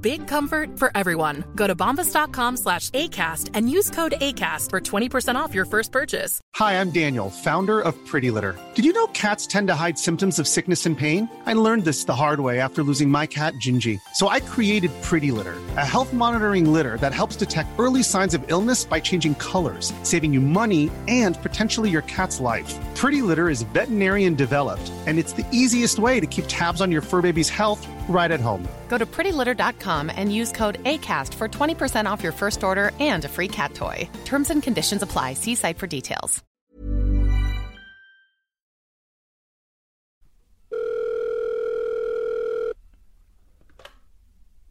[0.00, 1.44] Big comfort for everyone.
[1.54, 6.40] Go to bombas.com slash ACAST and use code ACAST for 20% off your first purchase.
[6.54, 8.58] Hi, I'm Daniel, founder of Pretty Litter.
[8.74, 11.28] Did you know cats tend to hide symptoms of sickness and pain?
[11.44, 14.00] I learned this the hard way after losing my cat, Gingy.
[14.14, 18.42] So I created Pretty Litter, a health monitoring litter that helps detect early signs of
[18.50, 22.74] illness by changing colors, saving you money and potentially your cat's life.
[22.94, 27.02] Pretty Litter is veterinarian developed, and it's the easiest way to keep tabs on your
[27.02, 28.66] fur baby's health right at home.
[28.88, 33.28] Go to prettylitter.com and use code ACAST for 20% off your first order and a
[33.28, 34.08] free cat toy.
[34.24, 35.34] Terms and conditions apply.
[35.34, 36.42] See site for details.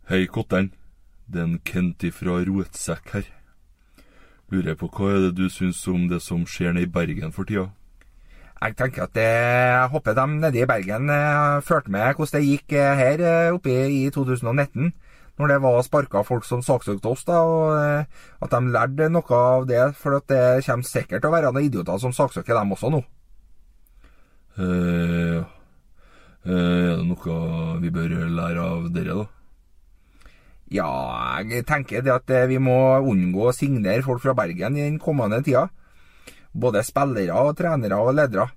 [0.09, 0.71] Hei, Kottern.
[1.29, 3.27] Det er en Kent fra Rotsekk her.
[4.49, 7.45] Lurer på hva er det du syns om det som skjer nede i Bergen for
[7.45, 7.67] tida?
[8.59, 11.11] Jeg tenker at jeg håper de nede i Bergen
[11.61, 14.89] fulgte med hvordan det gikk eh, her eh, oppe i 2019.
[15.39, 19.39] Når det var sparka folk som saksøkte oss, da, og eh, at de lærte noe
[19.39, 19.85] av det.
[19.95, 23.01] For at det kommer sikkert til å være noen idioter som saksøker dem også nå.
[24.59, 29.27] Eh, eh, er det noe vi bør lære av dere, da?
[30.69, 30.89] Ja,
[31.41, 34.99] jeg tenker det at eh, vi må unngå å signere folk fra Bergen i den
[35.01, 35.65] kommende tida.
[36.53, 38.49] Både spillere og trenere og ledere.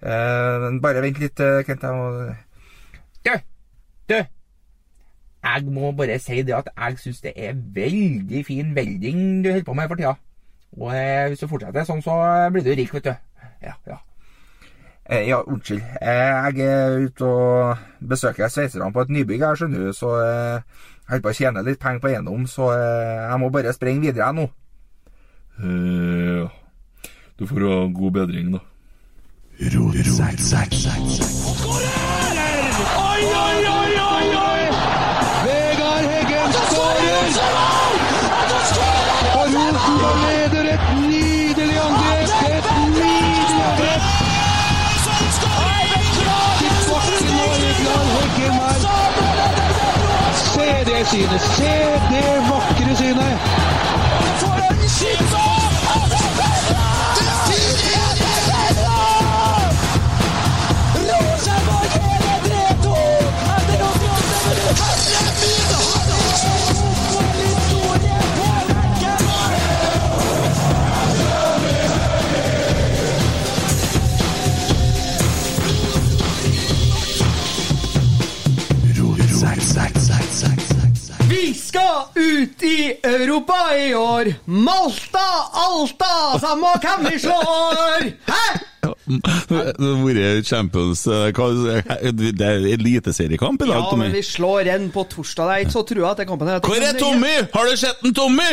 [0.00, 1.86] Eh, bare vent litt, eh, Kent.
[3.22, 3.34] Du!
[4.10, 4.18] Du!
[5.40, 9.64] Jeg må bare si det at jeg syns det er veldig fin velding du holder
[9.64, 10.14] på med for tida.
[10.78, 12.14] Og eh, hvis du fortsetter sånn, så
[12.52, 13.14] blir du rik, vet du.
[13.64, 13.98] Ja, ja.
[15.10, 15.82] Eh, ja, unnskyld.
[16.00, 17.76] Eh, jeg er ute og
[18.08, 21.64] besøker sveiserne på et nybygg her, skjønner du, så eh, jeg holder på å tjene
[21.66, 24.46] litt penger på eiendom, så eh, jeg må bare springe videre jeg nå.
[25.64, 26.48] Eh, ja.
[27.40, 28.60] Du får ha god bedring, da.
[31.70, 33.69] Oi, oi, oi, oi,
[39.38, 42.28] Og Rosenborg leder et nydelig angrep!
[42.50, 44.02] Et nydelig angrep!
[46.58, 48.80] Til bakken og Vegard Heggen her.
[50.34, 51.40] Se det synet!
[51.40, 51.74] Se
[52.10, 52.49] det
[81.90, 84.34] Vi ut i Europa i år!
[84.44, 88.04] Malta, Alta, samme hvem vi slår!
[88.30, 88.58] Hæ?
[88.80, 89.20] Det
[89.80, 95.04] har vært Champions eh, Det er eliteseriekamp i dag, Ja, men vi slår en på
[95.10, 95.50] torsdag.
[95.50, 97.32] Det er ikke så trua at kampen her Hvor er Tommy?
[97.52, 98.48] Har du sett en Tommy?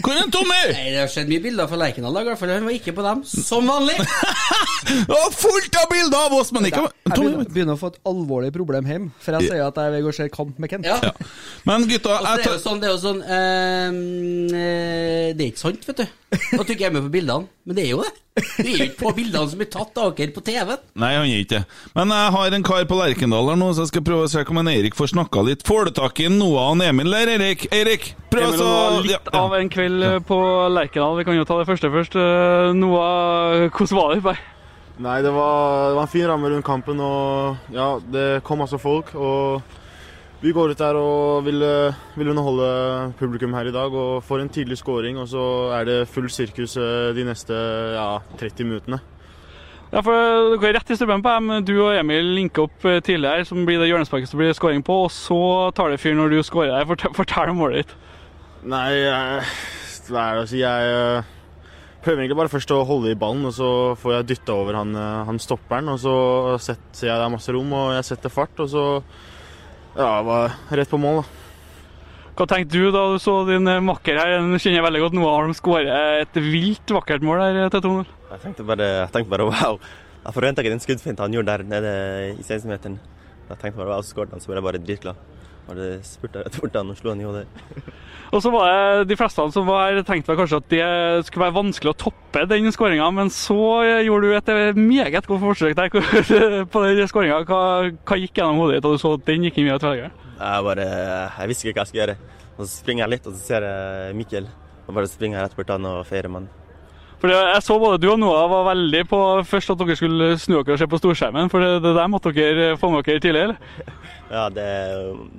[0.00, 0.62] Hvor er en Tommy?
[0.78, 2.54] Nei, Det har skjedd mye bilder fra Lerkendal i dag, i hvert fall.
[2.56, 3.96] Han var ikke på dem, som vanlig.
[4.86, 7.30] Det var fullt av bilder av oss, men ikke Jeg Tommy.
[7.32, 10.12] begynner, begynner å få et alvorlig problem hjemme, for jeg sier at jeg vil gå
[10.12, 10.86] og se kamp med Kent.
[10.86, 11.12] Ja.
[11.66, 13.98] Men gutta, jeg det er jo sånn, det er jo sånn ehm,
[14.54, 16.06] eh, Det er ikke sant, vet du.
[16.32, 17.46] At du ikke er med på bildene.
[17.66, 18.14] Men det er jo det.
[18.36, 20.72] Du er jo ikke på bildene som blir tatt av dere på TV.
[20.98, 21.60] Nei, han er ikke det.
[21.96, 24.42] Men jeg har en kar på Lerkendal her nå, så jeg skal prøve å se
[24.42, 25.64] om en Erik får snakka litt.
[25.66, 27.64] Får du tak i Noah og Emil der, Erik?
[27.72, 29.44] Erik, prøv Emil, så det litt ja, ja.
[29.44, 30.42] av en kveld eh, på
[30.74, 31.16] Lerkendal.
[31.20, 32.18] Vi kan jo ta det første først.
[32.20, 34.20] Eh, Noah, hvordan var det?
[34.26, 34.52] Bare?
[35.06, 38.80] Nei, det var, det var en fin ramme rundt kampen, og ja, det kom masse
[38.80, 39.14] folk.
[39.14, 39.60] Og
[40.40, 43.92] vi går ut der og vil, eh, vil underholde publikum her i dag.
[43.92, 47.52] Og får en tidlig scoring, og så er det full sirkus eh, de neste
[47.96, 49.00] ja, 30 minuttene.
[49.92, 51.64] Ja, for eh, Dere er rett i strømmen på dem.
[51.64, 55.06] Du og Emil linker opp tidligere, som blir det hjørnesparket som blir det scoring på,
[55.06, 56.90] og så tar det fyr når du scorer der.
[56.90, 57.96] Fortell, fortell om målet ditt.
[58.66, 59.46] Nei, jeg,
[60.10, 60.60] hva er det å si?
[60.60, 61.24] Jeg
[62.04, 64.92] prøver egentlig bare først å holde i ballen, og så får jeg dytta over han,
[65.30, 65.88] han stopperen.
[65.94, 66.18] Og så
[66.60, 68.84] setter jeg det er masse rom, og jeg setter fart, og så
[69.96, 71.22] ja, var rett på mål.
[71.22, 71.42] da.
[72.36, 74.34] Hva tenkte du da du så din makker her?
[74.36, 78.10] Den kjenner jeg veldig godt Noah Holm skårer et vilt vakkert mål eh, til 2-0.
[78.34, 79.78] Jeg tenkte bare, jeg tenkte bare wow.
[80.26, 81.94] Jeg forventa ikke den skuddfinta han gjorde der nede
[82.34, 82.98] i 16-meteren.
[83.48, 85.35] Jeg tenkte bare wow, skåret han, så ble jeg bare dritglad.
[85.66, 87.46] Bare spurte rett bort han og slo han i hodet.
[88.34, 90.86] Og så var det de fleste som var her, tenkte vel kanskje at det
[91.28, 93.58] skulle være vanskelig å toppe den skåringa, men så
[94.02, 95.92] gjorde du et meget godt forsøk der
[96.74, 97.38] på den skåringa.
[97.46, 97.60] Hva,
[98.02, 100.22] hva gikk gjennom hodet ditt da du så at den gikk inn via tverrleggeren?
[100.36, 100.88] Jeg bare,
[101.38, 102.18] jeg visste ikke hva jeg skulle gjøre.
[102.56, 104.50] Og så springer jeg litt, og så ser jeg Mikkel.
[104.86, 106.50] Og bare springer jeg rett bort han og feirer med
[107.16, 107.20] han.
[107.20, 110.58] For Jeg så både du og Noah var veldig på først at dere skulle snu
[110.58, 113.42] dere og se på storskjermen, for det, det der måtte dere få med dere tidlig,
[113.48, 113.56] eller?
[114.30, 114.68] Ja, det,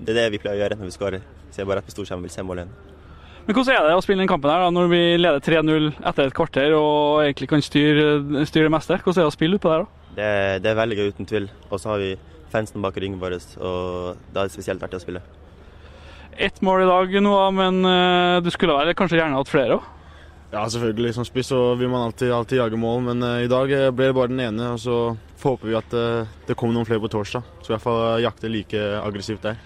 [0.03, 1.25] det er det vi pleier å gjøre når vi skårer.
[1.51, 2.67] Ser bare rett på storskjermen vil se målet.
[3.47, 6.27] Men Hvordan er det å spille den kampen her da, når vi leder 3-0 etter
[6.27, 8.97] et kvarter og egentlig kan styre, styre det meste?
[8.99, 10.09] Hvordan er det å spille utpå der da?
[10.17, 10.31] Det,
[10.65, 11.45] det er veldig gøy, uten tvil.
[11.69, 12.09] Og så har vi
[12.51, 15.21] fansen bak ryggen vår, og da er det spesielt artig å spille.
[16.37, 19.87] Ett mål i dag, Noah, men eh, du skulle vel kanskje gjerne hatt flere òg?
[20.51, 21.13] Ja, selvfølgelig.
[21.13, 24.09] Som spiss så vil man alltid, alltid jage mål, men uh, i dag eh, ble
[24.09, 24.69] det bare den ene.
[24.75, 24.99] Og så
[25.43, 28.51] håper vi at uh, det kommer noen flere på torsdag, så i hvert fall jakte
[28.51, 29.59] like aggressivt der.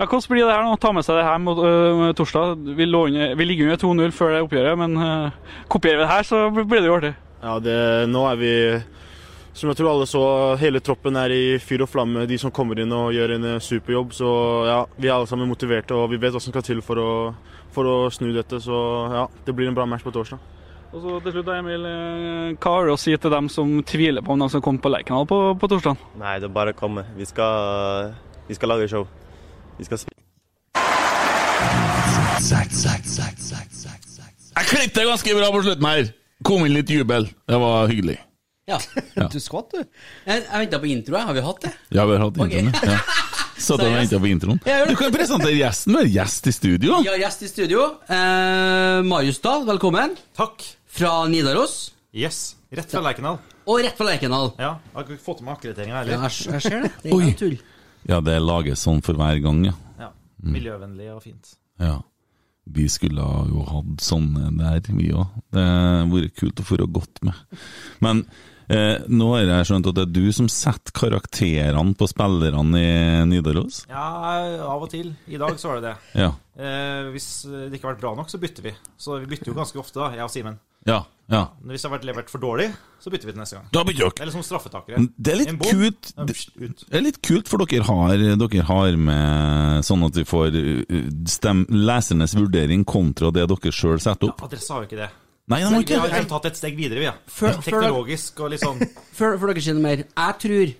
[0.00, 0.76] Ja, hvordan blir det her nå?
[0.80, 2.60] Ta med seg det her mot uh, torsdag.
[2.76, 5.32] Vi, under, vi ligger under 2-0 før det oppgjøret, men
[5.72, 7.14] kopierer vi det her, så blir det jo artig.
[7.40, 7.76] Ja, det,
[8.12, 8.54] nå er vi
[9.60, 10.20] Som jeg tror alle så,
[10.56, 12.22] hele troppen er i fyr og flamme.
[12.24, 14.14] De som kommer inn og gjør en eh, superjobb.
[14.16, 14.28] Så
[14.64, 17.10] ja, vi er alle sammen motiverte, og vi vet hva som skal til for å,
[17.74, 18.56] for å snu dette.
[18.64, 18.78] Så
[19.12, 20.40] ja, det blir en bra match på torsdag.
[20.94, 24.24] Og så til slutt, Emil, øh, hva har du å si til dem som tviler
[24.24, 26.08] på om de skal komme på Lerkendal på, på torsdag?
[26.22, 27.04] Nei, det er bare å komme.
[27.20, 28.16] Vi skal,
[28.48, 29.04] vi skal lage show.
[29.76, 30.16] Vi skal spille.
[34.56, 36.10] Jeg klippet ganske bra på slutten her.
[36.48, 37.28] Kom inn litt jubel.
[37.44, 38.16] Det var hyggelig.
[38.68, 38.78] Ja.
[39.16, 39.28] Ja.
[39.32, 39.80] Du skvatt, du.
[40.26, 41.28] Jeg, jeg venta på intro, jeg.
[41.30, 41.72] Har vi hatt det?
[41.96, 42.64] Ja, vi har hatt okay.
[42.64, 42.92] introen.
[42.92, 42.98] Ja.
[43.60, 44.60] Satt og venta på introen.
[44.68, 44.82] Ja.
[44.88, 45.96] Du kan presentere gjesten.
[45.96, 47.00] Du er gjest i studio.
[47.04, 47.86] Har gjest i studio.
[48.08, 50.14] Eh, Marius Dahl, velkommen.
[50.38, 50.64] Takk.
[50.90, 51.90] Fra Nidaros.
[52.16, 52.56] Yes.
[52.74, 53.40] Rett fra Lerkendal.
[53.70, 54.52] Og rett fra Lerkendal.
[54.58, 56.16] Ja, jeg har ikke fått med akkrediteringa Ja, heller.
[56.16, 56.92] Ja, jeg ser det.
[57.02, 57.58] Det er tull.
[58.08, 59.74] Ja, det lages sånn for hver gang, ja.
[60.00, 60.12] Ja.
[60.40, 60.54] Mm.
[60.56, 61.52] Miljøvennlig og fint.
[61.82, 61.98] Ja.
[62.70, 65.26] Vi skulle jo hatt sånne der, vi òg.
[65.50, 67.58] Det hadde vært kult å få gått med.
[68.04, 68.24] Men
[68.70, 72.90] eh, nå har jeg skjønt at det er du som setter karakterene på spillerne i
[73.30, 73.84] Nidaros?
[73.90, 74.06] Ja,
[74.66, 75.12] av og til.
[75.28, 75.96] I dag så var det det.
[76.24, 76.32] Ja.
[76.60, 78.74] Eh, hvis det ikke har vært bra nok, så bytter vi.
[79.00, 80.58] Så vi bytter jo ganske ofte, da, jeg og Simen.
[80.88, 81.04] Ja.
[81.26, 81.42] ja.
[81.60, 82.68] Men Hvis det har vært levert for dårlig,
[83.00, 83.70] så bytter vi til neste gang.
[83.72, 84.24] Da bytter dere.
[84.24, 85.00] Eller som straffetakere.
[85.16, 89.88] Det er litt kult det, det er litt kult, for dere har, dere har med
[89.88, 94.44] sånn at vi får uh, stem, lesernes vurdering kontra det dere sjøl setter opp.
[94.46, 95.10] Ja, dere har jo ikke det.
[95.50, 95.96] Nei, det må ikke.
[95.96, 97.08] Vi har liksom tatt et steg videre, vi.
[97.08, 97.14] Ja.
[97.26, 98.78] Før- Teknologisk og litt sånn
[99.18, 100.04] Før, før dere sier noe mer.
[100.06, 100.74] Jeg tror,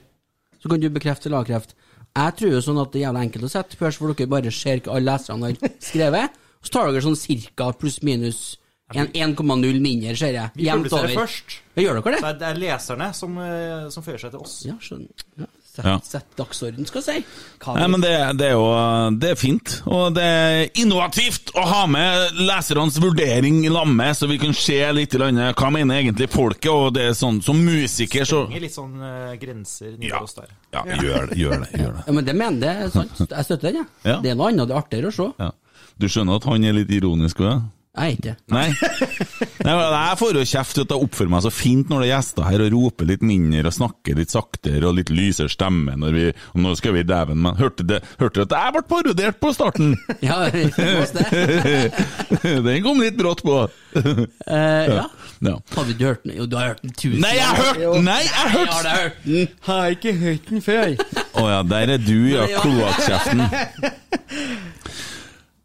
[0.62, 1.74] så kan du bekrefte eller avkrefte,
[2.10, 4.50] jeg tror jo sånn at det er jævla enkelt å sette først, hvor dere bare
[4.54, 8.40] ser hva alle leserne har skrevet, så tar dere sånn cirka pluss minus
[8.92, 10.50] en- 1,0 mindre, ser jeg.
[10.58, 11.58] Vi publiserer først.
[11.78, 12.20] Ja, gjør dere det?
[12.24, 14.56] Så det er leserne som, eh, som fører seg til oss.
[14.66, 15.24] Ja, skjønner.
[15.38, 15.94] Ja, sett, Ja.
[16.04, 17.44] sett dagsorden, skal jeg si.
[17.70, 18.66] Nei, men det, det er jo
[19.20, 24.28] det er fint, og det er innovativt å ha med lesernes vurdering i lammet, så
[24.30, 25.54] vi kan se litt i landet.
[25.56, 29.34] hva mener egentlig folket, og det er sånn som musiker så Stenger litt sånn uh,
[29.40, 30.50] grenser Nidaros der.
[30.74, 31.70] Ja, gjør det, gjør det.
[31.80, 32.04] gjør det.
[32.06, 33.18] Ja, men det mener det er sant.
[33.30, 33.86] Jeg støtter den, jeg.
[34.10, 34.20] Ja.
[34.24, 35.28] Det er noe annet, det er artigere å se.
[35.38, 35.50] Ja.
[36.00, 37.50] Du skjønner at han er litt ironisk òg?
[37.50, 37.60] Ja?
[37.90, 38.36] Jeg er ikke det.
[38.54, 38.68] Nei.
[39.66, 42.12] Nei, Jeg får jo kjeft for at jeg oppfører meg så fint når det er
[42.12, 46.14] gjester her, og roper litt mindre og snakker litt saktere og litt lysere stemme når
[46.14, 49.96] vi og Nå skal vi dæven, men hørte du at jeg ble parodiert på starten?
[50.26, 50.36] Ja.
[52.70, 53.56] Den kom litt brått på.
[53.66, 55.06] uh, ja.
[55.40, 55.54] Ja.
[55.74, 56.34] Har du ikke hørt den?
[56.36, 58.04] Jo, du har hørt den tusen Nei, jeg har hørt den!
[58.06, 59.48] Nei, jeg har hørt Ja, har hørt den.
[59.66, 60.94] Har ikke hørt den før.
[61.40, 62.46] Å ja, der er du, ja.
[62.60, 63.40] Kloakkjeften.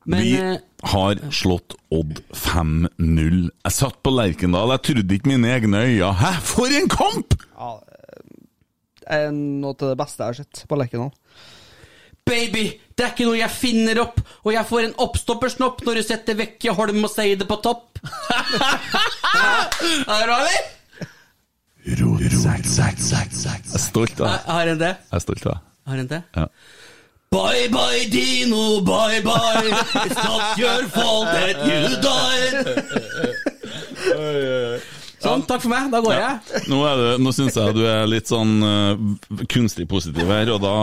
[0.06, 0.56] Men, Vi eh,
[0.92, 3.50] har slått Odd 5-0.
[3.66, 6.12] Jeg satt på Lerkendal, jeg trodde ikke mine egne øyne.
[6.20, 7.38] Hæ, for en kamp!
[7.56, 7.72] Ja,
[9.02, 11.14] det er noe av det beste jeg har sett på Lerkendal.
[12.26, 12.64] Baby,
[12.98, 16.38] det er ikke noe jeg finner opp, og jeg får en oppstoppersnopp når du setter
[16.40, 18.00] vekk Holm og sier det på topp.
[20.06, 20.40] Er det bra?
[21.86, 22.02] Jeg
[23.78, 24.48] er stolt av deg.
[24.50, 24.92] har en det?
[25.06, 25.62] Jeg er stolt av deg.
[25.86, 26.22] Har en det?
[26.34, 26.46] Ja.
[27.36, 29.68] Bye bye Dino, bye bye.
[30.06, 32.56] It's not your fault that you died.
[35.26, 35.90] Sånn, takk for meg.
[35.92, 36.64] Da går jeg.
[36.72, 38.94] Nå, er det, nå syns jeg du er litt sånn uh,
[39.52, 40.76] kunstig positiv her, og da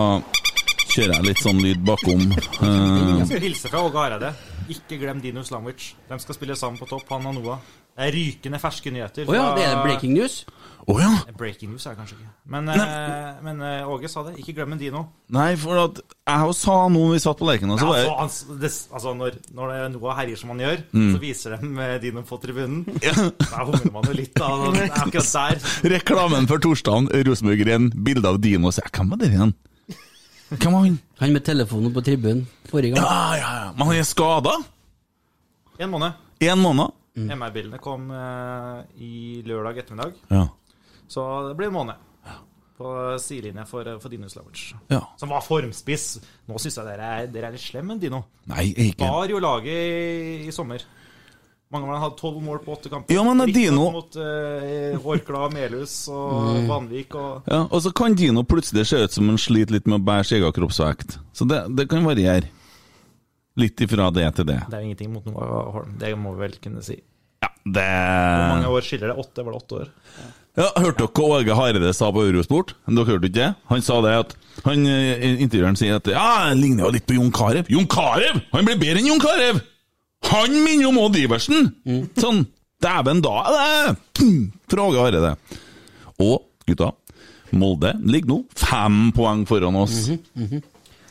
[0.93, 2.25] kjører jeg litt sånn lyd bakom.
[2.59, 3.23] Uh.
[3.23, 4.33] Jeg skal hilse fra Åge Hareide.
[4.73, 5.93] Ikke glem Dino Slamwich.
[6.11, 7.63] De skal spille sammen på topp, han og Noah.
[7.93, 9.29] Det er rykende ferske nyheter.
[9.29, 10.43] Å ja, det er breaking news?
[10.83, 11.11] Å ja.
[11.39, 12.31] Breaking news er det kanskje ikke.
[12.51, 14.33] Men, eh, men eh, Åge sa det.
[14.43, 15.03] Ikke glem en dino.
[15.31, 18.57] Nei, for at jeg og sa noe vi satt på leken, altså, så Ja, altså,
[18.59, 21.13] det, altså når, når det er noe herjer som han gjør, Mm.
[21.15, 22.81] så viser de dinoen dino på tribunen.
[23.53, 24.49] Da humrer man jo litt, da.
[24.75, 25.69] Det er akkurat der.
[25.95, 28.73] Reklamen for torsdagen, Rosenborg-ren, bilde av Dino.
[28.75, 29.55] Så hvem var det igjen?
[30.53, 30.99] Hvem var han?
[31.23, 33.07] Han med telefonen på tribunen forrige gang.
[33.07, 33.71] Ja, ja, ja.
[33.79, 34.59] Men han er skada?
[35.79, 36.19] En måned.
[36.43, 36.91] En måned?
[37.13, 40.15] MR-bildene kom uh, i lørdag ettermiddag.
[40.33, 40.47] Ja.
[41.13, 42.09] Så det blir en måned
[42.83, 42.89] på
[43.21, 44.63] sidelinje for, for Dino Slavic.
[44.91, 45.03] Ja.
[45.21, 46.07] Som var formspiss.
[46.49, 48.23] Nå syns jeg dere er, dere er litt slemme, Dino.
[48.51, 49.05] Nei, ikke.
[49.07, 50.83] Var jo laget i, i sommer.
[51.73, 53.15] Mange av dem hadde tolv mål på åtte kamper.
[53.17, 56.67] Ja, men Dino- Mot uh, Orkla, Melhus og Mm.
[56.69, 60.01] Vanvik og Ja, og så kan Dino plutselig se ut som han sliter litt med
[60.01, 61.17] å bære sin egen kroppsvekt.
[61.37, 62.51] Så det, det kan variere.
[63.61, 64.59] Litt ifra det til det.
[64.73, 66.97] Det er ingenting mot Noah Holm, det må vi vel kunne si.
[67.45, 69.17] Ja, Det Hvor mange år skiller det?
[69.23, 69.45] Åtte?
[69.45, 69.91] Var det åtte år?
[70.19, 72.75] Ja, Hørte dere hva Åge Hareide sa på Eurosport?
[72.85, 73.51] Dere hørte ikke det?
[73.71, 74.35] Han sa det at
[74.67, 77.65] han, eh, Intervjueren sier at Ja, han ligner jo litt på Jon Carew.
[77.73, 78.41] Jon Carew!
[78.53, 79.63] Han blir bedre enn Jon Carew!
[80.29, 81.73] Han minner om Odd Iversen!
[82.21, 82.45] Sånn.
[82.83, 84.29] Dæven, da er det
[84.69, 85.37] fra Åge Hareide.
[86.21, 86.93] Og gutta,
[87.57, 90.09] Molde ligger nå fem poeng foran oss.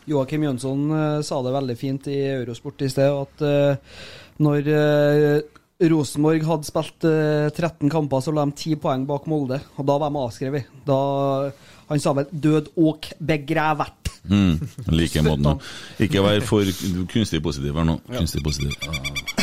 [0.10, 3.98] Joakim Jønsson uh, sa det veldig fint i Eurosport i sted, at uh,
[4.42, 9.62] når eh, Rosenborg hadde spilt eh, 13 kamper, så la de 10 poeng bak Molde.
[9.78, 10.70] Og da var de avskrevet.
[10.86, 11.00] Da,
[11.90, 13.98] han sa vel 'død og begrevet'.
[14.30, 14.60] Mm,
[14.94, 15.42] like måten.
[15.48, 15.56] nå.
[16.06, 16.62] Ikke vær for
[17.10, 17.98] kunstig positiv her nå.
[18.14, 18.76] Kunstig positiv.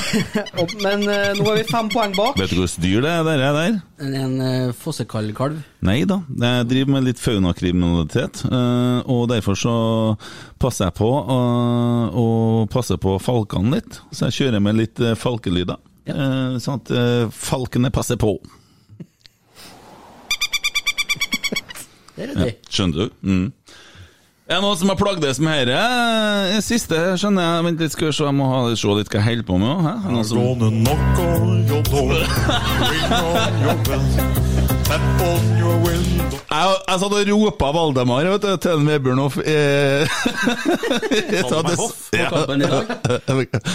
[0.08, 0.64] Ah.
[0.80, 2.38] Men eh, nå er vi fem poeng bak.
[2.40, 3.42] Vet du hvilket dyr det er der?
[3.44, 3.74] er der?
[4.00, 5.58] En, en uh, fossekallkalv.
[5.84, 9.74] Nei da, jeg driver med litt faunakriminalitet, eh, og derfor så
[10.62, 12.26] passer jeg på eh, å
[12.72, 14.00] passe på falkene litt.
[14.08, 15.76] Så jeg kjører med litt eh, falkelyder,
[16.14, 18.36] eh, sånn at eh, falkene passer på.
[22.18, 23.06] Det er Ja, skjønner du?
[23.22, 23.52] Mm.
[24.48, 26.60] Er det noen som har plagdes med dette?
[26.64, 27.64] Siste skjønner jeg.
[27.66, 28.24] Vent litt, skal vi se.
[28.24, 29.72] Jeg må ha, se litt hva jeg holder på med.
[29.84, 29.92] Hæ?
[29.92, 30.28] Er det noen
[34.40, 34.47] som...
[34.88, 39.36] Jeg, jeg satt og ropa Valdemar vet du, til Vebjørn Hoff.
[39.48, 40.08] Eh,
[41.44, 42.30] Valdemar Hoff Ja.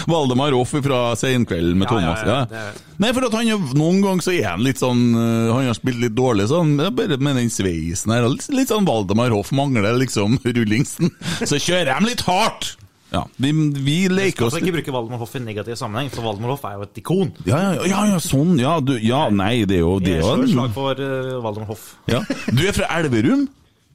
[0.10, 0.56] Valdemar
[0.88, 2.24] fra Seinkvelden med Ja, Thomas.
[2.26, 2.66] ja, Ja,
[2.98, 6.02] Nei, for at han noen ganger så er han litt sånn eh, Han har spilt
[6.02, 8.26] litt dårlig, sånn, bare med den sveisen her.
[8.34, 11.14] Litt, litt sånn Valdemar Hoff mangler liksom rullingsen.
[11.46, 12.74] Så kjører de litt hardt!
[13.14, 13.52] Ja, vi,
[13.86, 16.80] vi leker oss skal ikke bruke Valdemar Hoff i negativ sammenheng, for Valdemar Hoff er
[16.80, 17.30] jo et ikon.
[17.46, 18.56] ja, ja, ja, ja, sånn.
[18.60, 21.70] Ja, du, ja, nei, det er jo det Jeg slår et slag for uh, Valdemar
[21.76, 21.84] Hoff.
[22.10, 22.24] ja.
[22.50, 23.46] Du er fra Elverum?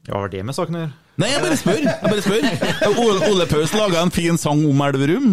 [0.06, 0.92] Ja, Hva har det med saken å gjøre?
[1.18, 1.80] Nei, jeg bare spør.
[1.82, 3.00] Jeg bare spør.
[3.02, 5.32] Ole, Ole Paus laga en fin sang om Elverum.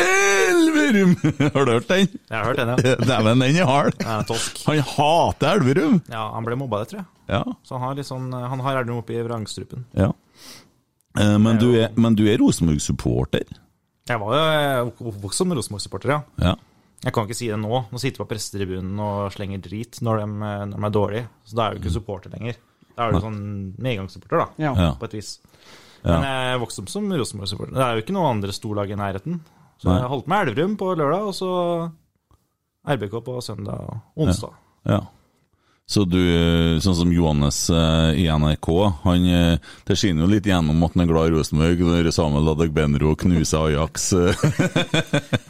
[0.00, 1.14] Elverum!
[1.54, 2.08] Har du hørt den?
[2.30, 2.94] Jeg har hørt den, ja.
[2.98, 3.94] Dæven, den er hard.
[4.02, 4.58] Ja, tosk.
[4.66, 6.00] Han hater Elverum.
[6.10, 7.08] Ja, han ble mobba, det tror jeg.
[7.30, 7.42] Ja.
[7.66, 9.86] Så han har litt sånn Han har Elverum oppi vrangstrupen.
[9.98, 10.10] ja.
[11.18, 13.46] Eh, Men du er, men du er Rosenborg-supporter?
[14.10, 16.20] Jeg var jo oppvokst som Rosenborg-supporter, ja.
[16.38, 16.54] Ja.
[17.04, 17.84] Jeg kan ikke si det nå.
[17.90, 21.28] Nå sitter jeg på pressetribunen og slenger drit når de, eh, når de er dårlige.
[21.48, 22.58] Så da er du ikke supporter lenger.
[22.96, 23.40] Da er du sånn
[23.80, 24.48] medgangssupporter, da.
[24.60, 24.74] Ja.
[24.76, 24.90] Ja.
[25.00, 25.38] På et vis.
[26.04, 26.18] Ja.
[26.20, 27.72] Men jeg vokste opp som Rosenborg-supporter.
[27.74, 29.40] Det er jo ikke noen andre storlag i nærheten.
[29.80, 30.00] Så Nei.
[30.02, 31.50] jeg holdt med Elverum på lørdag, og så
[32.84, 34.52] RBK på søndag og onsdag.
[34.88, 35.00] Ja.
[35.90, 36.20] Så du,
[36.78, 38.68] sånn som Johannes eh, i NRK,
[39.02, 42.52] han, eh, det skinner jo litt gjennom at han er glad i Rosenborg når Samuel
[42.52, 44.04] Adegbenro knuser Ajax.
[44.14, 44.34] Nei,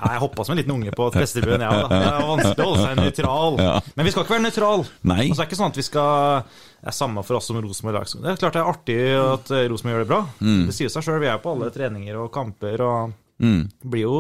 [0.01, 1.93] Ja, jeg hoppa som en liten unge på pressetribunen, ja, òg.
[1.93, 3.59] Det er vanskelig å holde seg nøytral.
[3.61, 3.75] Ja.
[3.99, 4.85] Men vi skal ikke være nøytral.
[5.13, 5.19] Nei.
[5.27, 6.45] Altså, det er ikke sånn at vi skal
[6.81, 8.15] Det er samme for oss som Rosenborg.
[8.25, 10.23] Det er klart det er artig at eh, Rosenborg gjør det bra.
[10.41, 10.63] Mm.
[10.71, 11.21] Det sier seg sjøl.
[11.21, 13.71] Vi er på alle treninger og kamper og Mm.
[13.89, 14.17] blir jo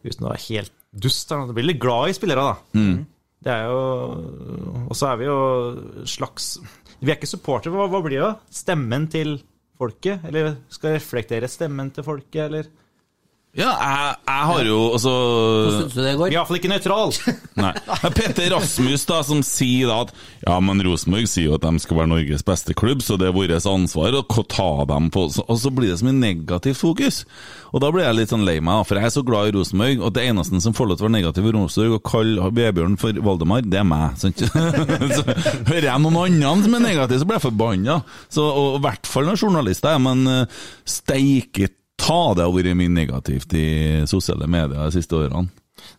[0.00, 2.78] Uten å være helt dust, da, blir litt glad i spillere, da.
[2.80, 3.02] Mm.
[3.40, 3.78] Det er jo
[4.90, 5.38] Og så er vi jo
[6.04, 6.58] slags
[7.00, 7.72] Vi er ikke supportere.
[7.72, 8.34] Hva, hva blir det?
[8.52, 9.38] Stemmen til
[9.80, 10.26] folket?
[10.28, 12.68] Eller skal reflektere stemmen til folket, eller?
[13.50, 16.34] Ja, jeg, jeg har jo altså Hvordan syns du det går?
[16.36, 17.14] Iallfall ikke nøytral.
[17.58, 17.72] Nei.
[17.74, 20.12] Det er Petter Rasmus da, som sier da at
[20.44, 23.34] ja, men Rosenborg sier jo at de skal være Norges beste klubb, så det er
[23.34, 27.24] vårt ansvar å ta dem på Og så blir det som en negativt fokus.
[27.74, 29.56] Og da blir jeg litt sånn lei meg, da, for jeg er så glad i
[29.58, 32.52] Rosenborg, og det eneste som får lov til å være negativ i Rosenborg og kalle
[32.60, 34.14] Vebjørn for Valdemar, det er meg.
[34.22, 34.46] Sant?
[35.18, 38.00] så hører jeg noen andre som er negative, så blir jeg forbanna.
[38.30, 42.76] Så, og I hvert fall når journalister er, men uh, steike ta det har vært
[42.80, 43.66] mye negativt i
[44.10, 45.48] sosiale medier de siste årene.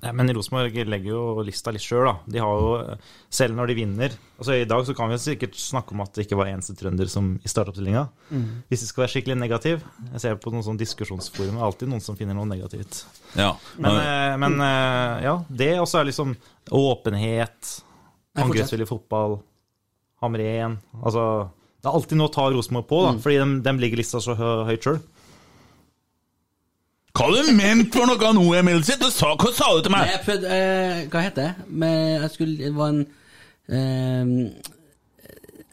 [0.03, 2.11] Nei, men Rosenborg legger jo lista litt sjøl, da.
[2.29, 2.97] De har jo,
[3.33, 6.27] selv når de vinner Altså I dag så kan vi sikkert snakke om at det
[6.27, 8.03] ikke var eneste trønder som i startoppstillinga.
[8.29, 8.43] Mm.
[8.69, 9.81] Hvis det skal være skikkelig negativ
[10.11, 12.99] Jeg ser på noen sånn diskusjonsforum, det er alltid noen som finner noe negativt.
[13.33, 13.55] Ja.
[13.81, 16.35] Men, eh, men eh, ja, det også er liksom
[16.77, 17.73] åpenhet,
[18.37, 19.39] angrepsvillig fotball,
[20.21, 21.25] Hamren Altså
[21.81, 23.21] Det er alltid noe å ta Rosenborg på, da, Mm.
[23.25, 25.01] fordi de, de ligger lista så høyt sjøl.
[27.11, 28.83] Hva har du ment for noe nå, Emil?
[28.87, 30.07] Sitt og sa, hva sa du til meg?
[30.13, 31.65] Jeg prøvde eh, Hva heter det?
[31.67, 33.01] Men jeg skulle Det var en
[33.67, 34.31] eh,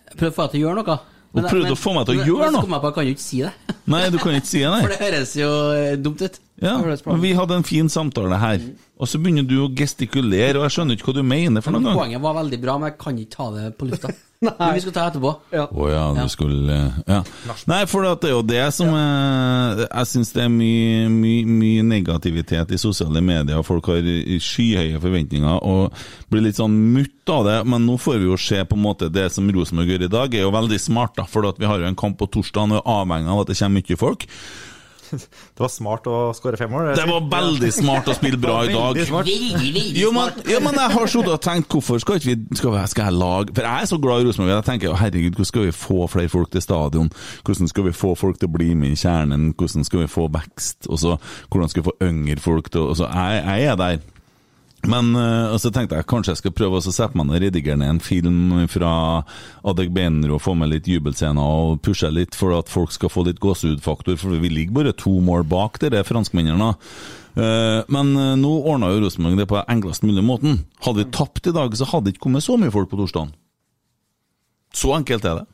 [0.09, 0.99] Jeg prøvde å få deg til å gjøre noe.
[1.29, 2.67] Hun prøvde å få meg til å gjøre men, noe?
[2.67, 3.77] Jeg jeg kan jo ikke si det.
[3.93, 4.83] Nei, du kan ikke si det, nei.
[4.93, 6.41] det høres jo eh, dumt ut.
[6.61, 8.63] Ja, men Vi hadde en fin samtale her,
[8.99, 11.87] og så begynner du å gestikulere, og jeg skjønner ikke hva du mener for noen
[11.87, 11.99] gang.
[12.01, 14.15] Poenget var veldig bra, men jeg kan ikke ta det på lufta.
[14.39, 15.31] Men vi skal ta det etterpå.
[15.51, 16.77] Å ja, du skulle
[17.11, 17.17] Ja.
[17.67, 21.83] Nei, for det er jo det som er Jeg syns det er mye, mye, mye
[21.83, 23.65] negativitet i sosiale medier.
[23.67, 25.91] Folk har skyhøye forventninger og
[26.31, 27.59] blir litt sånn mutt av det.
[27.67, 30.39] Men nå får vi jo se på en måte det som Rosenborg gjør i dag,
[30.39, 31.27] er jo veldig smart, da.
[31.27, 33.59] For at vi har jo en kamp på torsdag og er avhengig av at det
[33.59, 34.29] kommer mye folk.
[35.59, 36.93] Det var smart å skåre fem mål.
[36.99, 38.99] Det var veldig smart å spille bra i dag.
[39.99, 42.85] Jo, men, jo, men jeg har sittet og tenkt hvorfor skal ikke vi skal, vi,
[42.93, 44.53] skal jeg lage For jeg er så glad i Rosenborg.
[44.55, 47.11] Jeg tenker herregud, hvordan skal vi få flere folk til stadion?
[47.47, 49.51] Hvordan skal vi få folk til å bli med i kjernen?
[49.59, 50.89] Hvordan skal vi få vekst?
[50.89, 51.17] Og så
[51.49, 54.07] hvordan skal vi få yngre folk til å jeg, jeg er der.
[54.87, 57.43] Men øh, og så tenkte jeg kanskje jeg skal prøve å sette meg ned og
[57.43, 58.91] redigere ned en film fra
[59.67, 63.41] Adegbenro og få med litt jubelscener og pushe litt for at folk skal få litt
[63.43, 66.71] gåsehudfaktor, for vi ligger bare to mål bak dere franskmennene.
[67.39, 70.63] Eh, Men øh, nå ordna jo Rosenborg det på enklest mulig måten.
[70.87, 73.35] Hadde vi tapt i dag, så hadde det ikke kommet så mye folk på torsdagen.
[74.75, 75.47] Så enkelt er det.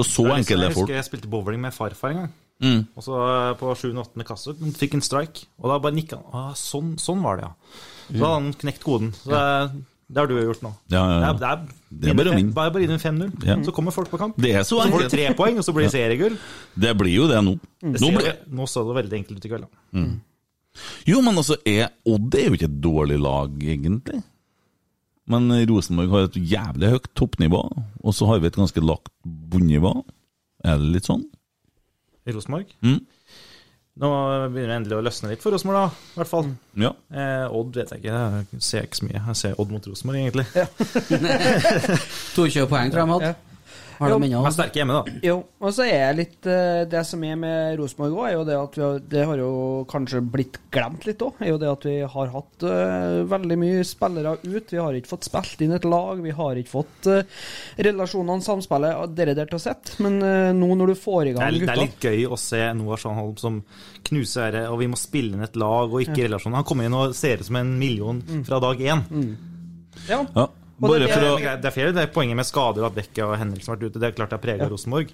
[0.00, 0.90] Og så Jeg enkelt er husker folk.
[0.96, 2.32] jeg spilte bowling med farfar en gang.
[2.62, 2.82] Mm.
[2.96, 4.24] Og så eh, på 7.-8.
[4.24, 6.30] klasse fikk en strike, og da bare nikka han.
[6.32, 7.90] Ah, sånn, sånn var det, ja.
[8.10, 9.12] Så har han knekt koden.
[9.16, 10.72] Så det, det har du gjort nå.
[10.92, 11.30] Ja, ja, ja.
[11.38, 12.54] Det er, Det er bare vinne.
[12.56, 13.46] Bare, inn med 5-0.
[13.48, 13.56] Ja.
[13.64, 14.36] Så kommer folk på kamp.
[14.40, 16.36] Det er så får du tre poeng, og så blir det seriegull.
[16.74, 17.54] Det blir jo det nå.
[17.80, 19.64] Det Nå ser, nå så det veldig enkelt ut i kveld.
[19.68, 20.02] da.
[20.02, 20.12] Mm.
[21.08, 24.22] Jo, men altså, er, Odd er jo ikke et dårlig lag, egentlig.
[25.32, 27.60] Men Rosenborg har et jævlig høyt toppnivå,
[28.02, 29.94] og så har vi et ganske lagt bunnivå.
[30.64, 31.22] Er det litt sånn?
[32.26, 32.68] I Rosenborg.
[32.84, 33.00] Mm.
[34.00, 34.08] Nå
[34.54, 36.12] begynner det endelig å løsne litt for Rosenborg, da.
[36.14, 36.46] I hvert fall.
[36.80, 36.90] Ja.
[37.12, 38.20] Eh, Odd vet jeg ikke.
[38.54, 39.20] Jeg ser ikke så mye.
[39.26, 40.46] Jeg ser Odd mot Rosenborg, egentlig.
[42.32, 43.34] 22 poeng, tror jeg de hadde.
[44.02, 44.42] Har de ennå?
[44.46, 45.16] Er sterke hjemme, da.
[45.24, 48.56] Jo, og så er litt eh, Det som er med Rosenborg òg, er jo det
[48.58, 49.52] at vi har, det har jo
[49.90, 51.40] kanskje blitt glemt litt òg.
[51.42, 54.72] Er jo det at vi har hatt uh, veldig mye spillere ut.
[54.72, 56.20] Vi har ikke fått spilt inn et lag.
[56.24, 57.44] Vi har ikke fått uh,
[57.88, 59.94] relasjonene, samspillet, dere det der til å sett.
[60.02, 62.62] Men uh, nå når du får i gang gutta det er litt gøy å se
[62.78, 63.60] Noah Sjanholm som
[64.08, 66.26] knuser dette, og vi må spille inn et lag og ikke Ja.
[66.30, 66.60] relasjoner.
[66.60, 69.06] Han kommer inn og ser ut som en million fra dag én.
[70.08, 70.24] Ja.
[70.34, 70.48] Ja.
[70.82, 73.24] Bare det- for å Det er flere det er poenget med skader og at Bekke
[73.28, 74.00] og Henriksen har vært ute.
[74.02, 74.68] Det er klart det har prega Ja.
[74.68, 75.08] Rosenborg.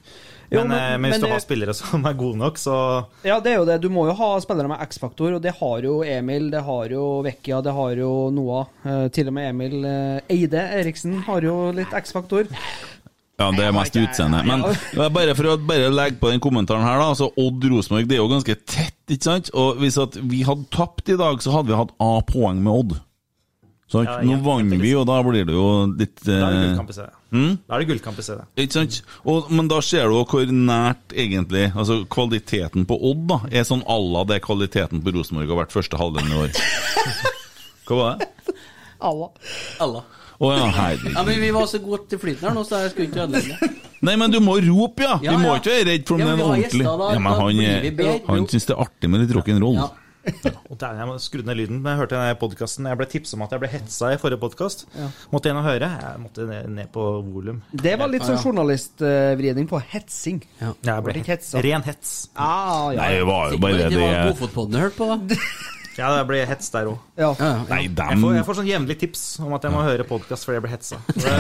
[0.50, 3.06] Jo, Men, men- eh, men hvis men du har spillere som er gode nok, så
[3.24, 3.80] Ja, det er jo det.
[3.82, 7.22] Du må jo ha spillere med X-faktor, og det har jo Emil, det har jo
[7.22, 8.66] Vekkia, det har jo Noah.
[8.84, 12.48] Eh, til og med Emil eh, Eide Eriksen har jo litt X-faktor.
[13.38, 14.40] Ja, det er mest utseende.
[14.44, 14.62] Men
[15.14, 17.10] bare for å bare legge på den kommentaren her, da.
[17.12, 19.50] Altså, Odd Rosenborg, det er jo ganske tett, ikke sant?
[19.54, 22.96] Og hvis at vi hadde tapt i dag, så hadde vi hatt A-poeng med Odd.
[23.88, 26.64] Så Ja, nå vant vi, og da blir det jo litt Da er det eh,
[26.66, 27.08] gullkamp i CD.
[27.32, 27.52] mm?
[27.64, 28.42] Da er det gullkamp i CD.
[28.60, 28.98] Ikke sant?
[29.24, 33.84] Og, men da ser du hvor nært egentlig Altså kvaliteten på Odd da er sånn
[33.88, 36.60] à la det kvaliteten på Rosenborg har vært første halvdelen i år.
[37.88, 38.28] Hva var det?
[39.08, 39.28] Alla.
[39.80, 40.04] Alla.
[40.38, 40.66] Å ja.
[41.14, 43.56] Ja, men vi var så gode til flyten her nå, så jeg skulle ikke ødelegge
[43.56, 43.70] det.
[44.06, 45.16] Nei, men du må rope, ja!
[45.24, 45.56] Ja, vi må ja.
[45.58, 48.36] ikke være redd for om Ja, det er ordentlig gjester, da- ja, men da Han,
[48.36, 49.80] han syns det er artig med litt rock'n'roll.
[49.80, 49.88] Ja.
[50.68, 51.78] Og der, jeg må skru ned lyden.
[51.86, 54.78] Jeg hørte denne podcasten Jeg ble tipsa om at jeg ble hetsa i forrige podkast.
[54.96, 55.06] Ja.
[55.32, 55.88] Måtte inn og høre.
[56.02, 57.58] Jeg måtte ned, ned på volum.
[57.72, 60.38] Det var litt sånn journalistvridning på hetsing.
[60.60, 60.70] Ja.
[60.74, 61.54] Jeg ble Ble ikke hetsa.
[61.64, 62.08] Ren hets.
[62.36, 62.98] Ah, ja.
[63.00, 65.18] Nei, det var jo bare det var det Godfotpodden du hørte på, da.
[65.98, 66.98] Ja, jeg ble hets der òg.
[67.18, 67.32] Ja.
[67.40, 67.74] Ja, ja.
[67.80, 70.70] Jeg, jeg får sånn jevnlig tips om at jeg må høre podkast fordi jeg blir
[70.76, 70.94] hetsa.
[71.18, 71.30] Det er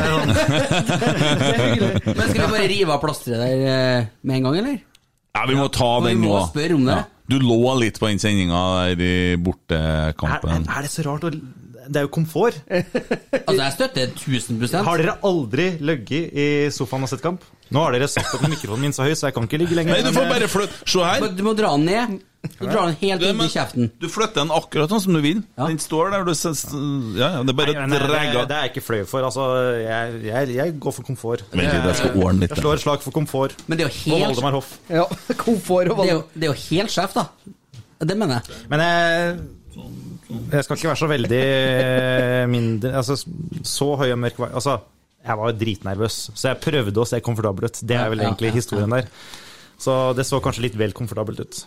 [2.08, 4.76] Men skal vi bare rive av plasteret der eh, med en gang, eller?
[5.38, 6.98] Ja, vi må ta Vi den må spørre om det.
[7.28, 10.64] Du lå litt på den sendinga der i er, bortekampen.
[10.64, 11.32] er det så rart å
[11.88, 12.56] Det er jo komfort.
[13.48, 17.44] Altså, jeg støtter 1000 Har dere aldri ligget i sofaen og sett kamp?
[17.72, 19.96] Nå har dere satt opp mikrofonen min så høy, så jeg kan ikke ligge lenger.
[19.96, 21.24] Nei, du får bare flytte Se her.
[21.32, 22.18] Du må dra den ned.
[22.38, 23.88] Du drar den helt inn i kjeften.
[23.98, 25.40] Du flytter den akkurat sånn som du vil.
[25.58, 25.66] Ja.
[25.66, 26.24] Den står der.
[26.26, 26.64] Du, ses-
[27.18, 29.26] ja, ja, det er bare men det, er jeg ikke flau for.
[29.26, 29.46] Altså,
[29.82, 31.42] jeg, jeg, jeg går for komfort.
[31.52, 32.54] Men, jeg skal ordne litt.
[32.54, 33.56] Jeg slår et slag for komfort.
[33.66, 34.70] Men det er jo Og helt, Valdemar Hoff.
[34.90, 35.06] Ja,
[35.46, 37.26] komfort og det er jo, det er jo helt sjef, da.
[38.06, 38.60] Det mener jeg.
[38.70, 39.40] Men jeg
[40.52, 43.16] Jeg skal ikke være så veldig eh, mindre Altså,
[43.66, 44.76] så høy og mørk Altså,
[45.26, 47.82] jeg var jo dritnervøs, så jeg prøvde å se komfortabel ut.
[47.82, 49.10] Det er vel egentlig historien der.
[49.78, 51.58] Så det så kanskje litt vel komfortabelt ut.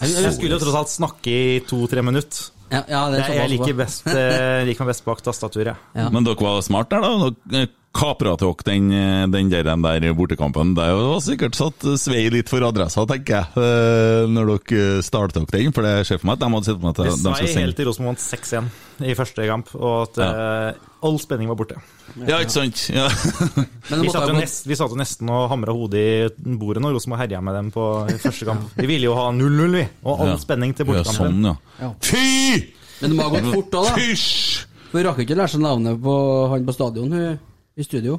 [0.00, 2.52] Jeg skulle jo tross alt snakke i to-tre minutter.
[2.68, 5.88] Ja, ja, det er jeg, jeg liker, best, eh, liker meg best bak tastaturet.
[5.96, 7.30] Men dere var smart der, da.
[7.48, 10.74] Dere kapra til dere den, den der, den der bortekampen.
[10.78, 15.64] Det var sikkert satt svei litt for adressa, tenker jeg, eh, når dere starta dere
[15.64, 15.74] den.
[15.74, 17.64] For det ser for meg at de hadde sett på meg Det de skal svei
[17.64, 21.78] helt til Rosenborg vant 6-1 i første kamp, og at eh, all spenning var borte.
[22.26, 22.84] Ja, ikke sant?
[22.94, 23.08] Ja.
[24.02, 27.22] vi, satt jo nest, vi satt jo nesten og hamra hodet i bordet når Rosenborg
[27.24, 27.84] herja med dem på
[28.22, 28.70] første kamp.
[28.78, 30.40] Vi ville jo ha 0-0, vi, og all Ja.
[30.40, 31.42] spenning til Ja, bortekampen.
[31.42, 31.92] sånn, ja.
[32.02, 32.74] Fy!
[33.02, 33.98] Men det må ha gått fort òg, da.
[33.98, 34.64] Fysj!
[34.88, 36.14] Hun rakk ikke å lære seg navnet på
[36.50, 37.38] han på stadion, hun
[37.78, 38.18] i studio.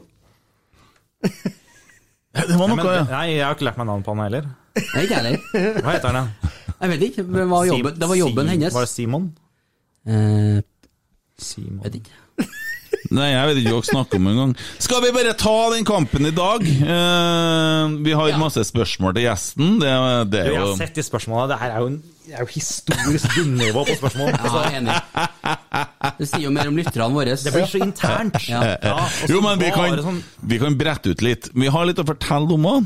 [2.39, 4.45] Det var Nei, men, nei, jeg har ikke lært meg navnet på han heller.
[4.77, 5.81] Nei, ikke heller.
[5.81, 6.51] Hva heter han, da?
[6.79, 7.23] Jeg vet ikke.
[7.25, 8.75] men Det var jobben, det var jobben hennes.
[8.75, 9.25] Var det Simon?
[10.07, 10.59] Eh,
[11.41, 11.79] Simon.
[11.83, 12.45] vet ikke.
[13.17, 14.53] Nei, jeg vet ikke hva dere snakker om engang.
[14.85, 16.69] Skal vi bare ta den kampen i dag?
[16.69, 19.75] Eh, vi har masse spørsmål til gjesten.
[19.81, 19.91] Det,
[20.29, 21.49] det Du, er jeg har sett de spørsmålene.
[21.51, 24.27] Det her er jo, en, det er jo historisk bunnivå på spørsmål.
[24.37, 24.97] Ja, jeg er enig.
[26.19, 27.33] Det sier jo mer om lytterne våre.
[27.41, 28.37] Det blir så internt.
[28.49, 28.59] Ja.
[28.83, 30.19] Ja, jo, men vi kan, sånn-
[30.51, 31.49] vi kan brette ut litt.
[31.57, 32.85] Vi har litt å fortelle om òg.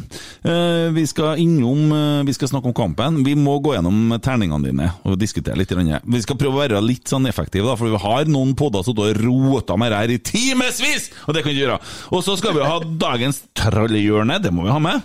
[0.95, 3.19] vi skal innom eh, Vi skal snakke om kampen.
[3.27, 5.73] Vi må gå gjennom terningene dine og diskutere litt.
[5.73, 8.95] Vi skal prøve å være litt sånn effektive, da, for vi har noen podder som
[9.03, 11.09] har rota med her i timevis!
[11.27, 11.79] Og det kan vi gjøre.
[12.15, 14.39] Og så skal vi ha dagens trollehjørne.
[14.43, 15.01] Det må vi ha med.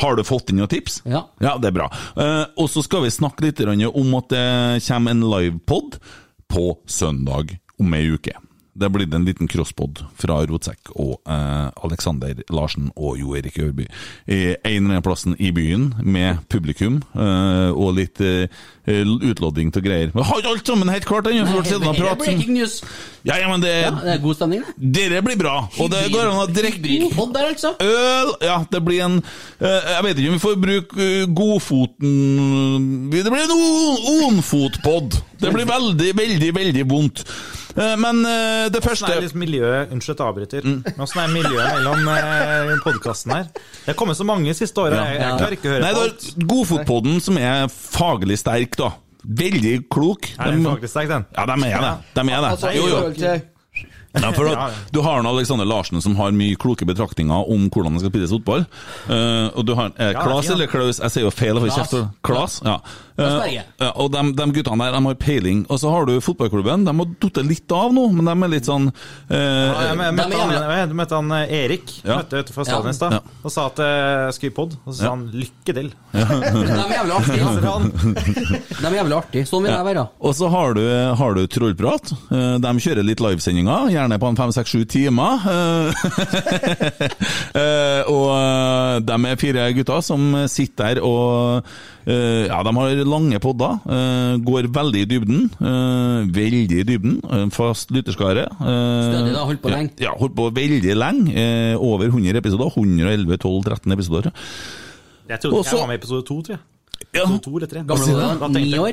[0.00, 1.00] Har du fått inn noen tips?
[1.08, 1.24] Ja.
[1.42, 1.88] ja det er bra.
[2.16, 5.98] Eh, og så skal vi snakke litt om at det kommer en livepod
[6.50, 8.34] på søndag om ei uke.
[8.72, 13.86] Det blir en liten crosspod fra Rotsekk og eh, Alexander Larsen og Jo Erik Ørby.
[14.30, 18.46] I en eller annen plassen i byen med publikum eh, og litt eh,
[18.86, 20.12] utlodding til greier.
[20.14, 21.62] Vi har alt sammen helt klart ennå!
[21.66, 22.80] Det er breaking news.
[23.26, 24.90] Ja, ja, men det, Ja, det er god stemning, det.
[24.96, 27.74] Dere blir bra, og det går an å drikke der, altså.
[27.84, 33.10] øl Ja, det blir en eh, Jeg vet ikke om vi får bruke eh, godfoten
[33.12, 33.56] Det blir en
[34.30, 35.20] onfotpod.
[35.40, 37.24] Det blir veldig, veldig, veldig vondt.
[37.76, 40.66] Eh, Men eh, det første Åssen er liksom miljøet Unnskyld at jeg avbryter.
[40.66, 41.02] Mm.
[41.04, 43.46] Åssen er miljøet mellom eh, podkasten her?
[43.54, 44.98] Det har kommet så mange siste året.
[44.98, 46.26] Jeg, jeg klarer ikke å høre Nei, på det alt.
[46.32, 48.90] er Godfotpodden som er faglig sterk, da.
[49.20, 50.30] Veldig klok.
[50.40, 51.26] Er den faglig sterk, den?
[51.36, 51.94] Ja, de er det.
[52.16, 52.52] De er det.
[52.54, 53.34] Altså, Jo, jo.
[54.12, 54.78] Ja, for at.
[54.90, 58.32] Du har en Alexander Larsen som har mye kloke betraktninger om hvordan det skal spilles
[58.34, 58.64] fotball.
[59.06, 60.56] Uh, og du har eh, Ja, Klas ja.
[60.56, 60.98] eller Klaus?
[60.98, 61.60] Jeg sier jo feil.
[61.60, 61.94] Klas.
[62.26, 62.80] Klas, ja.
[63.20, 63.90] Eh, ja.
[64.00, 65.62] Og de, de guttene der de har peiling.
[65.70, 66.86] Og så har du fotballklubben.
[66.88, 70.40] De har datt litt av nå, men de er litt sånn uh, Ja, jeg møtte
[70.40, 72.20] han, møtte han Erik Ja.
[72.20, 73.20] møtte utenfor stadion i stad Ja.
[73.44, 74.76] og sa at eh, jeg skulle i pod.
[74.84, 75.10] Og så sa Ja.
[75.14, 75.92] han 'lykke til'.
[76.12, 77.44] De er jævlig artige.
[77.54, 77.90] Så sa han,
[78.80, 79.46] De er jævlig artige.
[79.46, 80.06] Sånn vil jeg være.
[80.20, 80.82] Og så har du,
[81.20, 82.12] har du Trollprat.
[82.30, 85.44] De kjører litt livesendinger, gjerne på en fem, seks, sju timer.
[85.50, 85.90] Eh,
[87.60, 91.66] eh, og eh, de er fire gutter som sitter der og
[92.06, 93.78] eh, Ja, de har lange podder.
[93.86, 95.46] eh, Går veldig i dybden.
[96.34, 97.18] Veldig i dybden.
[97.54, 98.46] Fast lytterskare.
[98.48, 99.44] eh, Stødig, da.
[99.50, 99.94] Holdt på lenge.
[100.02, 101.46] Ja, holdt på veldig lenge.
[101.78, 102.70] Over 100 episoder.
[102.74, 104.30] 111, 12, 13 episoder.
[105.28, 106.62] jeg trodde Også, jeg var med i episode 2, tror jeg.
[107.14, 107.22] Ja.
[107.24, 107.84] Episode 2 eller 3.
[107.88, 108.92] Gamle Da da, da, ni år.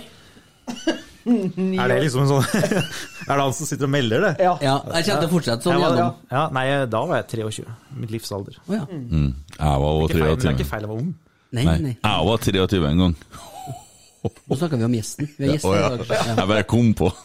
[1.27, 2.45] Er det liksom en sånn
[3.27, 4.29] Er det han som sitter og melder det?
[4.45, 4.53] Ja.
[4.63, 6.21] Ja, jeg kjente fortsatt sånn var, gjennom.
[6.31, 7.65] ja, nei, da var jeg 23.
[7.99, 8.55] Mitt livsalder.
[8.67, 8.85] Oh, ja.
[8.87, 9.33] Mm.
[9.57, 10.55] Jeg var feil, men det er 23.
[10.55, 11.11] ikke feil å være ung.
[11.57, 11.93] Nei, Nei, nei.
[11.99, 13.15] jeg var 23 en gang.
[14.27, 15.27] Nå snakker vi om gjesten.
[15.37, 16.09] Vi har gjester Å, i dag.
[16.11, 16.33] Ja.
[16.41, 17.07] Jeg bare kom på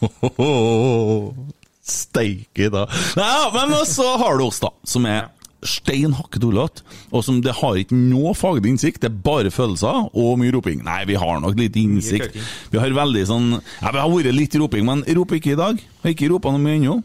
[1.82, 2.84] Steike, da.
[3.18, 5.24] Nei, men så har du oss, da, som er
[5.66, 6.82] stein hakket tullete,
[7.14, 10.80] og som det har ikke noe faglig innsikt, det er bare følelser og mye roping.
[10.86, 12.38] Nei, vi har nok litt innsikt.
[12.72, 15.78] Vi har veldig sånn Ja, det har vært litt roping, men roper ikke i dag.
[15.78, 16.96] Jeg har ikke ropa noe mye ennå.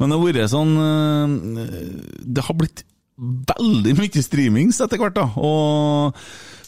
[0.00, 1.38] Men det har vært sånn øh,
[2.24, 5.28] Det har blitt veldig mye streamings etter hvert, da.
[5.38, 6.18] Og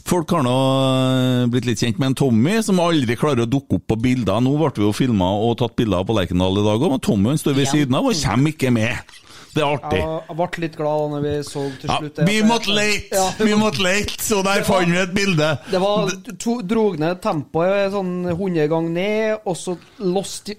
[0.07, 3.81] folk har nå øh, blitt litt kjent med en Tommy som aldri klarer å dukke
[3.81, 4.39] opp på bilder.
[4.45, 7.33] Nå ble vi jo filma og tatt bilder på Lerkendal i dag òg, men Tommy
[7.35, 9.17] han står ved siden av og kommer ikke med.
[9.57, 10.01] Det er artig.
[10.03, 13.23] Jeg jeg ble litt glad når vi så til slutt vi måtte lete!
[13.40, 15.49] Vi måtte lete, så der fant vi et bilde.
[15.73, 20.59] Det var to, drog ned tempoet sånn 100 ganger ned, og så lost i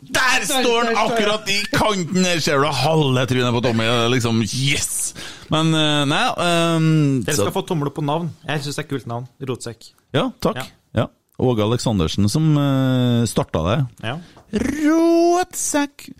[0.00, 2.22] Der står han akkurat i kanten!
[2.24, 3.84] Der ser du halve trynet på Tommy.
[3.84, 5.12] er Liksom, yes!
[5.52, 8.30] Men øh, nei øhm, Dere så- skal få tommel på navn.
[8.48, 9.28] Jeg syns det er kult navn.
[9.50, 9.90] Rotsekk.
[10.16, 10.56] Ja, takk.
[10.56, 10.64] Ja.
[11.40, 11.46] Ja.
[11.48, 13.76] Åge Aleksandersen som uh, starta det.
[14.04, 14.18] Ja.
[14.50, 16.10] Råtsekk!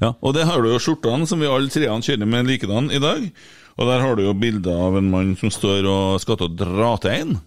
[0.00, 3.00] Ja, og det har du jo skjortene som vi alle treene kjører med likedan i
[3.02, 3.26] dag.
[3.76, 6.56] Og der har du jo bilder av en mann som står og skal til å
[6.56, 7.38] dra til en.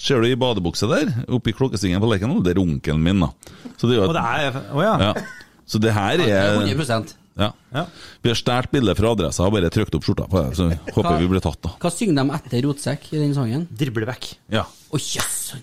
[0.00, 2.42] Ser du i badebukse der, oppe i klokkestingen på Lerkendal?
[2.44, 3.32] Det er onkelen min, da.
[3.76, 4.94] Så det er jo Og det er oh ja.
[5.10, 5.56] ja.
[5.68, 7.16] Så det her er er 100%.
[7.40, 7.84] Ja.
[8.20, 10.96] Vi har stjålet bildet fra adressa og bare trykt opp skjorta på det, så håper
[10.96, 11.74] håper vi blir tatt, da.
[11.80, 13.68] Hva synger de etter Rotsekk i den sangen?
[13.80, 14.32] Driblevekk.
[14.52, 14.66] Ja.
[14.68, 15.54] Å, jøss!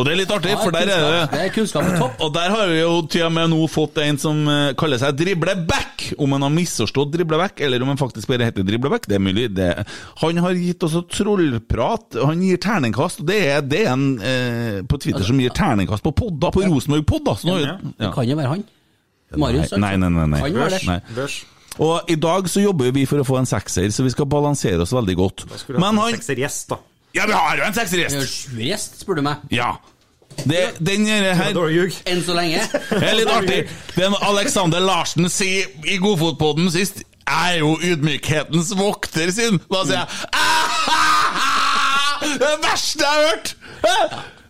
[0.00, 2.22] Og det er litt artig, Ja, for der er det Det er kunnskap på topp.
[2.24, 5.18] Og der har vi jo til og med nå fått en som eh, kaller seg
[5.18, 6.06] dribleback.
[6.16, 9.46] Om han har misforstått dribleback, eller om han faktisk bare heter dribleback, det er mulig.
[9.56, 9.68] Det.
[10.22, 12.18] Han har gitt oss trollprat.
[12.24, 13.20] Han gir terningkast.
[13.22, 16.64] og Det er, det er en eh, på Twitter som gir terningkast på podda, på
[16.64, 17.38] Rosenborg-podda.
[17.44, 17.78] Ja.
[18.00, 18.68] Det kan jo være han.
[19.38, 19.78] Marius, altså.
[19.84, 20.26] Nei, nei, nei.
[20.32, 20.44] nei.
[20.48, 20.84] Kan være det.
[20.88, 21.28] nei.
[21.80, 24.82] Og i dag så jobber vi for å få en sekser, så vi skal balansere
[24.82, 25.44] oss veldig godt.
[25.76, 26.80] Men han Seksergjest, da.
[27.14, 28.50] Ja, vi har jo en seksergjest!
[28.54, 29.42] Gjest, spør du meg.
[29.54, 29.72] Ja.
[30.48, 31.52] Det, den her
[32.06, 32.62] Enn så lenge.
[32.90, 33.60] Det er litt artig.
[33.96, 39.60] Er Alexander Larsen sier i Godfotpodden sist Jeg er jo ydmykhetens vokter sin.
[39.70, 43.54] Da sier jeg «Ah, Det er verste jeg har hørt!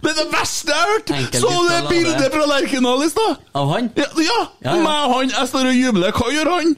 [0.01, 1.35] Det er det verste jeg har hørt!
[1.37, 3.35] Så du det bildet fra Lerkendal i stad?
[3.55, 3.91] Av han?
[3.97, 4.39] Ja, ja.
[4.65, 4.79] Ja, ja.
[4.81, 5.35] meg og han.
[5.37, 6.15] Jeg står og jubler.
[6.17, 6.73] Hva gjør han?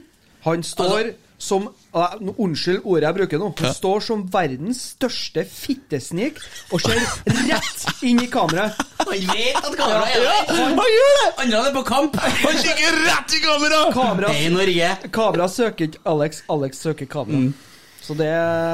[0.48, 3.48] Han står som eh, jeg, Unnskyld ordet jeg bruker nå.
[3.59, 3.72] Hun Ja.
[3.72, 6.38] står som verdens største fittesnik
[6.72, 6.98] og ser
[7.50, 8.78] rett inn i kameraet.
[8.98, 10.55] Han vet at kameraet er der.
[10.55, 11.28] han- Han gjør det!
[11.44, 12.16] Andre er på kamp.
[12.16, 13.92] Han kikker rett i kamera!
[13.92, 15.11] Kamera, Det er i Norge.
[15.12, 17.52] kamera søker ikke Alex, Alex søker kamera.
[18.03, 18.29] Så det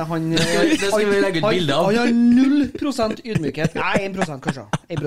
[0.08, 1.84] han Det skal vi- legge ut han- bilde av.
[1.86, 3.74] Han har null prosent ydmykhet.
[3.74, 4.64] Nei, 1 kanskje.
[4.88, 5.02] 1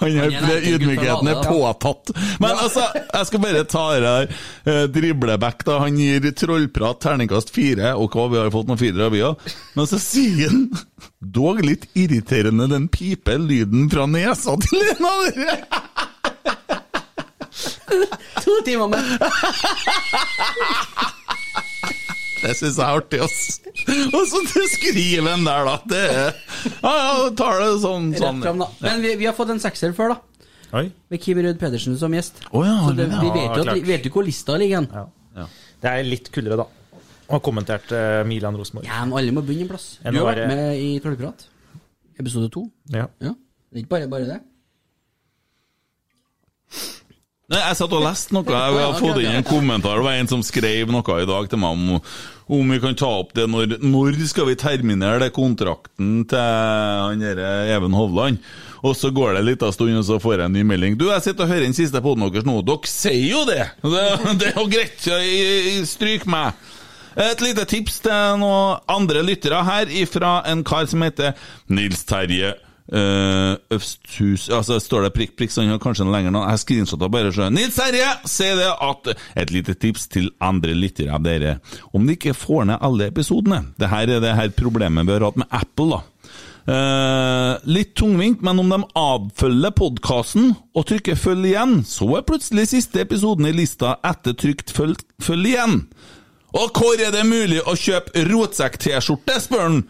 [0.00, 2.10] Han har er ydmykheten er påtatt.
[2.40, 4.28] Men altså, jeg skal bare ta det her.
[4.66, 5.78] Eh, dribleback, da.
[5.80, 9.36] Han gir trollprat terningkast fire, og hva, vi har fått noen firere, vi òg.
[9.74, 10.70] Men så sier han
[11.24, 15.56] dog litt irriterende den pipe lyden fra nesa til en av dere.
[18.44, 19.04] To timer med
[22.44, 23.60] Det syns jeg er artig, ass.
[24.14, 24.42] Og så
[24.74, 25.76] skriver han der, da.
[25.88, 26.30] Det er
[26.84, 28.10] Ja, ja, tar det sånn.
[28.12, 28.42] Rett sånn.
[28.44, 28.68] fram, da.
[28.84, 30.48] Men vi, vi har fått en sekser før, da.
[30.74, 30.88] Oi.
[31.12, 32.40] Med Kim Ruud Pedersen som gjest.
[32.50, 33.84] Å ja, Så det, vi vet jo at, klart.
[33.88, 34.88] vet jo hvor lista ligger hen.
[35.38, 35.46] Ja.
[35.84, 37.00] Det er litt kulere, da.
[37.24, 38.84] Og har kommentert uh, Milan Rosenborg.
[38.88, 39.86] Ja, men alle må begynne en plass.
[40.04, 41.46] Du har vært med i Trollprat.
[42.20, 42.66] Episode to.
[42.92, 43.06] Ja.
[43.24, 43.32] Ja.
[43.70, 44.40] Det er ikke bare bare det.
[47.44, 48.44] Nei, Jeg satt og leste noe.
[48.48, 49.98] Jeg har fått inn en kommentar.
[50.00, 51.82] Det var en som skrev noe i dag til meg om,
[52.46, 57.22] om vi kan ta opp det når Når skal vi terminere det kontrakten til han
[57.24, 58.38] Even Hovland?
[58.84, 60.98] Og så går det en liten stund, og så får jeg en ny melding.
[61.00, 62.58] Du, jeg sitter og hører den siste poden deres nå.
[62.68, 63.62] Dere sier jo det!
[63.94, 65.06] Det, det er jo greit.
[65.88, 66.52] Stryk meg.
[67.14, 71.32] Et lite tips til noen andre lyttere her ifra en kar som heter
[71.70, 72.52] Nils Terje
[72.84, 76.42] Uh, Østhus Altså Står det prikk, prikk, så han har kanskje noe lenger nå.
[76.50, 77.56] Jeg screenshotta bare sjøen.
[77.56, 79.08] Nils Herje sier det at
[79.40, 81.56] Et lite tips til andre lyttere av dere.
[81.96, 85.24] Om de ikke får ned alle episodene Det her er det her problemet vi har
[85.24, 86.02] hatt med Apple, da.
[86.64, 92.70] Uh, litt tungvint, men om de avfølger podkasten og trykker 'følg igjen', så er plutselig
[92.70, 95.82] siste episoden i lista etter trykt 'følg, følg igjen'.
[96.54, 99.84] Og hvor er det mulig å kjøpe rotsekk-T-skjorte, spør han.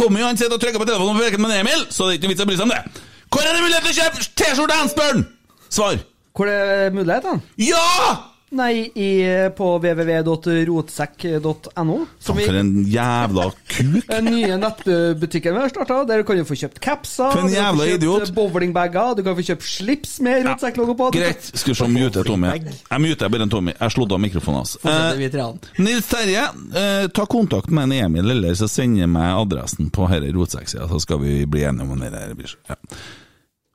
[0.00, 2.30] Tommy han sitter og trykker på telefonen på veken med Emil, så det er ikke
[2.30, 3.04] noe vits å bry seg om det.
[3.30, 5.22] Hvor er det mulighet til å kjøpe T-skjorte, han, spør!
[5.70, 6.00] Svar.
[6.34, 7.34] Hvor er det mulighet, da?
[7.60, 8.29] Ja!
[8.50, 9.22] Nei, i,
[9.54, 11.96] på www.rotsekk.no.
[12.18, 14.08] Som For en jævla kuk.
[14.08, 17.84] Den nye nettbutikken vi har starta, der kan du få kjøpt capser, For en jævla
[17.84, 18.32] få kjøpt idiot.
[18.34, 21.04] bowlingbager, du kan få kjøpt slips med rotsekklogo på.
[21.14, 21.42] Greit.
[21.52, 22.48] Skal vi se om muter Tommy.
[22.56, 23.72] Jeg muter bare en Tommy.
[23.76, 24.72] Jeg slått av mikrofonen hans.
[24.82, 25.38] Altså.
[25.38, 25.70] Eh.
[25.86, 26.44] Nils Terje,
[26.82, 30.84] eh, ta kontakt med en Emil, eller så sender jeg meg adressen på denne rotsekksida,
[30.90, 32.34] så skal vi bli enige om det der.
[32.66, 32.74] Ja.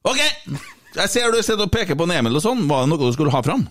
[0.04, 0.20] Ok!
[0.96, 2.68] Jeg ser du sitter og peker på en Emil og sånn.
[2.68, 3.64] Var det noe du skulle ha fram?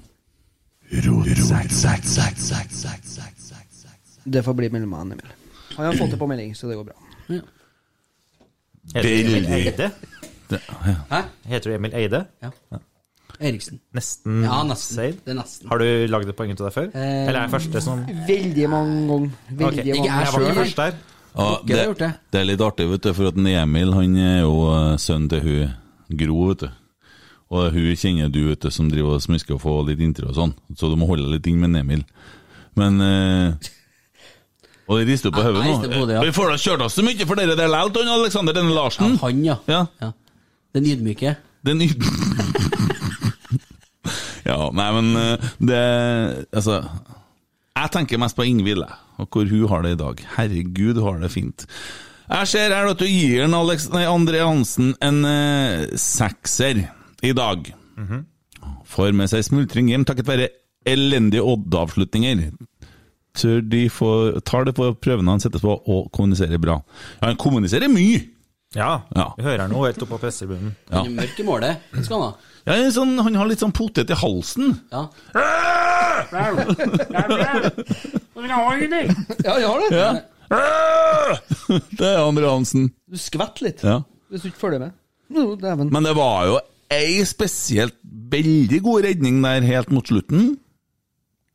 [4.24, 5.30] Det får bli mellom meg og Emil.
[5.74, 6.96] Han har fått det på melding, så det går bra.
[8.94, 9.54] Heter du Emil Veldig.
[9.58, 9.90] Eide?
[10.50, 10.58] Ja.
[11.10, 11.20] Hæ?
[11.50, 12.20] Heter du Emil Eide?
[12.44, 12.50] Ja.
[13.40, 13.80] Eriksen.
[13.96, 15.16] Nesten Ja, nesten.
[15.24, 15.68] Det er nesten.
[15.68, 16.86] Har du lagd et poeng ut av deg før?
[16.94, 19.34] Eh, Eller er jeg første som Veldig mange ganger.
[19.50, 19.84] Veldig okay.
[19.90, 20.94] mange jeg Jeg var ikke først der.
[21.34, 22.12] Ja, det, det.
[22.30, 25.40] det er litt artig, vet du, for at Emil han er jo eh, sønnen til
[25.42, 26.68] hun Gro, vet du.
[27.52, 30.54] Og hun kjenner du, vet som driver og smisker og får litt inntrykk og sånn.
[30.78, 32.02] Så du må holde litt inn med Emil.
[32.74, 33.70] Men eh,
[34.88, 36.06] Og det rister på hodet nå.
[36.10, 36.22] ja.
[36.24, 39.14] Vi får da kjørt oss så mye for dere der likevel, Alexander Denne Larsen.
[39.14, 39.58] Ja, han, ja.
[39.70, 40.10] Ja, ja.
[40.74, 41.36] Den ydmyke.
[41.64, 42.22] den ydmyke
[44.48, 45.82] Ja, nei, men eh, det
[46.52, 48.84] Altså Jeg tenker mest på Ingvild,
[49.16, 50.20] og hvor hun har det i dag.
[50.36, 51.64] Herregud, hun har det fint.
[52.24, 56.84] Jeg ser her at du gir en Alex, nei, André Hansen en eh, sekser
[57.24, 57.72] i dag.
[58.94, 60.48] Får med seg smultring hjem takket være
[60.88, 62.46] elendige Odd-avslutninger.
[63.34, 64.10] Tør de få,
[64.46, 66.76] tar det på prøvene han settes på, og kommuniserer bra.
[67.20, 68.20] Ja, han kommuniserer mye!
[68.74, 69.28] Ja, Ja.
[69.38, 70.72] vi hører noe helt oppe på pressebunnen.
[70.90, 70.98] Ja.
[71.02, 71.82] Han er mørk i målet.
[71.94, 72.34] Det skal han ha.
[72.66, 74.72] Ja, sånn, han har litt sånn potet i halsen.
[74.92, 75.04] Ja.
[78.34, 79.96] Ja, jeg har det.
[79.96, 80.10] Ja.
[81.98, 82.90] Det er Andre Hansen.
[83.10, 84.00] Du skvetter litt Ja.
[84.30, 84.92] hvis du ikke følger med.
[85.90, 86.58] Men det var jo
[86.92, 90.54] ei spesielt veldig god redning der helt mot slutten.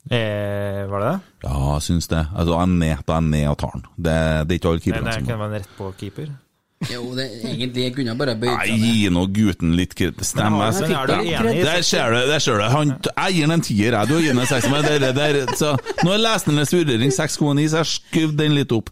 [0.10, 1.20] Eh, var det det?
[1.46, 2.24] Ja, syns det.
[2.34, 3.84] Altså, jeg er ned, da er jeg ned og tar den.
[3.98, 4.14] Det,
[4.50, 6.30] det er ikke alle keeperne det som kan være rett på keeper.
[6.88, 8.84] Jo, det, egentlig jeg kunne bare bøyd seg ned.
[8.88, 10.24] gi nå gutten litt kreditt.
[10.26, 10.70] Stemmer.
[10.72, 12.20] Er Der ser du.
[12.32, 14.08] der ser du Han, Jeg gir den en tier, jeg.
[14.08, 15.98] Du har gitt den en sekser.
[16.08, 18.90] Nå er lesernes vurdering 6,9, så jeg skyv den litt opp.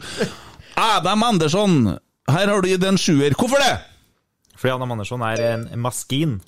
[0.78, 1.98] Adam Andersson,
[2.30, 3.34] her har du gitt en sjuer.
[3.40, 3.78] Hvorfor det?
[4.58, 6.40] Fordi Adam Andersson er en maskin.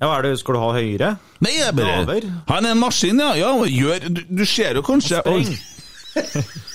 [0.00, 1.14] Ja, hva er det, Skal du ha høyere?
[1.44, 2.26] Nei, jeg bare Laver.
[2.50, 3.30] Han er en maskin, ja.
[3.38, 5.54] ja gjør, du, du ser jo kanskje Spreng.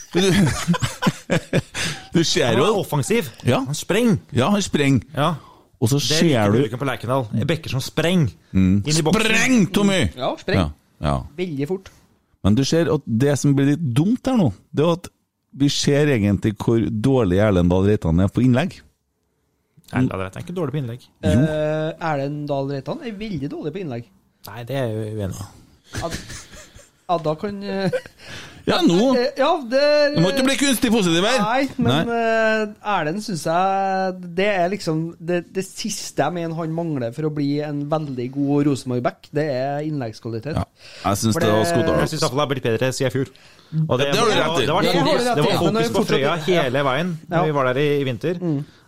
[0.09, 0.19] Du,
[2.15, 3.29] du ser Han jo er offensiv.
[3.45, 3.59] Ja.
[3.67, 4.17] Han sprenger.
[4.33, 5.05] Ja, han sprenger.
[5.15, 5.33] Ja.
[5.79, 7.27] Og så Det ser du bruken på Lerkendal.
[7.47, 8.33] Bekker som sprenger.
[8.51, 8.83] mm.
[8.87, 9.27] Inn i boksen.
[9.29, 10.01] Spreng, Tommy!
[10.17, 10.59] Ja, spreng.
[10.59, 10.69] Ja,
[11.03, 11.15] ja.
[11.37, 11.91] Veldig fort.
[12.43, 15.09] Men du ser at det som blir litt dumt her nå, det er at
[15.59, 18.79] vi ser egentlig hvor dårlig Erlend Dahl Reitan er på innlegg.
[19.93, 21.05] Erlend Reitan er ikke dårlig på innlegg.
[21.25, 21.31] Jo.
[21.33, 24.09] Eh, Erlend Dahl Reitan er veldig dårlig på innlegg.
[24.49, 25.47] Nei, det er jeg uenig i.
[25.99, 26.09] Ja,
[27.09, 27.89] ja, da kan eh,
[28.69, 29.79] Ja, nå eh, Ja, det
[30.13, 31.39] Du må ikke bli kunstig positiv her!
[31.41, 36.75] Nei, men eh, Erlend syns jeg Det er liksom det, det siste jeg mener han
[36.77, 40.59] mangler for å bli en veldig god Rosenborg-back, det er innleggskvalitet.
[40.61, 40.67] Ja,
[41.07, 41.97] jeg syns For det var det- Skotdal.
[42.05, 43.33] Jeg syns iallfall det har blitt bedre siden i fjor.
[43.89, 44.65] Og det, Det har du rett i.
[44.69, 47.15] Det var, Det har du fokus, rett i, det er fokus på Frøya hele veien
[47.25, 47.33] Ja.
[47.39, 48.39] når vi var der i, i vinter.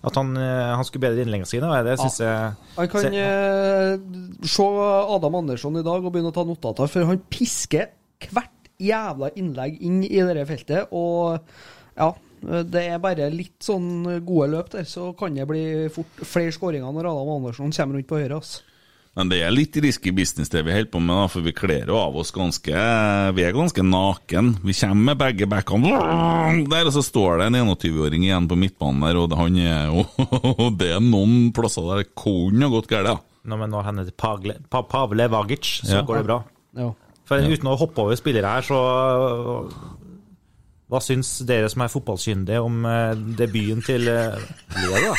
[0.03, 1.67] At han, eh, han skulle bedre innleggene sine.
[1.69, 3.97] Og det syns jeg Han kan se- eh,
[4.47, 4.63] se
[5.15, 7.89] Adam Andersson i dag og begynne å ta notater, for han pisker
[8.31, 10.87] hvert jævla innlegg inn i det feltet.
[10.91, 11.39] Og
[11.97, 12.13] ja,
[12.63, 16.89] det er bare litt sånn gode løp der, så kan det bli fort flere skåringer
[16.91, 18.37] når Adam Andersson kommer rundt på høyre.
[18.41, 18.63] ass.
[19.19, 21.89] Men det er litt risky business det vi holder på med, da, for vi kler
[21.91, 22.83] jo av oss ganske
[23.35, 24.53] Vi er ganske naken.
[24.63, 25.91] Vi kommer med begge backene
[26.71, 30.05] der, og så står det en 21-åring igjen på midtbanen der, og han er jo
[30.79, 33.17] Det er noen plasser der det kunne ha gått galt, ja.
[33.51, 36.05] Nå, men nå hender det Pagle, pa, Pavle Vagic, så Ja.
[36.07, 36.39] går det bra.
[36.77, 36.91] Ja.
[37.27, 38.79] For uten å hoppe over spillere her, så
[40.91, 44.35] Hva syns dere som er fotballkyndige om eh, debuten til uh,
[44.75, 45.13] Leo, da?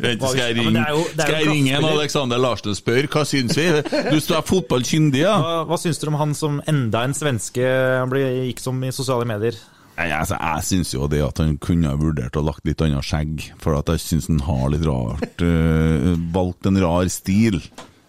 [0.00, 1.84] Vet Skal jeg Ja, ringe, det er jo- skal jeg ringe en.
[1.92, 3.66] Alexander Larsen og spørre hva syns vi?
[4.10, 5.36] Du er fotballkyndig, ja?
[5.44, 7.62] Hva, hva syns dere om han som enda en svenske
[8.00, 9.54] han ble, gikk som i sosiale medier?
[10.00, 13.04] Nei, altså, jeg syns jo det at han kunne ha vurdert å lagt litt annet
[13.04, 17.60] skjegg, for at jeg syns han har litt rart øh, Valgt en rar stil.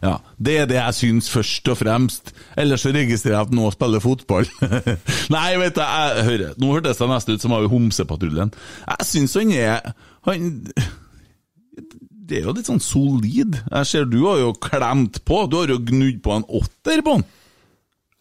[0.01, 2.31] Ja, Det er det jeg syns, først og fremst.
[2.57, 4.47] Ellers så registrerer jeg at nå spiller fotball.
[5.35, 8.53] Nei, vet du, jeg hører Nå hørtes det nesten ut som av Homsepatruljen.
[8.87, 9.91] Jeg syns han er
[10.25, 10.47] Han
[12.31, 13.59] Det er jo litt sånn solid.
[13.59, 15.43] Jeg ser du har jo klemt på.
[15.51, 17.27] Du har jo gnudd på en åtter på han.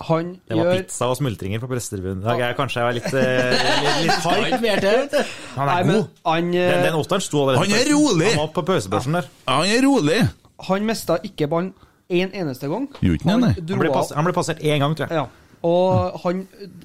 [0.09, 2.41] Han Det var gjør pizza og smultringer på pressetribunen i dag.
[2.41, 5.17] Jeg kanskje jeg var litt, eh, litt, litt hard.
[5.59, 6.07] Han er men god.
[6.25, 7.65] han, eh, Den, den åtteren sto allerede.
[7.65, 8.31] Han er rolig.
[8.33, 9.29] Han var på pausebørsen der.
[9.49, 10.21] Han er rolig.
[10.69, 11.73] Han mista ikke ballen
[12.11, 12.89] én eneste gang.
[13.01, 13.55] Gjorde ikke han det?
[13.67, 15.21] dro Han ble, av- han ble passert én gang, tror jeg.
[15.23, 15.29] Ja.
[15.63, 16.39] Og han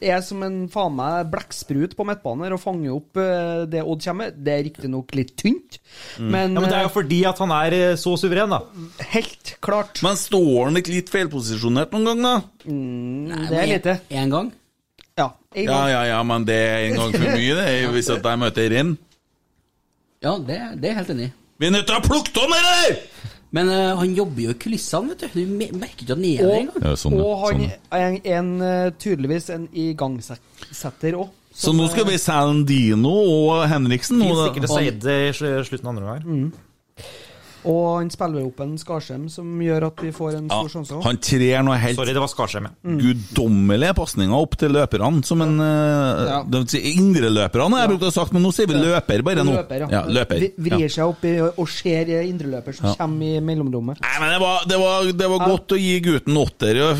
[0.03, 4.25] er som en faen meg blekksprut på midtbanen og fanger opp eh, det Odd kommer
[4.27, 4.41] med.
[4.43, 5.77] Det er riktignok litt tynt,
[6.19, 8.59] men, Ja, men det er jo fordi at han er eh, så suveren, da.
[8.99, 10.03] eh, helt klart.
[10.03, 12.35] Men står han ikke litt feilposisjonert noen gang, da?
[12.67, 13.95] Mm, det er lite.
[14.11, 14.51] Én gang?
[15.15, 15.29] Ja.
[15.55, 15.89] en Ja, gang.
[15.95, 17.89] ja, ja, men det er en gang for mye, det.
[17.95, 18.97] Hvis at jeg møter Renn.
[20.25, 21.33] Ja, det, det er jeg helt enig i.
[21.63, 22.97] Vi er nødt til å ha plukket om det der!
[23.55, 25.39] Men uh, han jobber jo i kulissene, vet du.
[25.45, 26.99] Du merker ikke at han er der engang.
[26.99, 27.73] Sånn, og han sånn.
[27.95, 31.33] er en, en, eh, tydeligvis en igangsetter òg.
[31.55, 34.19] Så nå skal vi selge Dino og Henriksen.
[34.19, 36.49] Fin og- sikkert å si det i slutten av andre gang.
[37.65, 40.93] Og han spiller opp en Skarsheim som gjør at vi får en Ja, stor sjanse.
[40.95, 41.03] også.
[41.07, 42.67] han trer noe helt Sorry, det var Skarsheim.
[42.69, 42.95] ja.
[43.01, 46.39] guddommelige pasninger opp til løperne, som en uh, Ja.
[46.45, 49.55] uh, si Indreløperne, har jeg brukt å sagt, men nå sier vi løper bare nå.
[49.57, 49.87] Løper, ja.
[49.91, 50.45] Ja, løper.
[50.57, 52.95] Vrir seg opp i, og ser indreløper som Ja.
[52.99, 53.99] kommer i mellomrommet.
[54.01, 56.75] Nei, men det var, det var, det var godt å gi gutten åtter.
[56.75, 56.93] Ja,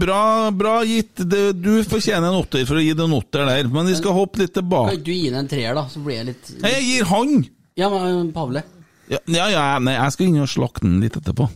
[0.00, 1.14] Bra, bra gitt.
[1.16, 4.12] Det, du fortjener en åtter for å gi det en åtter der, men vi skal
[4.16, 4.96] hoppe litt tilbake.
[4.96, 5.86] Kan du gi den en treer, da?
[5.90, 7.46] Så blir jeg litt Nei, Jeg gir han!
[7.76, 8.62] Ja, men Pavle.
[9.10, 11.48] Ja, ja, ja, nei, jeg skal inn og slakte den litt etterpå.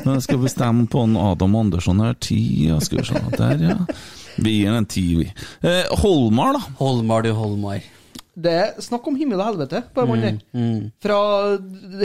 [0.00, 2.16] Men Jeg skal bestemme på en Adam Andersson her.
[2.18, 3.22] Ti, ja, skal vi se.
[3.36, 3.76] Der, ja.
[4.42, 5.28] Vi gir den en ti, vi.
[5.62, 6.74] Eh, Holmar, da?
[6.80, 7.84] Holmar, du Holmar.
[8.36, 10.90] Det er snakk om himmel og helvete på en mann mm, Mm.
[11.00, 11.20] Fra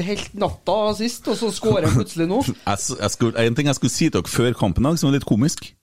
[0.05, 2.39] helt natta sist, og så skårer han plutselig nå.
[2.69, 5.09] Jeg, jeg skulle, en ting jeg skulle si til dere før kampen i dag, som
[5.09, 5.73] er litt komisk.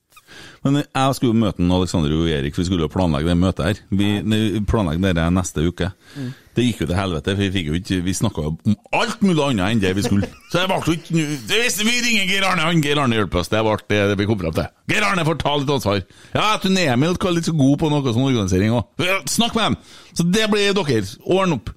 [0.64, 3.82] Men jeg skulle møte Aleksander Alexander og Erik, for vi skulle planlegge det møtet her.
[3.90, 5.90] Vi planlegger planlegge det neste uke.
[6.16, 6.30] Mm.
[6.58, 9.44] Det gikk jo til helvete, for vi fikk jo ikke Vi snakka om alt mulig
[9.44, 10.28] annet enn det vi skulle.
[10.50, 13.50] Så det ble ikke Hvis Vi ringer Geir Arne, han Geir Arne hjelper oss.
[13.52, 14.68] Det ble det, det vi kom fram til.
[14.90, 16.02] Geir Arne får ta litt ansvar.
[16.34, 19.04] Ja, tror Emil er litt så god på noe sånn organisering òg.
[19.30, 19.78] Snakk med dem!
[20.18, 21.02] Så det blir dere.
[21.22, 21.70] Ordne opp.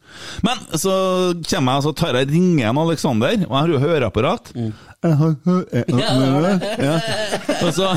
[0.45, 0.93] Men så
[1.45, 4.49] kommer jeg så tar jeg ringer en Alexander, og jeg har jo høreapparat.
[5.05, 6.65] Høreapparat.
[6.81, 6.95] Ja.
[7.59, 7.91] Og så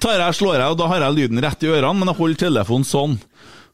[0.00, 2.42] tar jeg, slår jeg, og da har jeg lyden rett i ørene, men jeg holder
[2.46, 3.18] telefonen sånn.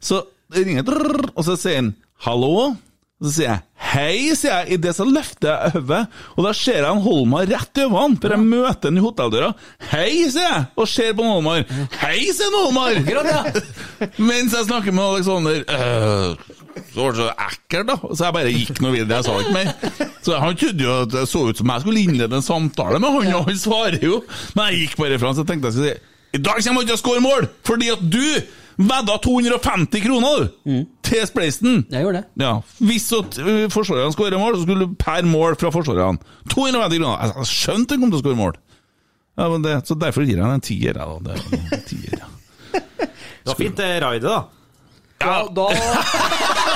[0.02, 0.86] Så ringer
[1.34, 1.94] og så sier han
[2.24, 2.76] 'hallo'.
[3.18, 4.72] Så sier jeg 'hei', sier jeg.
[4.72, 6.04] I det så løfter jeg hodet,
[6.36, 9.48] og da ser jeg en Holmar rett i øynene, for jeg møter han i hotelldøra.
[9.90, 11.64] 'Hei', sier jeg, og ser på Holmar.
[11.98, 12.94] 'Hei', sier Holmar!
[14.30, 15.64] Mens jeg snakker med Alexander.
[15.66, 16.36] «Øh,
[16.94, 17.96] så var det så ekkelt, da.
[18.14, 19.18] Så jeg bare gikk noe videre.
[19.18, 20.12] Jeg sa ikke mer.
[20.22, 23.16] Så Han trodde jo at det så ut som jeg skulle innlede en samtale med
[23.16, 24.22] han, og han svarer jo.
[24.54, 26.92] Men jeg gikk bare fra, så jeg tenkte jeg skulle si I dag kommer ikke
[26.92, 28.22] til å skåre mål, fordi at du
[28.78, 30.78] vedda 250 kroner, du!
[31.08, 31.82] Til Spleisen.
[31.90, 32.44] Jeg gjorde det.
[32.44, 32.52] Ja,
[32.84, 36.20] Hvis uh, forsvarerne skårer mål, så skulle du per mål fra forsvarerne
[36.52, 37.34] 250 kroner.
[37.38, 38.58] Jeg, skjønte han kom til å skåre mål.
[39.38, 40.98] Ja, men det, så Derfor gir jeg den en tier.
[40.98, 41.34] jeg, Da.
[41.38, 42.30] Det en tier ja.
[42.98, 44.40] Det var fint det raidet, da.
[45.18, 45.66] Ja, da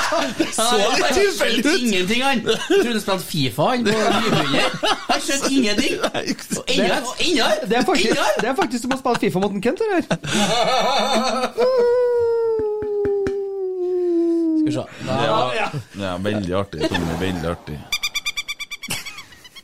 [0.53, 1.81] Så litt tilfeldig ut!
[1.81, 2.43] Ingenting, han.
[2.45, 3.95] Trodde han spilte Fifa, han på.
[5.09, 5.95] Han skjønte ingenting.
[6.03, 9.53] Og enda, og enda, Det er faktisk, det er faktisk som å spille Fifa mot
[9.57, 10.05] en Kent, det der.
[14.63, 14.85] Skal vi se.
[15.09, 15.15] Da,
[15.99, 16.87] ja, veldig artig.
[16.93, 17.81] Tommy, veldig artig.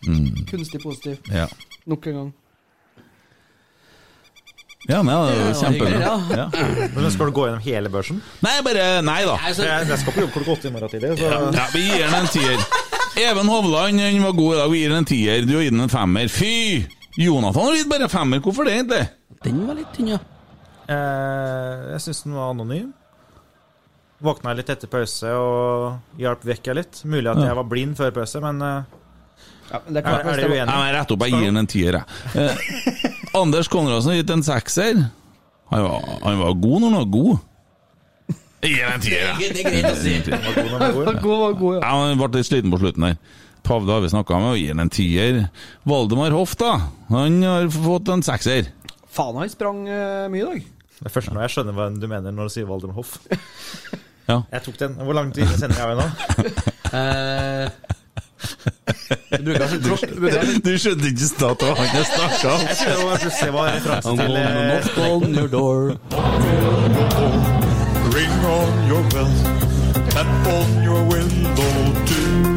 [0.08, 0.46] Mm.
[0.50, 1.16] Kunstig positiv.
[1.32, 1.48] Ja.
[1.86, 2.30] Nok en gang.
[4.88, 6.12] Ja, nei, det er var kjempebra.
[6.32, 6.44] Ja.
[6.94, 8.22] Men skal du gå gjennom hele børsen?
[8.44, 9.34] Nei, bare Nei da.
[9.42, 11.10] Nei, så- Jeg, jeg skal på jobb klokka åtte i morgen tidlig.
[11.20, 11.32] Så...
[11.58, 12.62] Ja, vi gir den en tier.
[13.20, 14.70] Even Hovland han var god i dag.
[14.72, 15.44] Vi gir den en tier.
[15.44, 16.28] Du har gitt den en femmer.
[16.32, 16.86] Fy!
[17.18, 18.40] Jonathan har gitt bare femmer.
[18.40, 19.02] Hvorfor det, egentlig?
[19.44, 20.18] Den var litt tynn, ja.
[20.88, 22.88] Eh, jeg syns den var anonym.
[24.24, 27.02] Våkna litt etter pause og hjalp vekk litt.
[27.04, 28.96] Mulig at jeg var blind før pause, men eh,
[29.68, 30.66] Ja, men det er klart, er, er det uenig?
[30.72, 33.14] Nei, Rett opp, jeg gir den en tier, jeg.
[33.28, 35.04] Eh, Anders Konradsen har gitt en sekser.
[35.68, 37.44] Han var, han var god når han var god.
[38.58, 39.50] Gi gir den en tier, jeg.
[39.54, 40.14] Det er greit å si.
[40.26, 41.20] Var god.
[41.22, 41.90] God, var god, ja.
[41.92, 43.20] Han ble litt sliten på slutten der.
[43.68, 45.38] Pavle har vi snakka med, og gir han en tier.
[45.86, 46.72] Valdemar Hoff, da.
[47.12, 48.72] Han har fått en sekser.
[49.14, 50.66] Faen, han sprang eh, mye i dag.
[50.98, 53.18] Det er først nå jeg skjønner hva du mener når du sier Valdemar Hoff.
[54.28, 54.42] Ja.
[54.52, 54.98] Jeg tok den.
[54.98, 56.08] Hvor lang tid sender jeg av nå?
[59.46, 59.76] Du altså.
[59.78, 59.88] Du
[60.64, 62.60] Du skjønte ikke det var han jeg snakka om?
[62.68, 65.80] Jeg trodde det plutselig var referanse til eh, knock on your door.
[68.14, 69.32] Ring on your bell,
[70.10, 70.26] tap
[70.56, 71.72] on your window
[72.06, 72.56] too.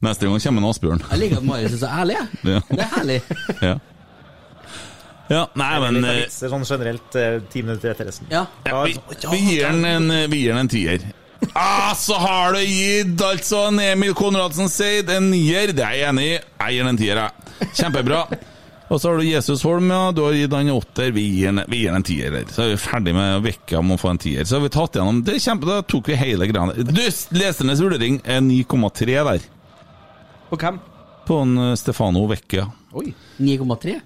[0.00, 1.02] Neste gang kommer en Asbjørn.
[1.10, 2.16] Jeg liker at Marius er så ærlig.
[2.44, 2.60] Ja.
[2.70, 3.20] Det er herlig.
[3.62, 3.74] Ja.
[5.30, 8.28] ja, nei, men eh, sånn generelt eh, ti minutter etter resten.
[8.32, 8.44] Ja.
[8.68, 8.94] ja, vi,
[9.32, 11.08] vi gir den en, vi gir den en tier.
[11.54, 15.72] Ah, så har du gitt altså en Emil Konradsen Seid en nier.
[15.74, 16.36] Det er jeg enig i.
[16.38, 17.68] Jeg gir en tier, jeg.
[17.78, 18.24] Kjempebra.
[18.88, 20.10] Og så har du Jesus Holm, ja.
[20.16, 21.12] Du har gitt han en åtter.
[21.14, 22.32] Vi gir den vi gir en tier.
[22.34, 22.48] der.
[22.50, 24.46] Så er vi ferdig med Vekka om å få en tier.
[24.48, 26.74] Så har vi tatt gjennom Det kjempe, Da tok vi hele greia.
[26.74, 27.02] Du,
[27.36, 29.48] lesernes vurdering er 9,3 der.
[30.48, 30.78] På hvem?
[31.28, 32.64] På en eh, Stefano Vecchia.
[32.96, 33.12] Oi.
[33.38, 33.98] 9,3.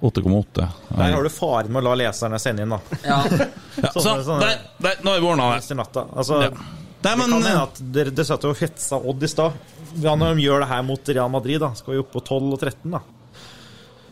[0.00, 0.66] 8,8.
[0.94, 2.98] Der har du faren med å la leserne sende inn, da.
[3.04, 3.22] Ja.
[3.78, 5.76] Ja, så, sånne- der, der, nå har vi ordna det.
[6.18, 6.48] Altså, Ja.
[6.98, 9.54] Nei, men det kan hende eh, at dere, dere satt og hetsa Odd i stad.
[10.02, 12.48] Ja, når de gjør det her mot Real Madrid, da skal vi opp på 12
[12.56, 13.00] og 13, da.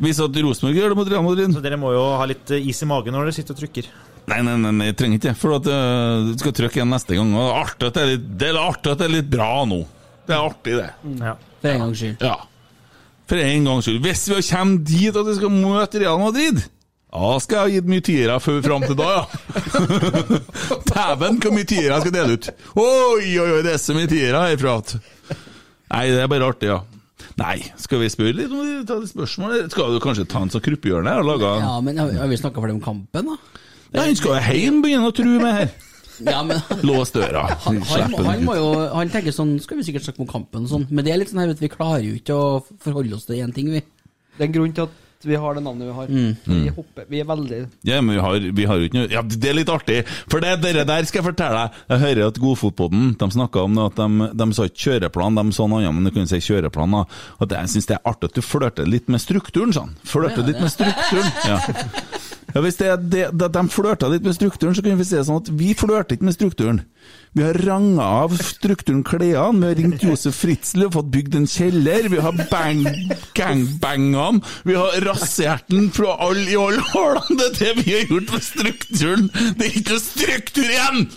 [0.07, 2.68] Hvis at Rosenborg gjør det mot Real Madrid Så dere må jo ha litt eh,
[2.68, 3.91] is i magen når dere sitter og trykker.
[4.30, 5.34] Nei, nei, nei, nei, jeg trenger ikke.
[5.39, 7.30] For at uh, du skal trykke igjen neste gang.
[7.34, 9.28] Og det er artig at det er litt, det er artig at det er litt
[9.34, 9.80] bra nå.
[10.26, 10.89] Det er artig, det.
[11.22, 11.34] Ja.
[11.62, 12.24] For en gangs skyld.
[12.26, 12.37] Ja.
[13.27, 14.01] For en gangs skyld.
[14.05, 16.64] Hvis vi kommer dit at vi skal møte Real Madrid
[17.16, 19.22] da skal jeg ha gitt mye tiere fram til da, ja.
[20.91, 22.49] Dæven, hvor mye tiere jeg skal dele ut.
[22.83, 24.74] Oi, oi, oi, det er så mye tiere herfra.
[25.95, 26.83] Nei, det er bare artig, ja.
[27.41, 29.57] Nei, skal vi spørre litt om de, tar litt spørsmål?
[29.72, 32.77] Skal du kanskje ta en sånn kruppehjørne og lage Ja, men har vi snakka ferdig
[32.79, 33.64] om kampen, da?
[33.95, 35.72] Ja, han skal jo hjem begynne å true med her.
[36.25, 37.43] Ja, men Lås døra.
[37.67, 40.64] han, han, Slipp han må jo Han tenker sånn Skal vi sikkert snakke om kampen
[40.64, 42.47] og sånn, men det er litt sånn her, vet du, vi klarer jo ikke å
[42.85, 43.83] forholde oss til én ting, vi.
[44.37, 46.11] Det er en grunn til at vi har det navnet vi har.
[46.12, 46.35] Mm.
[46.45, 47.57] Vi hopper Vi er veldig
[47.89, 49.97] Ja, men vi har, vi har jo ikke noe Ja, det er litt artig,
[50.31, 51.81] for det dere der skal jeg fortelle deg.
[51.91, 55.57] Jeg hører at Godfotpodden de snakka om det at de, de sa ikke kjøreplan, de
[55.57, 56.95] sa noe annet, men du kunne si kjøreplan.
[56.99, 57.03] da.
[57.43, 59.97] At jeg syns det er artig at du flørter litt med strukturen, sånn.
[60.07, 61.33] Flørter Ja, litt med strukturen.
[61.49, 61.59] Ja.
[62.57, 65.27] Ja, hvis det det, det, de flørta litt med strukturen, så kunne vi si det
[65.29, 66.79] sånn at vi flørter ikke med strukturen.
[67.37, 71.45] Vi har ranga av strukturen klærne, vi har ringt Josef Fritzl og fått bygd en
[71.53, 72.81] kjeller, vi har bang,
[73.37, 77.37] gangbangene, vi har rasert den fra alle i alle hullene.
[77.37, 79.31] Det er det vi har gjort med strukturen!
[79.37, 81.09] Det er ikke struktur igjen!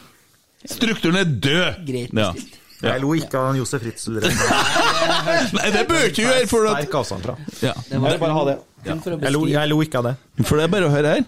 [0.68, 1.86] Strukturen er død!
[1.88, 2.34] Greit Ja.
[2.80, 4.20] Jeg lo ikke av Josef Fritzl.
[4.24, 7.36] Nei, det bør ikke gjøre, for at Sterk avstand fra.
[7.60, 7.74] Ja.
[7.90, 8.60] Jeg vil bare ha det.
[8.86, 10.16] Jeg lo, jeg lo ikke av det.
[10.46, 11.24] For det er bare å høre her.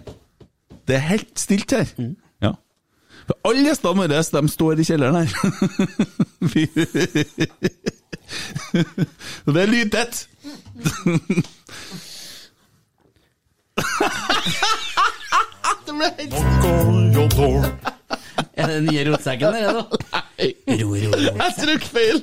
[0.88, 1.86] Det er helt stilt her.
[2.42, 2.52] Ja.
[3.28, 5.30] For alle gjestene våre de står i kjelleren her.
[9.46, 10.14] Og det er lydtett.
[15.86, 16.34] det ble helt
[18.56, 19.82] Er det den nye rotsekken der, da?
[20.12, 20.48] Nei.
[20.80, 21.32] Ro, ro, ro.
[21.38, 22.18] Jeg trykk feil.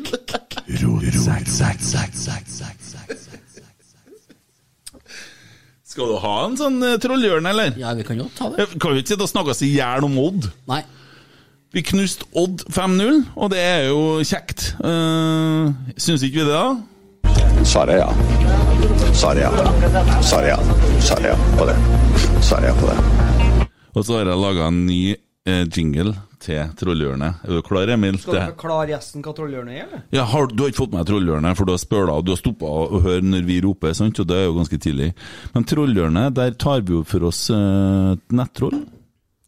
[5.89, 7.73] Skal du ha en sånn uh, trollhjørne, eller?
[7.81, 8.67] Ja, vi kan jo ta det.
[8.77, 10.45] Kan vi ikke sitte og snakke oss i hjel om Odd?
[10.69, 10.83] Nei.
[11.73, 14.67] Vi knuste Odd 5-0, og det er jo kjekt.
[14.83, 17.65] Uh, Syns ikke vi det, da?
[17.65, 18.09] Svaret ja.
[19.17, 19.49] Svaret ja.
[20.21, 20.59] Svaret ja.
[21.01, 21.77] Svaret ja på det.
[22.37, 23.67] Svaret ja på det.
[23.97, 26.13] Og så har jeg laga en ny uh, jingle
[26.43, 27.41] til Trollhjørnet.
[27.45, 28.19] Er du klar, Emil?
[28.21, 30.05] Skal du forklare gjesten hva trollhjørnet er, eller?
[30.15, 32.33] Ja, har, du har ikke fått med deg Trollhjørnet, for du har spøla og du
[32.35, 34.21] har stoppa å høre når vi roper, sant?
[34.21, 35.09] og det er jo ganske tidlig.
[35.55, 38.79] Men Trollhjørnet, der tar vi jo for oss uh, nettroll.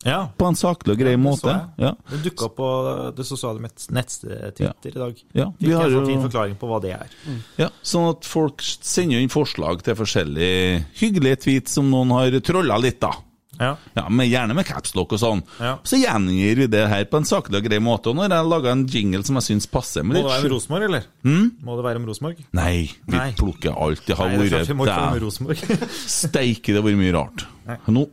[0.04, 0.32] Ja.
[0.38, 1.54] På en saklig og grei ja, måte.
[1.78, 1.92] Ja.
[2.10, 2.70] Det dukka opp på
[3.18, 5.20] det sosiale nett- nettstedet Twitter i dag.
[5.38, 7.18] Ja, vi Fikk har en sånn fin forklaring på hva det er.
[7.62, 12.80] Ja, sånn at folk sender inn forslag til forskjellige hyggelige tweets som noen har trolla
[12.82, 13.14] litt, da.
[13.62, 14.08] Ja.
[14.10, 15.44] men Gjerne med capslock og sånn.
[15.62, 15.76] Ja.
[15.86, 18.10] Så gjengir vi det her på en saklig og grei måte.
[18.12, 20.88] Og når jeg lager en jingle som jeg syns passer Må det være om Rosenborg,
[20.90, 21.08] eller?
[21.28, 21.52] Hmm?
[21.62, 22.42] Må det være om Rosenborg?
[22.58, 23.30] Nei, vi Nei.
[23.38, 24.04] plukker alt.
[24.08, 25.88] Det har Nei, vært.
[26.20, 27.48] Steike, det har vært mye rart.
[27.92, 28.08] Nå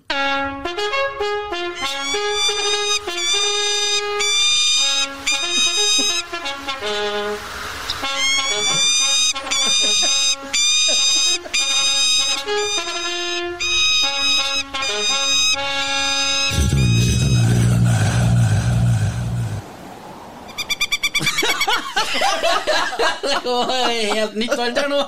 [23.23, 25.01] Det var helt nytt alt her nå.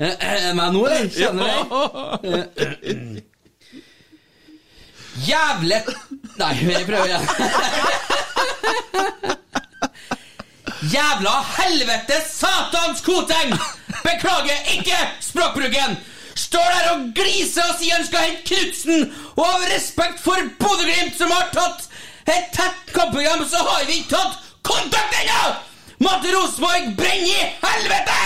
[0.00, 1.10] Er det meg nå, eller?
[1.12, 1.46] Kjenner
[2.24, 3.24] det?
[5.26, 5.82] Jævle
[6.40, 7.26] Nei, vi prøver igjen.
[10.88, 13.52] Jævla helvete satans koteng!
[14.06, 15.98] Beklager ikke språkbruken!
[16.34, 21.18] Står der og gliser og sier han skal hente Knutsen, og av respekt for Bodø-Glimt,
[21.18, 21.89] som har tatt
[22.26, 24.34] et tett kampprogram, så har vi ikke tatt
[24.66, 25.42] kontakt ennå!
[26.00, 28.20] Måtte Rosenborg brenne i helvete!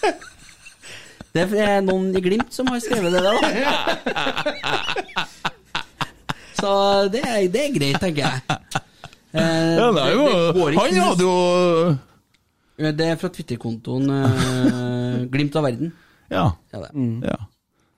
[1.34, 3.32] Det er noen i Glimt som har skrevet det da.
[6.60, 6.70] Så
[7.12, 8.40] det er, det er greit, tenker jeg.
[9.30, 11.36] Eh, Ja, det er jo det Han hadde jo
[12.98, 15.92] Det er fra Twitter-kontoen eh, Glimt av verden.
[16.30, 16.48] Ja.
[16.74, 16.90] Ja, det.
[17.30, 17.38] ja.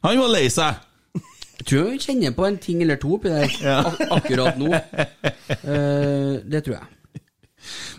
[0.04, 0.76] Han var lei seg.
[1.62, 3.52] Jeg tror vi kjenner på en ting eller to oppi der
[3.86, 4.72] ak akkurat nå.
[5.62, 6.88] Uh, det tror jeg.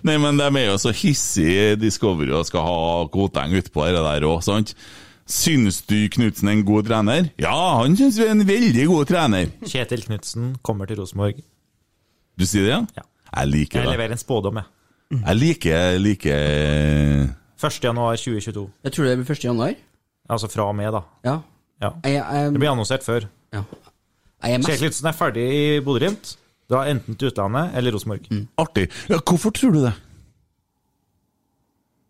[0.03, 4.28] Nei, men de er jo så hissige Discovery og skal ha Koteng utpå det der
[4.28, 4.74] òg, sant?
[5.24, 7.30] Syns du Knutsen er en god trener?
[7.39, 9.53] Ja, han syns vi er en veldig god trener.
[9.64, 11.39] Kjetil Knutsen kommer til Rosenborg.
[12.36, 13.07] Du sier det, ja?
[13.32, 13.86] Jeg liker det.
[13.88, 14.68] Jeg leverer en spådom, jeg.
[15.14, 17.32] Jeg liker, liker
[17.64, 17.80] 1.
[17.88, 18.68] januar 2022.
[18.84, 19.47] Jeg tror det blir 1.
[19.47, 19.80] januar.
[20.28, 21.05] Altså fra og med, da.
[21.24, 21.38] Ja.
[21.80, 21.93] Ja.
[22.03, 23.32] Jeg, jeg, Det blir annonsert før.
[23.54, 23.64] Ja.
[24.43, 26.38] Jeg er er ferdig i Bodø-Glimt.
[26.72, 28.28] Da enten til utlandet eller Rosenborg.
[28.58, 28.88] Artig.
[29.10, 29.93] Ja, hvorfor tror du det?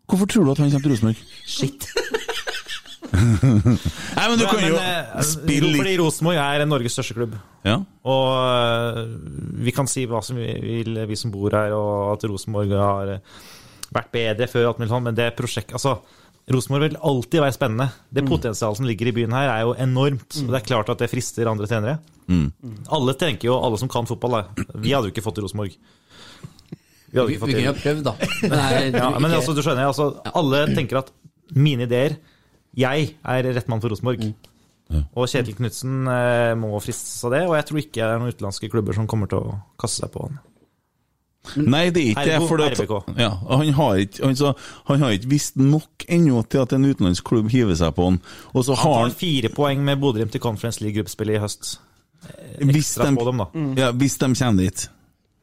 [0.08, 1.16] Hvorfor tror du at han kommer til Rosenborg?
[1.46, 1.88] Shit.
[3.14, 7.36] Nei, men du kan jo eh, spille litt Fordi Rosenborg er Norges største klubb.
[7.66, 7.76] Ja.
[8.10, 9.02] Og øh,
[9.64, 13.14] vi kan si hva som vi vil, vi som bor her, og at Rosenborg har
[13.94, 15.98] vært bedre før, men det prosjektet Altså,
[16.52, 17.86] Rosenborg vil alltid være spennende.
[18.12, 18.28] Det Mm.
[18.28, 20.36] potensialet som ligger i byen her, er jo enormt.
[20.44, 21.98] Og det er klart at det frister andre trenere.
[22.28, 22.52] Mm.
[22.92, 24.64] Alle tenker jo, alle som kan fotball, da.
[24.76, 25.72] Vi hadde jo ikke fått Rosenborg.
[27.12, 28.14] Vi hadde ikke fått ha prøvd, da.
[28.42, 31.12] Men ja, men altså, du skjønner, altså, alle tenker at
[31.54, 32.16] mine ideer
[32.76, 34.34] Jeg er rett mann for Rosenborg.
[34.90, 35.04] Mm.
[35.16, 38.34] Og Kjetil Knutsen eh, må fristes av det, og jeg tror ikke det er noen
[38.34, 40.40] utenlandske klubber som kommer til å kaste seg på han.
[41.60, 42.36] Nei, det er ikke det.
[42.48, 42.78] For at,
[43.20, 44.54] ja, han, har ikke, altså,
[44.88, 48.20] han har ikke visst nok ennå til at en utenlandsklubb hiver seg på han.
[48.54, 51.74] Og så Han tar fire poeng med Bodø-Glimt til Conference League-gruppespillet i høst.
[52.24, 53.64] Eh, hvis Ekstra de, på dem, da.
[53.82, 54.86] ja, hvis de kommer dit.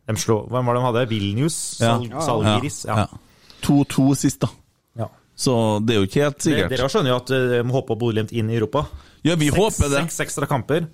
[0.10, 1.04] De slår, hvem var det de hadde?
[1.14, 1.60] Vilnius?
[1.78, 2.80] Sal, Salgiris?
[2.90, 3.06] Ja.
[3.62, 4.50] 2-2 sist, da.
[4.98, 5.08] Ja.
[5.38, 5.54] Så
[5.86, 6.74] det er jo ikke helt sikkert.
[6.74, 8.88] dere skjønner jo at de må håpe på Bodø-Glimt inn i Europa.
[9.22, 10.02] Ja, vi seks, håper det.
[10.10, 10.90] Seks ekstra kamper.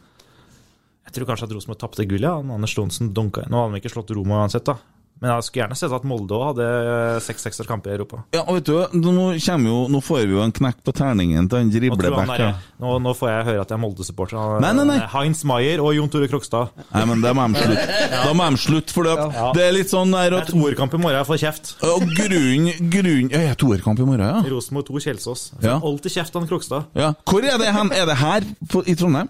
[1.08, 2.28] Jeg tror kanskje at Rosenborg tapte gullet.
[2.28, 2.36] ja.
[2.36, 4.76] Anders Thonsen dunka Nå hadde de ikke slått Roma uansett, da.
[5.22, 8.20] Men jeg skulle gjerne sett at Molde òg hadde seks sekserkamper kamper i Europa.
[8.36, 9.28] Ja, og vet du, nå,
[9.66, 12.60] jo, nå får vi jo en knekk på terningen til han driblebekk.
[12.80, 14.60] nå, nå får jeg høre at jeg er Molde-supporter.
[14.62, 14.98] Nei, nei, nei.
[15.14, 16.70] Heinz Maier og Jon Tore Krokstad.
[16.94, 17.98] Nei, men det må de slutte.
[18.14, 19.52] Da må de slutte, for Ja.
[19.58, 21.74] det er litt sånn der Det at er toerkamp i morgen, jeg får kjeft.
[21.88, 24.44] Og grun, grunn, Ja, toerkamp i morgen, ja.
[24.54, 25.52] Rosenborg 2 Kjelsås.
[25.58, 25.80] Får Ja.
[25.82, 26.86] Alltid kjeft av Krokstad.
[26.96, 27.14] ja.
[27.26, 27.92] Hvor er det hen?
[27.92, 29.30] Er det her på, i Trondheim?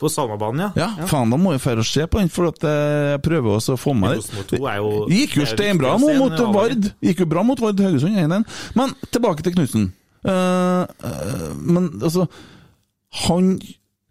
[0.00, 0.70] På Salmabanen, ja.
[0.80, 3.58] Ja, faen, da må jeg dra og se på den, for at eh, jeg prøver
[3.58, 5.18] også å få med Rosenborg 2 jo det.
[5.18, 6.88] Gikk jo steinbra nå mot ja, Vard.
[7.04, 8.46] Gikk jo bra mot Vard Haugesund 1-1.
[8.80, 9.90] Men tilbake til Knutsen.
[10.24, 12.26] Uh, uh, men altså
[13.22, 13.54] Han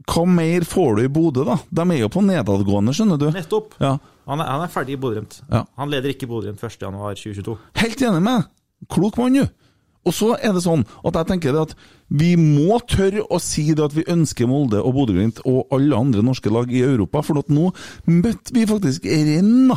[0.10, 1.60] Hva mer får du i Bodø, da?
[1.70, 3.28] De er jo på nedadgående, skjønner du.
[3.34, 3.76] Nettopp.
[3.82, 3.96] Ja.
[4.30, 5.42] Han er, han er ferdig i Bodø-Glimt.
[5.50, 5.64] Ja.
[5.82, 7.58] Han leder ikke Bodø-Glimt 1.1.2022.
[7.82, 8.50] Helt enig med deg.
[8.94, 9.69] Klok mann, du.
[10.10, 11.74] Og så er det sånn at jeg tenker det at
[12.10, 16.24] vi må tørre å si det at vi ønsker Molde og Bodø-Glimt og alle andre
[16.26, 17.68] norske lag i Europa, for nå
[18.10, 19.70] møtte vi faktisk renn.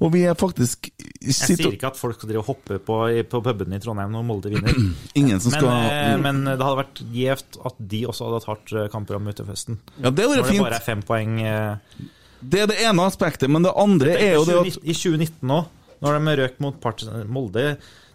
[0.00, 2.98] Og vi er faktisk Jeg sier ikke at folk skal drive og hoppe på,
[3.32, 4.76] på puben i Trondheim når Molde vinner.
[5.20, 8.74] Ingen som men, skal- eh, men det hadde vært gjevt at de også hadde tatt
[8.76, 9.80] eh, kamper om utefesten.
[10.02, 12.06] Ja, det hadde vært Når det bare er fem poeng eh,
[12.40, 15.72] Det er det ene aspektet, men det andre er jo det at I 2019 òg,
[16.00, 16.86] når de røk mot
[17.28, 17.66] Molde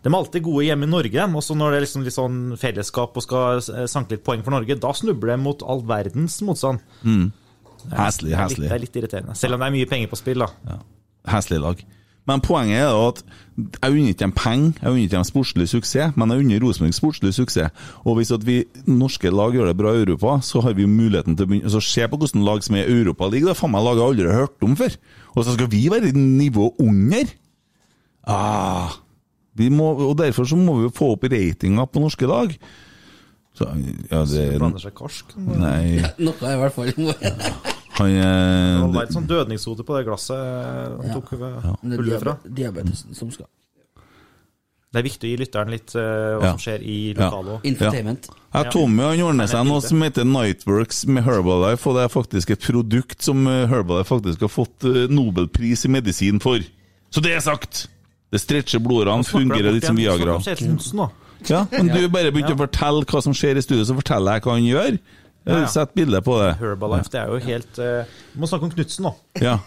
[0.06, 2.36] De er alltid gode hjemme i Norge, og så når det er liksom litt sånn
[2.62, 6.38] fellesskap og skal eh, sanke litt poeng for Norge, da snubler de mot all verdens
[6.46, 6.84] motstand.
[7.02, 7.26] mm.
[7.92, 9.36] Er- Heslig, det er litt- Det er litt irriterende.
[9.38, 10.78] Selv om det er mye penger på spill, da.
[11.30, 11.82] Heslig lag.
[12.28, 13.20] Men poenget er at
[13.58, 16.96] jeg unner ikke dem penger, jeg unner ikke dem sportslig suksess, men jeg unner Rosenborg
[16.98, 17.70] sportslig suksess.
[18.06, 21.36] Og hvis at vi norske lag gjør det bra i Europa, så har vi muligheten
[21.38, 23.72] til å begynne Så Se på hvordan lag som er i Europaligaen, det er faen
[23.76, 24.98] meg lag jeg aldri har hørt om før.
[25.36, 27.26] Og så skal vi være i nivå under?
[28.28, 28.90] Ah,
[29.72, 32.52] må, og derfor så må vi jo få opp ratinga på norske lag.
[33.56, 33.70] Så,
[34.12, 35.32] ja, det Blander seg karsk.
[35.40, 36.92] Nei, Noe i hvert fall.
[37.96, 42.20] han Det er var litt sånn dødningshode på det glasset han tok eh, Det er
[42.20, 42.34] fra.
[42.44, 43.48] diabetesen som skal
[44.92, 46.02] Det er viktig å gi lytteren litt uh,
[46.36, 46.52] hva Ja.
[46.52, 47.30] som skjer i Ja.
[47.30, 47.66] lokalet òg.
[47.72, 48.30] Infotainment.
[48.54, 52.52] Ja, Tommy han ordner seg noe som heter Nightworks med Herbalife, og det er faktisk
[52.52, 56.60] et produkt som eh, Herbalife faktisk har fått eh, Nobelpris i medisin for.
[57.12, 57.88] Så det er sagt!
[58.34, 60.40] Det stretcher blodårene, fungerer litt som Viagra.
[61.46, 64.46] Ja, men du bare begynte å fortelle hva som skjer i studio, så forteller jeg
[64.48, 64.98] hva han gjør.
[65.46, 65.68] Ja, ja.
[65.70, 66.56] Sett bilde på det.
[66.58, 69.12] Herbalife, det er jo helt eh, Vi må snakke om Knutsen nå.
[69.38, 69.60] Ja.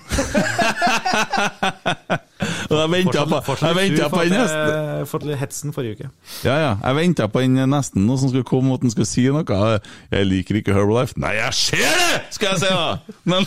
[2.38, 5.06] Og jeg venta på, på den nesten.
[5.10, 6.10] Fått litt hetsen forrige uke.
[6.46, 6.72] Ja, ja.
[6.84, 9.58] Jeg venta på den nesten nå som skulle komme, at han skulle si noe.
[10.12, 11.18] Jeg liker ikke Herbalife.
[11.18, 12.22] Nei, jeg ser det!
[12.36, 12.96] Skal jeg si, da!
[13.28, 13.46] Men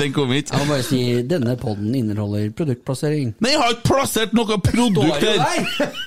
[0.00, 0.54] den kom ikke.
[0.54, 3.34] Jeg må bare si denne podden inneholder produktplassering.
[3.44, 5.42] Nei, jeg har ikke plassert noe produkt her!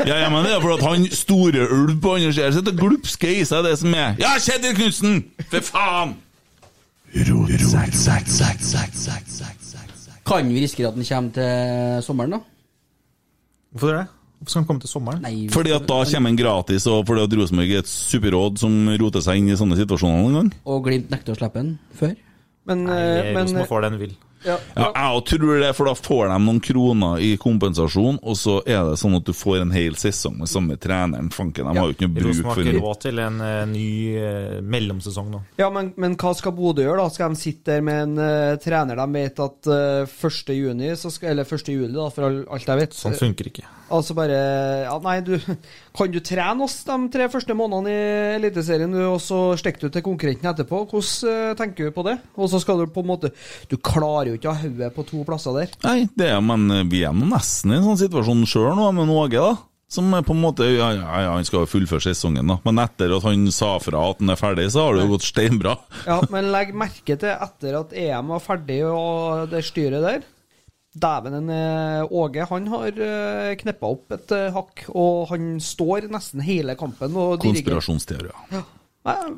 [0.07, 3.36] Ja, ja, men det er fordi han store ulv på andre sida sitter og glupsker
[3.38, 5.21] i seg det som er Ja, Kjetil Knutsen!
[5.51, 6.17] For faen!
[10.28, 12.39] Kan vi risikere at den kommer til sommeren, da?
[13.71, 14.05] Hvorfor det?
[14.38, 15.21] Hvorfor skal han komme til sommeren?
[15.23, 18.75] Nei, Fordi at da kommer han gratis, og fordi at Rosenborg er et superråd som
[19.01, 20.51] roter seg inn i sånne situasjoner noen gang.
[20.69, 22.13] Og Glimt nekter å slippe den før?
[22.67, 24.15] Men, Nei, eh, men Rosenborg får det den vil.
[24.45, 28.59] Ja, Ja, jeg tror det, for da får de noen kroner i kompensasjon, og så
[28.65, 31.31] er det sånn at du får en hel sesong med samme treneren.
[31.33, 33.88] Fanken, de har jo ikke noe bruk for ikke råd til en uh, ny
[34.21, 35.43] uh, mellomsesong nå.
[35.61, 37.13] Ja, men, men hva skal Bodø gjøre, da?
[37.13, 40.53] Skal de sitte der med en uh, trener de vet at uh, 1.
[40.55, 41.73] juni, så skal, eller 1.
[41.73, 43.67] juli, da, for alt jeg vet Sånn funker ikke.
[43.93, 44.38] Altså bare
[44.85, 45.35] Ja, nei, du
[45.97, 50.05] Kan du trene oss de tre første månedene i Eliteserien, og så stikker du til
[50.05, 50.83] konkurrenten etterpå?
[50.91, 52.17] Hvordan eh, tenker du på det?
[52.38, 53.31] Og så skal du på en måte
[53.71, 55.73] Du klarer jo ikke å ha hodet på to plasser der.
[55.88, 59.41] Nei, det er, men vi er nesten i en sånn situasjon sjøl nå, med Åge,
[59.41, 59.55] da.
[59.88, 62.59] Som er på en måte Ja, ja, ja, han skal jo fullføre sesongen, da.
[62.67, 65.27] Men etter at han sa fra at han er ferdig, så har det jo gått
[65.29, 65.77] steinbra.
[66.05, 70.25] Ja, men legg merke til etter at EM var ferdig og det styret der
[70.98, 76.41] Dæven, eh, Åge han har uh, kneppa opp et eh, hakk, og han står nesten
[76.45, 77.78] hele kampen og dirigerer.
[77.78, 78.36] Konspirasjonsteorier.
[78.54, 78.62] Ja.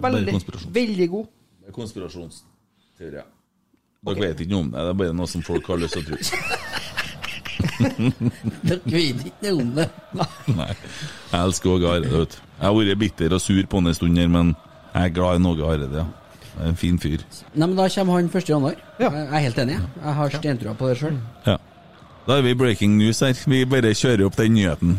[0.01, 0.33] Veldig,
[0.73, 1.25] veldig god.
[1.59, 3.23] Det er konspirasjonsteorier.
[3.99, 6.03] Dere vet ikke noe om det, det er bare noe som folk har lyst til
[6.05, 6.17] å tro.
[8.69, 9.87] Dere vet ikke noe om det.
[10.61, 10.73] Nei.
[11.33, 12.23] Jeg elsker Åge Hareide.
[12.29, 14.47] Jeg har vært bitter og sur på han en stund men
[14.93, 16.09] jeg er glad i Åge Hareide, ja.
[16.65, 17.21] En fin fyr.
[17.53, 18.49] Nei, men Da kommer han 1.
[18.49, 18.75] januar.
[18.99, 19.77] Jeg er helt enig.
[19.79, 20.13] jeg.
[20.19, 21.17] Har stentrua på det sjøl.
[21.45, 21.57] Ja.
[22.27, 23.33] Da er vi breaking news her.
[23.47, 24.97] Vi bare kjører opp den nyheten.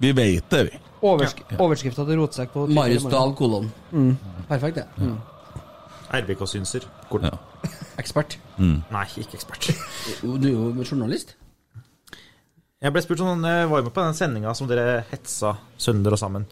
[0.00, 0.78] Vi vet det, vi.
[1.02, 3.68] Oversk Overskrifta til Rotsekk på Marius Dahl, kolon.
[3.92, 4.16] Mm.
[4.48, 4.86] Perfekt, det.
[4.98, 5.18] Mm.
[6.10, 6.86] RBK-synser.
[7.22, 7.30] Ja.
[7.98, 8.38] Ekspert.
[8.56, 8.80] Mm.
[8.90, 9.70] Nei, ikke ekspert.
[10.22, 11.36] Du er jo journalist.
[12.78, 16.20] Jeg ble spurt sånn, jeg var med på den sendinga som dere hetsa sønder og
[16.20, 16.44] sammen.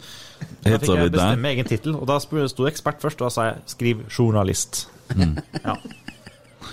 [0.66, 3.56] Da fikk jeg bestemme egen tittel, og da sto ekspert først, og da sa jeg
[3.66, 4.86] 'skriv journalist'.
[5.14, 5.36] Mm.
[5.64, 5.76] Ja.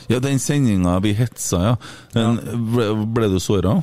[0.09, 1.75] Ja, den sendinga vi hetsa, ja.
[2.13, 2.39] Den,
[2.73, 3.77] ble, ble du såra?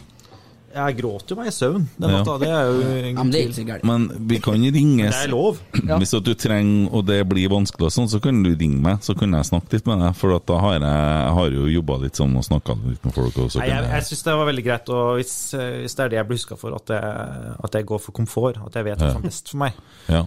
[0.71, 2.19] Jeg gråter jo meg i søvn den Ja.
[2.21, 3.79] natta, det er jo men det er ikke.
[3.85, 5.59] Men vi kan ringe Det er lov.
[5.75, 9.01] Hvis at du trenger, og det blir vanskelig, og sånn, så kan du ringe meg,
[9.03, 10.15] så kunne jeg snakke litt med deg.
[10.15, 13.15] For at da har jeg, jeg har jo jobba litt sånn og snakka litt med
[13.15, 13.35] folk.
[13.35, 16.05] Også, så Nei, jeg jeg jeg, syns det var veldig greit, og hvis, hvis det
[16.05, 18.85] er det jeg blir huska for, at jeg, at jeg går for komfort, at jeg
[18.85, 19.73] vet hva som er best for meg.
[20.09, 20.25] ja.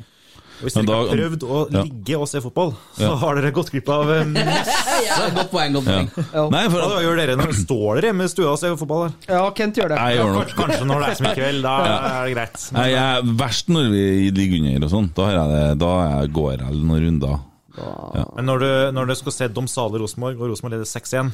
[0.60, 1.82] Og hvis dere har prøvd å ja.
[1.84, 3.16] ligge og se fotball, så Ja.
[3.20, 4.26] har dere gått glipp av eh,
[5.08, 6.10] Ja, godt poeng, godt poeng.
[6.34, 6.44] Ja.
[6.54, 9.08] Nei, for Hva gjør dere når dere står dere hjemme i stua og ser fotball?
[9.10, 9.34] Der?
[9.36, 9.98] Ja, Kent gjør det.
[10.00, 12.68] Jeg gjør nok Kanskje når det er som i kveld, da er det greit.
[12.78, 14.06] Nei, jeg er verst når vi
[14.38, 15.10] ligger under og sånn.
[15.18, 17.42] Da, har jeg det, da er jeg- går jeg noen runder.
[17.74, 18.24] Ja.
[18.38, 21.34] Men når du, når du skal se Domsale Rosenborg, og Rosenborg leder 6-1,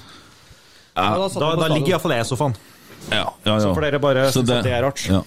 [0.95, 2.55] Ja, da, da, da ligger iallfall jeg i sofaen.
[3.09, 3.59] Ja, ja, ja.
[3.63, 5.03] Så får dere bare Så at det er rart.
[5.07, 5.22] Ja.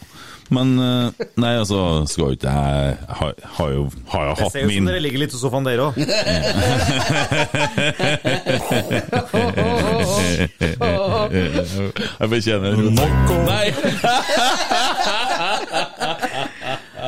[0.53, 1.79] Men eh, Nei, altså,
[2.11, 3.83] skal ikke jeg Har, har jo,
[4.13, 5.95] har min Det ser ut min som dere ligger litt i sofaen, dere òg.
[12.21, 12.73] Jeg bekjenner
[13.49, 13.67] Nei!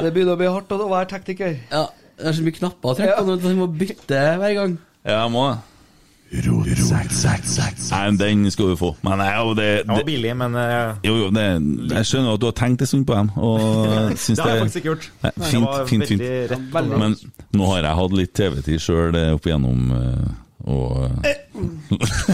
[0.04, 1.54] Det begynner å bli hardt å være tekniker.
[1.70, 1.84] Ja,
[2.18, 4.72] det er så mye knapper å trekke på nå, du må bytte hver gang.
[5.06, 5.58] Ja, jeg må det.
[7.94, 8.90] Nei, den skal du få.
[9.06, 11.44] Men nei, jo, det, Det var billig, men eh, jo, jo, det,
[11.94, 13.30] jeg skjønner at du har tenkt en stund på dem.
[13.36, 13.60] Og
[14.24, 15.10] syns Det har jeg faktisk ikke gjort.
[15.24, 16.80] Nei, fint, fint, fint.
[16.94, 17.18] Men
[17.54, 20.32] nå har jeg hatt litt TV-tid sjøl opp igjennom, eh,
[20.64, 21.36] og eh,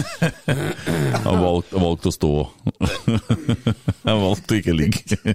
[0.01, 2.29] jeg har valgt, valgt å stå.
[2.81, 5.17] jeg har valgt å ikke ligge.
[5.19, 5.33] Det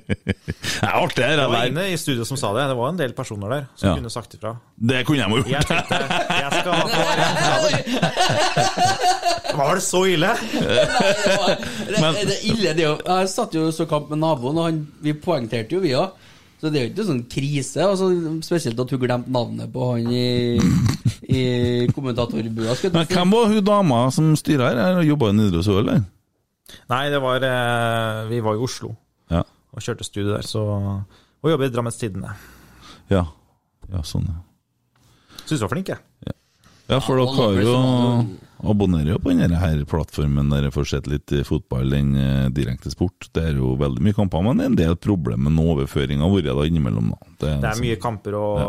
[0.80, 1.70] er artig, det Det var der.
[1.72, 2.64] inne i studio som sa det.
[2.72, 3.94] Det var en del personer der som Ja.
[3.98, 4.54] kunne sagt ifra.
[4.76, 5.68] Det kunne jeg må Jeg gjort.
[5.68, 5.94] tenkte
[6.40, 6.84] jeg skal ha
[9.56, 10.30] Var det så ille?
[10.52, 12.94] Det, det er ille, det jo.
[13.06, 16.10] Jeg satt jo og så kamp med naboen, og han, vi poengterte jo, vi òg.
[16.56, 17.84] Så det er jo ikke sånn krise.
[17.84, 18.06] Altså,
[18.46, 20.56] spesielt at hun glemte navnet på han i,
[21.28, 21.42] i
[21.92, 22.76] kommentatorbua.
[22.94, 25.02] Men hvem var hun dama som styra her?
[25.04, 26.00] Jobba i Nidaros òg, eller?
[26.90, 28.88] Nei, det var eh, Vi var i Oslo
[29.30, 29.44] Ja.
[29.70, 32.32] og kjørte studio der, så Og jobber i Drammens Tidende.
[33.12, 33.22] Ja.
[33.92, 34.40] ja, sånn, ja.
[35.44, 36.00] Syns du var flink, jeg.
[36.86, 37.78] Ja, for dere har jo
[38.66, 42.46] abonnerer jo på denne her plattformen der jeg får sett litt eh, fotball, enn eh,
[42.54, 43.28] direkte sport.
[43.34, 46.48] Det er jo veldig mye kamper, men det er en del problemer med overføringa vært
[46.56, 47.12] da innimellom.
[47.12, 47.34] Da.
[47.42, 48.62] Det er sånn- mye kamper, og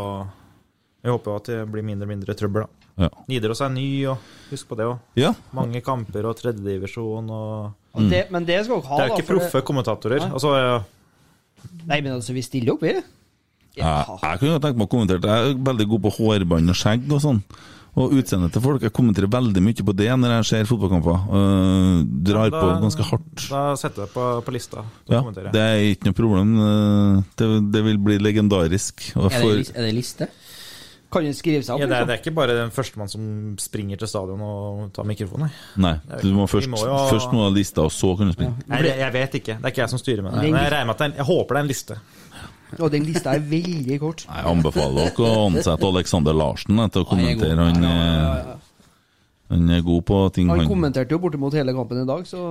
[1.05, 2.87] jeg håper at det blir mindre og mindre trøbbel, da.
[2.97, 3.09] Ja.
[3.29, 4.17] Nidaros er ny, og
[4.49, 4.97] husk på det òg.
[5.21, 5.35] Ja.
[5.53, 8.09] Mange kamper og tredjedivisjon og mm.
[8.09, 10.23] Det, men det skal dere ha, Det er jo ikke proffe proffe kommentatorer.
[10.25, 10.31] Nei.
[10.33, 10.79] Altså, ja,
[11.87, 12.95] Nei, men altså, vi stiller opp, vi.
[13.77, 15.21] Jeg, jeg kunne jo tenkt meg å kommentere.
[15.21, 17.41] Jeg er veldig god på hårbånd og skjegg og sånn.
[17.97, 18.83] Og utseendet til folk.
[18.85, 21.23] Jeg kommenterer veldig mye på det når jeg ser fotballkamper.
[21.33, 23.47] Uh, drar da- på ganske hardt.
[23.49, 24.83] Da setter jeg det på, på lista.
[25.09, 25.23] Ja,
[25.55, 26.51] det er ikke noe problem.
[26.61, 29.11] øh, Det, det vil bli legendarisk.
[29.17, 30.29] Og Er det, er det liste?
[31.09, 31.79] Kan du skrive seg opp.
[31.79, 32.07] Ja, det, er, liksom.
[32.09, 33.27] det er ikke bare den førstemann som
[33.63, 35.49] springer til stadion og tar mikrofonen.
[35.79, 38.57] Nei, du må først, må jo- først må ha lista, og så kan du springe.
[38.67, 39.55] Nei, jeg, jeg vet ikke.
[39.55, 40.51] Det er ikke jeg som styrer med det.
[40.51, 41.97] Men jeg med at det er, jeg håper det er en liste.
[42.75, 44.25] Og den lista er veldig kort.
[44.27, 47.55] Jeg anbefaler dere å ansette Alexander Larsen jeg, til å kommentere.
[47.69, 48.49] Han, eh,
[49.53, 52.43] han er god på ting Han kommenterte jo bortimot hele kampen i dag, så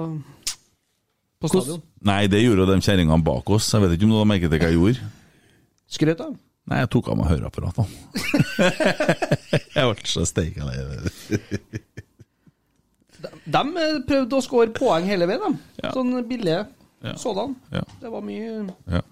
[1.37, 1.83] På stadion.
[2.09, 3.69] Nei, det gjorde de kjerringene bak oss.
[3.75, 5.11] Jeg vet ikke om du har merket det hva jeg gjorde.
[5.93, 6.33] Skrøt av.
[6.67, 7.87] Nei, jeg tok av meg høreapparatene.
[9.77, 10.81] jeg ble så steika lei.
[13.47, 15.83] De eh, prøvde å score poeng hele veien, de.
[15.85, 15.93] Ja.
[15.95, 16.65] Sånn billige
[17.05, 17.13] Ja.
[17.21, 17.53] sådan.
[17.71, 17.85] Ja.
[18.01, 19.03] Det var mye Ja.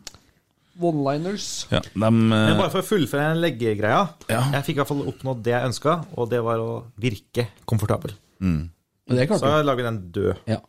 [0.80, 1.66] One-liners.
[1.70, 4.08] Ja, dem, eh, Men bare for å fullføre den leggegreia.
[4.28, 4.42] Ja.
[4.52, 8.12] Jeg fikk i hvert fall oppnådd det jeg ønska, og det var å virke komfortabel.
[8.40, 8.70] mm.
[9.04, 10.36] Så lager vi den død.
[10.48, 10.60] Ja.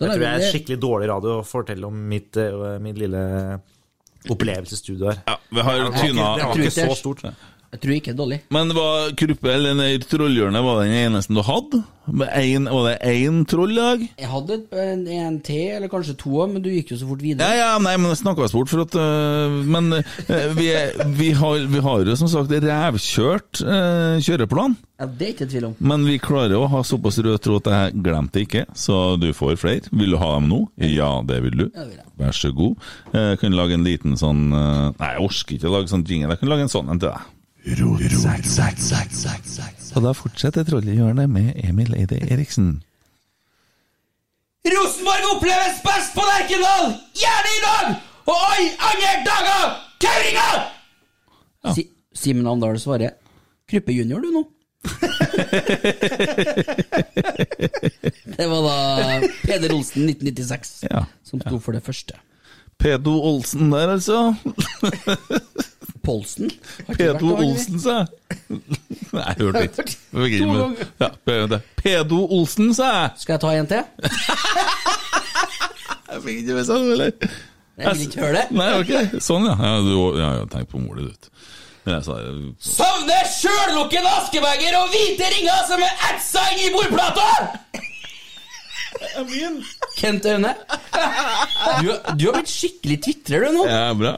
[0.00, 3.60] Jeg tror jeg er skikkelig dårlig radio å fortelle om mitt, eh, min lille
[4.30, 5.22] opplevelsesstudio her.
[5.26, 7.22] Ja, vi har Det var tyna- ikke, det var ikke så stort.
[7.74, 8.36] Jeg tror ikke det er dårlig.
[8.54, 11.80] Men var Kruppe eller den Trollhjørnet var den eneste du hadde?
[12.04, 14.02] Med en, var det én troll i dag?
[14.20, 17.48] Jeg hadde en, en til, eller kanskje to, men du gikk jo så fort videre.
[17.48, 20.68] Ja, ja, nei, men det snakka bort, for at øh, Men øh, vi,
[21.16, 24.76] vi, har, vi har jo som sagt revkjørt øh, kjøreplan.
[25.00, 25.76] Ja, Det er ikke tvil om.
[25.80, 29.56] Men vi klarer å ha såpass rød tråd at jeg glemte ikke, så du får
[29.64, 29.88] flere.
[29.90, 30.60] Vil du ha dem nå?
[30.78, 31.66] Ja, det vil du.
[31.72, 32.02] Ja, vil.
[32.20, 32.76] Vær så god.
[33.16, 36.36] Jeg kan lage en liten sånn øh, Nei, jeg orker ikke å lage sånn jingle.
[36.36, 37.30] Jeg kan lage en sånn en til deg.
[39.94, 42.82] Og da fortsetter Trollhjørnet med Emil Eide Eriksen.
[44.64, 46.92] Rosenborg oppleves best på Lerkendal!
[47.16, 47.86] Gjerne i dag!
[48.28, 49.64] Og alle andre dager!
[50.04, 50.48] Kauringa!
[51.76, 51.86] Si,
[52.16, 53.16] Simen Amdal svarer
[53.70, 54.42] Kruppe junior, du, nå.
[58.36, 58.76] det var da
[59.44, 61.04] Peder Olsen 1996 Ja.
[61.24, 62.14] som sto sto for det første.
[62.78, 64.34] Pedo Olsen der, altså.
[66.04, 66.50] Polsen?
[66.86, 67.32] Har Pedo?
[67.36, 68.08] Olsen, sa jeg.
[69.14, 69.96] Nei, jeg hørte ikke.
[71.04, 71.10] Ja,
[71.50, 71.60] det.
[71.80, 73.10] Pedo Olsen, sa jeg.
[73.24, 73.82] Skal jeg ta en til?
[76.14, 77.30] Jeg fikk ikke med sånn, eller?
[77.74, 78.42] Jeg vil ikke høre det.
[78.54, 78.92] Nei, ok.
[79.24, 79.54] Sånn, ja.
[79.58, 81.34] Ja, du ja, ja, tenk på målet di, du.
[81.84, 87.26] Savner sjøllukken askebeger og hvite ringer som er etsa inn i bordplata!
[89.98, 90.54] Kent Aune.
[91.82, 93.66] Du, du har blitt skikkelig tvitrer, du nå.
[93.68, 94.14] Ja, bra.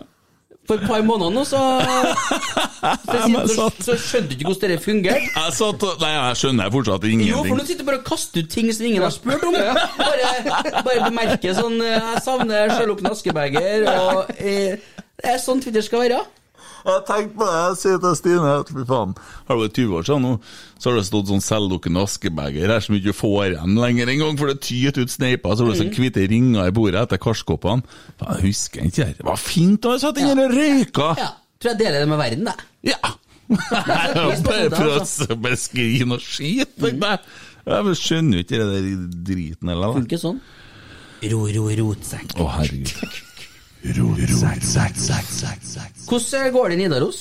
[0.66, 1.60] For et par måneder nå, så
[3.06, 5.28] så, så, så skjønte du ikke hvordan det fungerte.
[5.36, 8.42] Jeg satt og Nei, jeg skjønner fortsatt Jo, for nå sitter du bare og kaster
[8.42, 9.54] ut ting som ingen har spurt om.
[10.06, 14.76] Bare, bare bemerker sånn eh, Jeg savner sjøllukken askebeger, og eh,
[15.22, 16.20] det er sånn Twitter skal være.
[16.86, 19.14] Jeg tenkte på det, jeg sier til Stine fy faen,
[19.48, 20.32] har det vært 20 år siden nå,
[20.78, 24.52] så har det stått sånn selvlukkende askebeger her som ikke får igjen lenger engang, for
[24.52, 27.82] det tyter ut sneiper, så har det sånn hvite ringer i bordet etter karskoppene.
[28.22, 29.18] Jeg husker ikke det.
[29.18, 31.08] Det var fint da jeg satt inn der og røyka.
[31.18, 31.30] Ja.
[31.56, 32.56] Tror jeg deler det med verden, det.
[32.92, 33.14] Ja.
[33.46, 37.20] Bare prøv å beskrive noe skit, tenkte jeg.
[37.66, 38.84] Jeg skjønner jo ikke der
[39.26, 39.90] driten heller.
[39.90, 39.98] da.
[39.98, 40.38] Funker sånn.
[41.32, 42.36] Ro, ro, rotsekk.
[42.38, 43.16] Å, herregud.
[46.06, 47.20] Hvordan går det i Nidaros?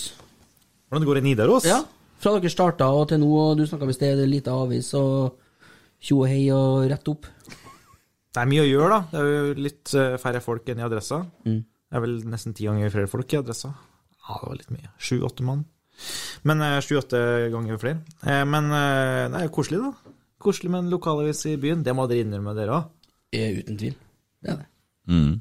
[0.90, 1.66] Hvordan det går i Nidaros?
[1.68, 1.82] Ja,
[2.22, 5.36] Fra dere starta og til nå, og du snakka med sted, lite avis og
[6.02, 7.28] tjo og hei og rett opp.
[8.36, 9.00] Det er mye å gjøre, da.
[9.12, 11.22] Det er jo litt eh, færre folk enn i Adressa.
[11.46, 11.60] Mm.
[11.64, 13.72] Det er vel nesten ti ganger flere folk i Adressa.
[14.26, 14.90] Ja, det var litt mye.
[15.00, 15.62] Sju-åtte mann.
[16.48, 17.22] Men eh, sju-åtte
[17.54, 18.02] ganger flere.
[18.26, 20.16] Eh, Men det er jo koselig, da.
[20.46, 21.84] Koselig med en lokalavis i byen.
[21.86, 22.90] Det må dere innrømme, dere òg.
[23.36, 23.96] Uten tvil.
[24.44, 24.68] Det er det.
[25.12, 25.36] Mm.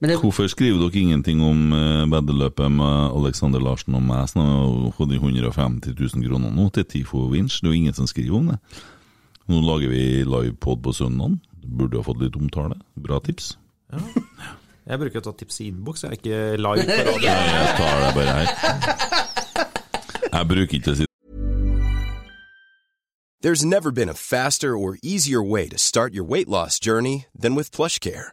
[0.00, 5.10] Hvorfor skriver dere ingenting om uh, veddeløpet med Alexander Larsen og meg som har fått
[5.12, 7.58] de 150 000 kroner nå til Tifo Winch?
[7.60, 8.56] Det er jo ingen som skriver om det.
[9.50, 11.36] Nå lager vi livepod på søndag.
[11.60, 12.78] Burde ha fått litt omtale.
[12.96, 13.58] Bra tips.
[13.92, 17.28] Jeg bruker å ta tips i innboks, jeg er ikke live på radio.
[17.28, 18.48] Nei, jeg tar det bare her.
[20.30, 21.06] Jeg bruker ikke å si
[23.42, 27.54] There's never been a faster or easier way to start your weight loss journey than
[27.54, 28.32] with PlushCare.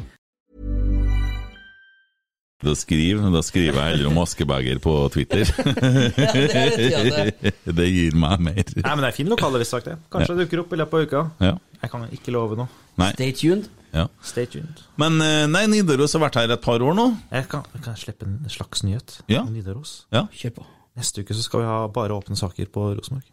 [2.61, 5.49] Da skriver, da skriver jeg heller om askebeger på Twitter.
[5.49, 6.99] er det, ja,
[7.41, 7.53] det.
[7.79, 8.61] det gir meg mer.
[8.61, 9.95] Nei, men det er fin lokalavissak, det.
[10.13, 11.23] Kanskje det dukker opp i løpet av uka.
[11.41, 11.53] Ja.
[11.81, 12.69] Jeg kan ikke love noe.
[13.01, 13.09] Nei.
[13.15, 13.71] Stay tuned.
[13.95, 14.05] Ja.
[14.23, 14.83] Stay tuned.
[15.01, 17.07] Men eh, nei, Nidaros har vært her et par år nå.
[17.33, 19.41] Jeg kan, jeg kan slippe en slags nyhet Ja.
[19.49, 20.03] Nidaros.
[20.13, 20.27] Ja.
[20.37, 20.67] Kjør på.
[20.99, 23.25] Neste uke så skal vi ha bare åpne saker på Rosenborg.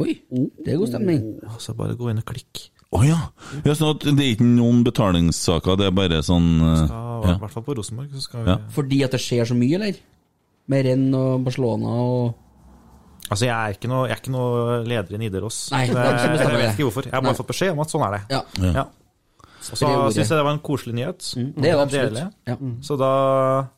[0.00, 1.24] Oi, det er god stemning.
[1.60, 2.68] Så bare gå inn og klikk.
[2.90, 3.18] Å ja.
[3.62, 3.74] ja.
[3.78, 7.36] Sånn at det er ikke noen betalingssaker, det er bare sånn uh, Ja, I ja.
[7.38, 8.10] hvert fall på Rosenborg.
[8.16, 8.56] Så skal vi Ja.
[8.74, 10.00] Fordi at det skjer så mye, eller?
[10.70, 12.46] Med renn og Barcelona og
[13.30, 15.58] Altså, jeg er ikke noe, jeg er ikke noe leder i Nidaros.
[15.70, 17.04] Nei, Det- er bestemmer jeg vet ikke hvorfor.
[17.06, 17.28] Jeg har Nei.
[17.30, 18.22] bare fått beskjed om at sånn er det.
[18.34, 18.40] Ja.
[18.74, 18.84] Ja.
[19.60, 21.20] Og så syns jeg det var en koselig nyhet.
[21.36, 22.82] det er det absolutt.
[22.82, 23.68] Så da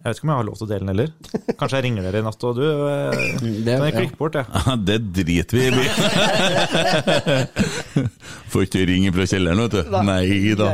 [0.00, 1.10] Jeg vet ikke om jeg har lov til å dele den heller.
[1.60, 3.12] Kanskje jeg ringer dere i natt, og du eh,
[3.66, 3.98] det- Kan jeg ja.
[3.98, 4.46] klikke bort, jeg.
[4.64, 5.70] Ja, det driter vi i.
[8.50, 9.82] Får ikke ringe fra kjelleren, vet du.
[10.08, 10.68] Nei da.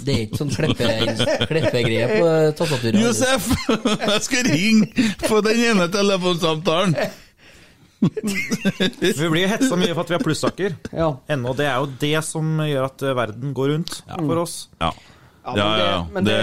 [0.00, 2.24] Det er ikke sånn kleppe- kleppegreie på
[2.58, 3.00] tastaturet.
[3.04, 3.42] Josef,
[4.08, 4.86] jeg skal ringe
[5.26, 6.92] på den ene telefonsamtalen.
[8.00, 11.10] Vi blir hetsa mye for at vi har plussaker Ja.
[11.32, 11.54] ennå.
[11.56, 14.56] Det er jo det som gjør at verden går rundt for oss.
[14.80, 14.90] Ja.
[15.46, 16.06] Ja, men, Ja, det, ja, ja.
[16.12, 16.36] men det,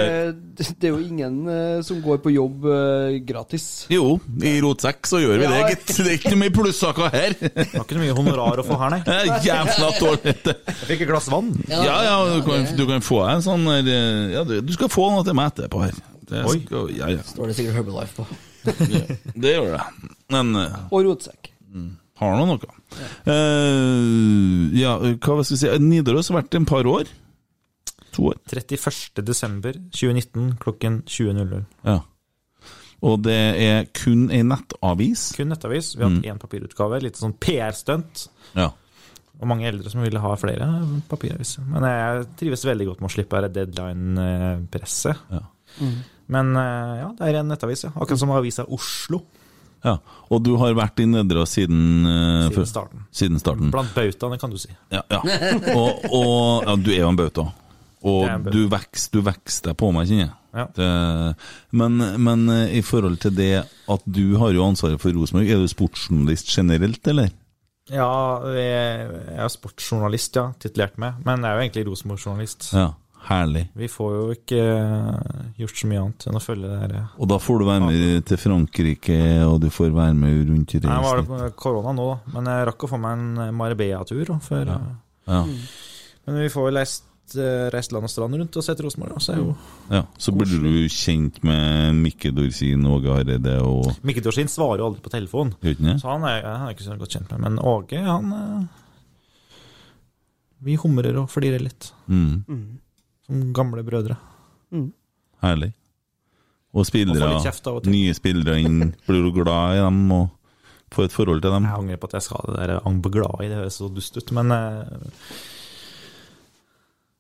[0.80, 3.66] det, er jo ingen uh, som går på jobb uh, gratis.
[3.92, 5.90] Jo, i rotsekk så gjør vi det, gitt.
[5.98, 7.36] Det er ikke noe mye plussaker her.
[7.36, 9.02] Det var ikke noe mye honorar å få her, nei.
[9.50, 10.36] Jævla dårlig.
[10.48, 11.52] Jeg fikk et glass vann.
[11.68, 13.92] Ja, ja, du kan, du kan få en sånn eh,
[14.38, 16.00] Ja, du, du skal få noe til meg etterpå her.
[16.30, 16.62] Det Oi.
[16.64, 17.26] skal, ja, ja.
[17.28, 18.40] Står det sikkert Herbalife på.
[19.44, 20.14] Det gjør det.
[20.32, 21.52] Men uh, Og rotsekk.
[22.22, 22.72] har nå noe.
[23.28, 27.12] Eh, ja, hva skal jeg si Nidaros har vært en par år.
[28.14, 28.38] To år.
[28.52, 29.24] 31.
[29.26, 31.64] desember 2019 klokken 20.00.
[31.88, 32.00] Ja.
[33.04, 35.32] Og det er kun ei nettavis.
[35.36, 35.94] Kun nettavis.
[35.98, 36.30] Vi har hatt Mm.
[36.32, 37.02] én papirutgave.
[37.04, 38.28] Litt sånn PR-stunt.
[38.56, 38.70] Ja.
[39.42, 40.68] Og mange eldre som ville ha flere
[41.10, 41.66] papiraviser.
[41.68, 45.18] Men jeg trives veldig godt med å slippe deadline-presset.
[45.82, 45.96] Mm.
[46.34, 47.92] Men eh, ja, det er en nettavis, ja.
[47.96, 49.24] Akkurat som avisa Oslo.
[49.84, 49.98] Ja.
[50.32, 53.02] Og du har vært i Nedre siden uh, Siden starten.
[53.12, 53.72] Siden starten.
[53.74, 54.70] Blant bautaene, kan du si.
[54.94, 55.20] Ja, ja.
[55.76, 57.50] Og, og ja, du er jo en bauta.
[58.04, 60.34] Og du vokser du vokser deg på meg, kjenner jeg.
[60.54, 60.66] Ja.
[60.78, 60.88] Det,
[61.82, 65.62] men, men eh, i forhold til det at du har jo ansvaret for Rosenborg, er
[65.64, 67.32] du sportsjournalist generelt, eller?
[67.92, 68.10] Ja,
[68.56, 69.08] jeg
[69.40, 70.50] er sportsjournalist, ja.
[70.62, 71.18] Titulert med.
[71.26, 72.68] Men jeg er jo egentlig Rosenborg-journalist.
[72.78, 72.86] Ja,
[73.28, 73.66] herlig.
[73.80, 76.94] Vi får jo ikke eh, gjort så mye annet enn å følge det her.
[77.18, 80.84] Og da får du være med til Frankrike, og du får være med rundt i
[80.84, 81.58] Nei, var det reisen.
[81.60, 82.36] korona nå, da.
[82.38, 84.32] Men jeg rakk å få meg en Marbella-tur.
[84.48, 84.80] før, Ja.
[85.34, 85.42] Ja.
[86.28, 86.96] Men vi får jo eh,
[87.74, 89.22] reist land og strand rundt og sett Rosenborg.
[89.24, 89.56] Så jo
[89.92, 94.90] Ja, så blir du kjent med Mikke Dorsin, Åge Hareide og Mikke Dorsin svarer jo
[94.92, 97.46] aldri på telefon, Gjør så han er, han er ikke så godt kjent med.
[97.48, 98.66] Men Åge, han eh,
[100.64, 101.92] Vi humrer og flirer litt.
[102.08, 102.80] mm.
[103.24, 104.18] Som gamle brødre.
[105.44, 105.74] Herlig.
[106.74, 107.28] Og Og spillere,
[107.70, 110.30] og nye spillere inn, blir du glad i dem og
[110.94, 111.68] får et forhold til dem?
[111.70, 113.90] Jeg angrer på at jeg skal det der Jeg er glad i, det høres så
[113.94, 114.82] dust ut, men eh,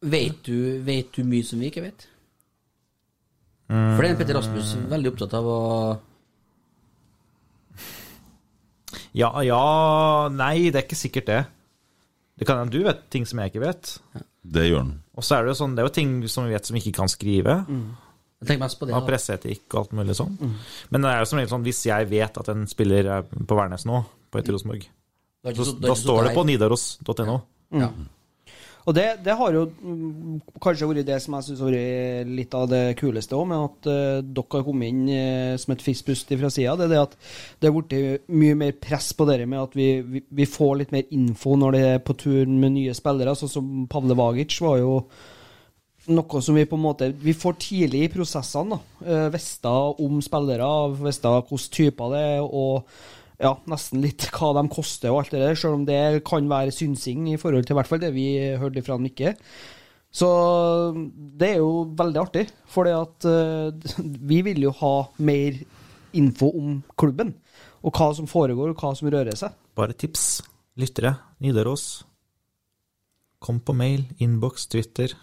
[0.04, 2.08] Vet du, vet du mye som vi ikke vet?
[3.72, 5.60] mm, For det er Petter Rasmus veldig opptatt av å
[9.16, 9.64] Ja, ja
[10.34, 11.42] Nei, det er ikke sikkert det.
[12.40, 13.92] Det kan hende du vet ting som jeg ikke vet.
[14.44, 14.96] Det gjør han.
[15.16, 16.82] Og så er det jo sånn, det er jo ting som vi vet som vi
[16.82, 17.60] ikke kan skrive.
[18.44, 18.96] Jeg tenker mest på det.
[18.98, 20.34] Av presseetikk og alt mulig sånn.
[20.92, 23.60] Men det er jo som regel sånn, hvis jeg vet at en spiller er på
[23.60, 24.02] Værnes nå,
[24.34, 24.90] på et Rosenborg,
[25.44, 27.38] det er da står det på nidaros.no.
[27.78, 27.90] Ja.
[28.84, 32.56] Og det, det har jo mm, kanskje vært det som jeg syns har vært litt
[32.58, 36.34] av det kuleste òg, med at uh, dere har kommet inn uh, som et fiskpust
[36.34, 36.76] fra sida.
[36.80, 37.16] Det er det at
[37.62, 40.96] det har blitt mye mer press på det med at vi, vi, vi får litt
[40.96, 43.38] mer info når det er på tur med nye spillere.
[43.40, 44.98] Sånn som Pavle Vagic var jo
[46.12, 49.68] noe som vi på en måte Vi får tidlig i prosessene da, Uh, visste
[50.00, 52.86] om spillere, visste hvilke typer det er, og
[53.44, 56.74] ja, nesten litt hva de koster og alt det der, selv om det kan være
[56.76, 58.28] synsing i forhold til i hvert fall det vi
[58.60, 59.36] hørte fra Mikke.
[60.14, 60.30] Så
[60.94, 63.96] det er jo veldig artig, for at eh,
[64.30, 64.94] vi vil jo ha
[65.26, 65.58] mer
[66.14, 67.34] info om klubben,
[67.82, 69.56] og hva som foregår, og hva som rører seg.
[69.74, 70.44] Bare tips.
[70.78, 72.04] Lyttere, Nidaros.
[73.44, 75.18] Kom på mail, innboks, Twitter.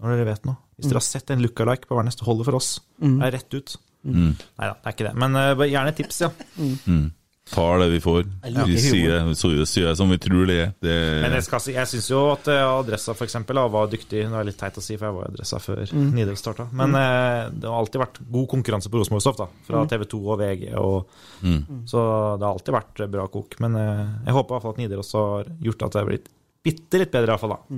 [0.00, 0.58] Når dere vet noe.
[0.76, 2.72] Hvis dere har sett en lookalike på hver neste holdet for oss.
[3.04, 3.20] Mm.
[3.20, 3.76] Det er rett ut.
[4.00, 4.32] Mm.
[4.32, 5.14] Nei da, det er ikke det.
[5.20, 6.30] Men uh, gjerne tips, ja.
[6.56, 7.08] Mm.
[7.50, 8.24] Tar det vi får.
[8.66, 10.68] Vi sier, så sier det som vi tror det er.
[10.80, 10.94] Det,
[11.24, 14.22] Men jeg, skal si, jeg syns jo at eh, Adressa for eksempel, var dyktig.
[14.30, 16.12] Det er litt teit å si, for jeg var i Adressa før Mm.
[16.14, 16.68] Nidaros starta.
[16.72, 17.00] Men Mm.
[17.00, 19.46] eh, det har alltid vært god konkurranse på Rosenborg-stoff, da.
[19.66, 19.88] Fra Mm.
[19.88, 20.74] TV 2 og VG.
[20.78, 21.06] Og,
[21.42, 21.86] Mm.
[21.86, 21.98] Så
[22.38, 23.58] det har alltid vært bra kok.
[23.60, 26.28] Men eh, jeg håper i hvert fall at Nidaros har gjort at det har blitt
[26.62, 27.56] bitte litt bedre, i hvert fall.
[27.56, 27.76] da.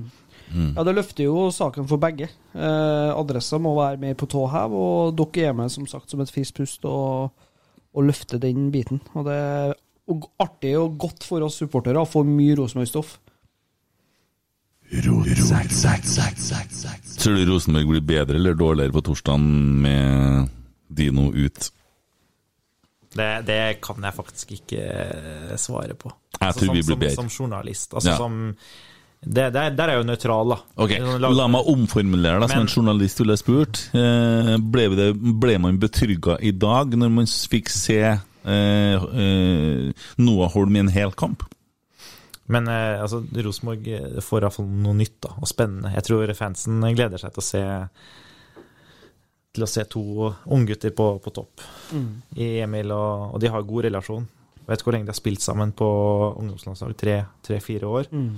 [0.77, 2.29] Ja, Det løfter jo saken for begge.
[2.55, 6.21] Eh, adressa må være mer på tå hev, og dere er med som sagt som
[6.21, 7.31] et friskt pust og,
[7.93, 9.01] og løfte den biten.
[9.15, 9.75] Og Det er
[10.43, 13.19] artig og godt for oss supportere å få mye Rosenborg-stoff.
[17.23, 20.51] Tror du Rosenborg blir bedre eller dårligere på torsdag med
[20.93, 21.71] Dino ut?
[23.13, 26.13] Det, det kan jeg faktisk ikke eh, svare på.
[26.39, 27.17] Jeg tror som, vi blir som, bedre.
[27.17, 27.95] Som journalist.
[27.95, 28.17] Altså Ja.
[28.17, 28.57] som
[29.23, 30.57] det, der, der er jeg jo nøytral, da.
[30.83, 30.93] Ok,
[31.23, 33.83] Lag- La meg omformulere deg som Men- en journalist ville spurt.
[33.95, 35.09] Eh, ble, det,
[35.41, 38.19] ble man betrygga i dag når man fikk se eh,
[38.99, 41.45] eh, Noah Holm i en hel kamp?
[42.53, 45.95] Men eh, altså, Rosenborg eh, får iallfall noe nytt da, og spennende.
[45.95, 47.63] Jeg tror fansen gleder seg til å se
[49.53, 50.03] til å se to
[50.49, 51.61] unggutter på, på topp.
[51.93, 52.07] Mm.
[52.41, 54.25] I Emil og, og de har god relasjon.
[54.63, 55.89] Jeg vet ikke hvor lenge de har spilt sammen på
[56.41, 56.95] ungdomslandslag.
[57.45, 58.09] Tre-fire år.
[58.15, 58.31] Mm.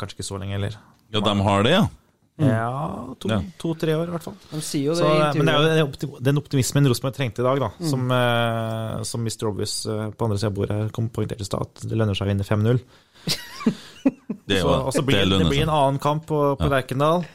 [0.00, 0.76] Kanskje ikke så lenge heller.
[1.12, 1.88] Ja, de har det, ja?
[2.40, 2.68] Ja,
[3.20, 3.38] to- Ja.
[3.60, 4.36] to-tre år i hvert fall.
[4.50, 7.42] De sier jo det Så, i eh, men det er jo den optimismen Rosenborg trengte
[7.42, 7.68] i dag, da.
[7.76, 7.88] Mm.
[7.90, 9.48] Som, eh, som Mr.
[9.50, 12.24] Obvious eh, på andre sida av bordet kom poengterte i stad, at det lønner seg
[12.26, 12.80] å vinne 5-0.
[14.48, 16.80] Det er Så- Og så blir det det, blir en annen kamp på, på Ja.
[16.80, 17.26] Lerkendal.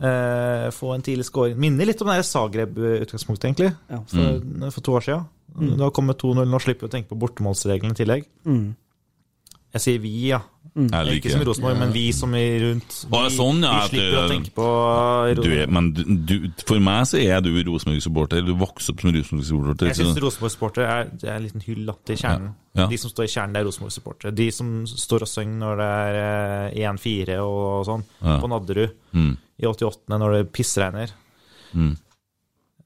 [0.00, 1.56] Eh, få en tidlig scoring.
[1.58, 4.00] Minner litt om det Zagreb-utgangspunktet, egentlig, Ja.
[4.06, 5.26] for, for to år siden.
[5.58, 5.76] Mm.
[5.78, 6.48] Da kommer det 2-0.
[6.48, 8.24] Nå slipper vi å tenke på bortemålsreglene i tillegg.
[8.46, 8.76] Mm.
[9.74, 10.40] Jeg sier vi, ja.
[10.78, 10.88] Mm.
[10.94, 11.46] Jeg liker Ikke som det.
[11.48, 12.96] Rosenborg, men vi som er rundt.
[13.02, 14.66] Vi, Vi, sånn, ja, vi slipper slipper å tenke på
[15.42, 15.88] Du er, men
[16.28, 16.34] du,
[16.68, 18.44] for meg så er du Rosenborg-supporter.
[18.46, 19.90] Du vokste opp som Rosenborg-supporter.
[19.90, 22.52] Jeg syns Rosenborg-supporter er, er en liten hyll til kjernen.
[22.78, 22.88] Ja, ja.
[22.92, 24.34] De som står i kjernen, det er Rosenborg-supportere.
[24.38, 26.18] De som står og synger når det er
[26.78, 28.38] eh, 1-4 og sånn, Ja.
[28.38, 29.32] på Nadderud Mm.
[29.58, 30.18] i 88.
[30.22, 31.10] når det pissregner.
[31.74, 31.96] Mm.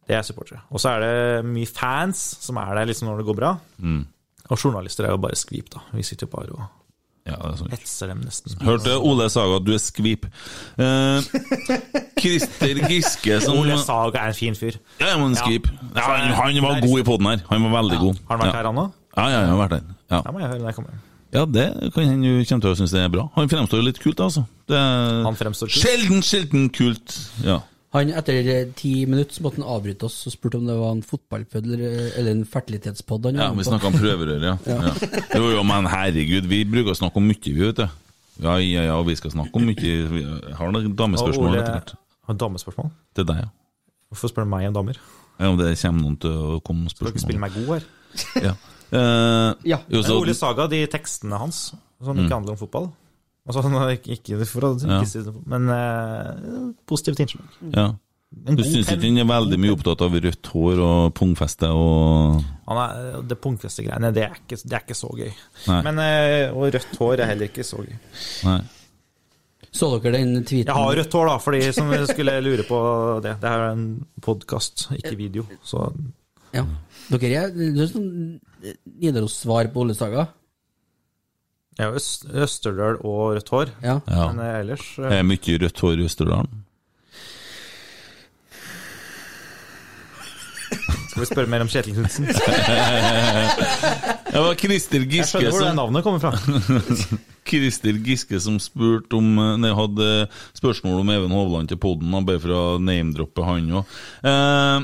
[0.08, 0.62] Det er supportere.
[0.72, 3.52] Og så er det mye fans som er der liksom når det går bra.
[3.82, 4.06] Mm.
[4.50, 5.80] Og journalister er jo bare skvip, da.
[5.92, 6.62] Vi sitter jo bare og
[7.32, 7.72] Ja, det er sånn.
[7.74, 8.56] hetser dem nesten.
[8.66, 10.26] Hørte Ole Saga at du er skvip.
[10.78, 11.30] Eh,
[12.20, 14.76] Christer Giske som Ole Saga er en fin fyr.
[15.00, 15.70] Ja, men skvip.
[15.96, 17.42] Ja, han, han var god i poden her.
[17.50, 18.20] Han var veldig god.
[18.28, 18.92] Har han vært her, han òg?
[19.16, 19.88] Ja, ja, han har vært her.
[20.12, 20.20] Ja.
[20.26, 21.00] Det må jeg høre når jeg kommer.
[21.32, 23.26] ja, det kan hende du kommer til å synes det er bra.
[23.36, 24.44] Han fremstår jo litt kult, altså.
[24.68, 25.82] Det er Han fremstår kult.
[25.82, 27.18] Sjelden, sjelden kult.
[27.44, 27.60] Ja.
[27.92, 31.02] Han, etter ti minutter så måtte han avbryte oss og spurte om det var en
[31.04, 33.26] fotballpod eller, en fertilitetspod.
[33.36, 34.54] Ja, vi snakka om prøverør, ja.
[34.70, 34.78] Ja.
[34.88, 35.20] ja.
[35.36, 37.88] Jo, jo, men herregud, vi bruker å snakke om mye, vi, vet du.
[38.42, 39.76] Ja, ja, ja, vi skal snakke om mye.
[40.14, 40.22] Vi
[40.56, 41.92] har noen damespørsmål etter hvert.
[42.30, 42.88] Har damespørsmål?
[43.18, 43.50] Til deg, ja.
[44.12, 45.02] Hvorfor spør du meg om damer?
[45.40, 45.50] ja.
[45.52, 47.86] Om det kommer noen til å komme med Skal du ikke spille meg god her?
[48.48, 48.54] Ja.
[48.92, 49.78] Uh, Ja.
[49.92, 51.72] jo, så, Ole Saga, de tekstene hans,
[52.02, 52.24] som Mm.
[52.24, 52.90] ikke handler om fotball
[53.46, 53.62] Altså,
[53.96, 55.02] ikke, ikke for å Ja.
[55.04, 57.48] si det, men uh, positivt innslag.
[57.74, 57.92] ja.
[58.32, 62.38] Du god syns ikke han er veldig mye opptatt av rødt hår og pungfeste og
[62.66, 65.28] Han er, det pungfeste greiene det, er ikke- det er ikke så gøy.
[65.68, 65.82] Nei.
[65.84, 67.92] Men, eh, og rødt hår er heller ikke så gøy.
[68.48, 68.62] Nei.
[69.70, 70.64] Så dere den tweeten?
[70.64, 72.80] Jeg har rødt hår, da, for de som skulle lure på
[73.22, 73.34] det.
[73.42, 73.84] Det er en
[74.24, 75.44] podkast, ikke video.
[75.62, 75.92] Så
[76.54, 76.64] Ja.
[77.10, 78.40] Dere er, det er sånn
[78.96, 80.28] Nidaros-svar på Ole Saga?
[81.78, 83.72] Jeg har Øst, Østerdøl og rødt hår.
[83.82, 84.00] Ja.
[84.08, 84.26] Ja.
[84.32, 86.62] Men eh, ellers eh, Det er mye rødt hår i Østerdalen.
[91.12, 92.24] Skal vi spørre mer om Kjetil Knutsen?
[94.32, 96.30] Det var Christer Jeg skjønner hvor det navnet kommer fra.
[97.48, 99.26] Christer Giske som spurte om
[99.60, 100.06] Nei, hadde
[100.56, 103.92] spørsmål om Even Hovland til poden, bare for å name-droppe han òg.
[104.24, 104.78] Eh,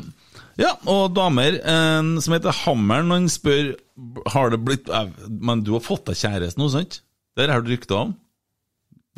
[0.58, 1.60] ja, og damer.
[1.70, 3.76] En som heter Hammeren, han spør
[4.34, 7.00] Har det blitt eh, Men du har fått deg kjæreste nå, sant?
[7.38, 8.16] Det har du rykter om?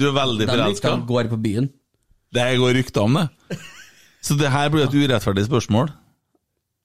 [0.00, 0.92] Du er veldig Den forelska?
[0.92, 1.70] ryktene går på byen.
[2.32, 3.26] Det går rykter om det.
[4.26, 5.88] Så det her blir et urettferdig spørsmål.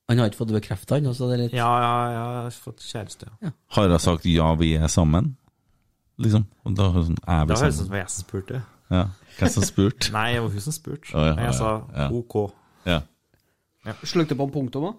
[0.09, 1.07] Han har ikke fått det bekrefta, han.
[1.09, 1.55] Altså, det er litt...
[1.57, 3.29] Ja, ja, ja, jeg har fått kjæreste.
[3.43, 3.51] Ja.
[3.75, 5.33] Har jeg sagt ja, vi er sammen?
[6.21, 6.45] Liksom.
[6.63, 8.61] Og da er sånn, er vi Da høres det ut som jeg spurte.
[8.93, 9.01] Ja.
[9.39, 10.11] Hvem som spurte?
[10.15, 11.09] Nei, det var hun som spurte.
[11.11, 12.07] Oh, ja, jeg ja, sa ja.
[12.15, 12.37] OK.
[12.87, 12.99] Ja.
[14.03, 14.93] Slukte på en punktum, da?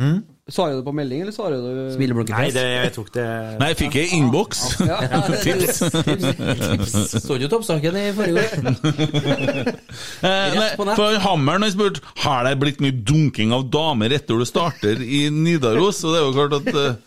[0.00, 0.20] Mm?
[0.48, 2.54] Svarer du på melding, eller svarer du Smileblanke Nei, fjes.
[2.56, 3.24] det, jeg tok det
[3.60, 4.62] Nei, jeg fikk ei innboks.
[4.88, 4.96] Ja.
[5.44, 5.82] Tips.
[6.08, 6.94] Tips.
[7.26, 9.74] Så du toppsaken i forrige år?
[10.20, 14.44] Eh, nei, for Hammeren har spurt Har det blitt mye dunking av damer etter du
[14.48, 16.02] starter i Nidaros.
[16.04, 16.98] Og det er jo klart at eh,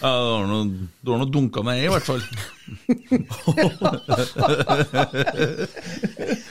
[0.00, 2.20] ja, du har noe, du har noe dunka med, i hvert fall.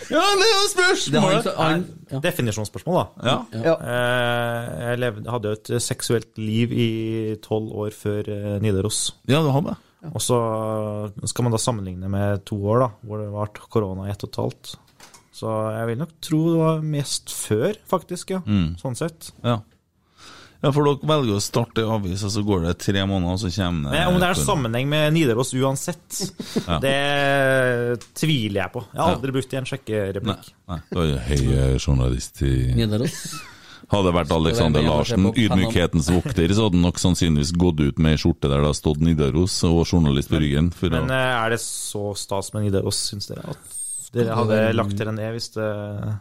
[0.09, 1.49] ja, det er jo spørsmålet!
[1.59, 3.05] Nei, Definisjonsspørsmål, da.
[3.29, 3.35] Ja.
[3.65, 3.75] Ja.
[3.79, 6.89] Eh, Jeg levde, hadde jo et seksuelt liv i
[7.43, 9.03] tolv år før eh, Nidaros.
[9.29, 9.77] Ja, du har det.
[10.13, 10.37] Og så
[11.27, 14.31] skal man da sammenligne med to år, da, hvor det var korona i ett og
[14.31, 14.75] et halvt.
[15.39, 18.41] Så jeg vil nok tro det var mest før, faktisk, ja.
[18.47, 18.73] Mm.
[18.79, 19.29] Sånn sett.
[19.43, 19.59] Ja.
[20.61, 23.39] Ja, for dere velger å starte i avis, og så går det tre måneder, og
[23.39, 26.31] så kommer det Men om det er sammenheng med Nidaros uansett,
[26.67, 26.79] Ja.
[26.83, 28.83] det tviler jeg på.
[28.93, 29.15] Jeg har Ja.
[29.15, 30.51] aldri brukt det i en sjekkereplikk.
[30.67, 33.39] Nei, du er høy eh, journalist i Nidaros.
[33.89, 37.97] Hadde det vært Alexander er Larsen, ydmykhetens vokter, så hadde han nok sannsynligvis gått ut
[37.97, 40.69] med ei skjorte der det har stått Nidaros og journalist på ryggen.
[40.71, 43.49] For Men å, eh, er det så stas med Nidaros, syns dere?
[43.49, 43.57] At
[44.13, 46.19] dere hadde lagt til en E hvis det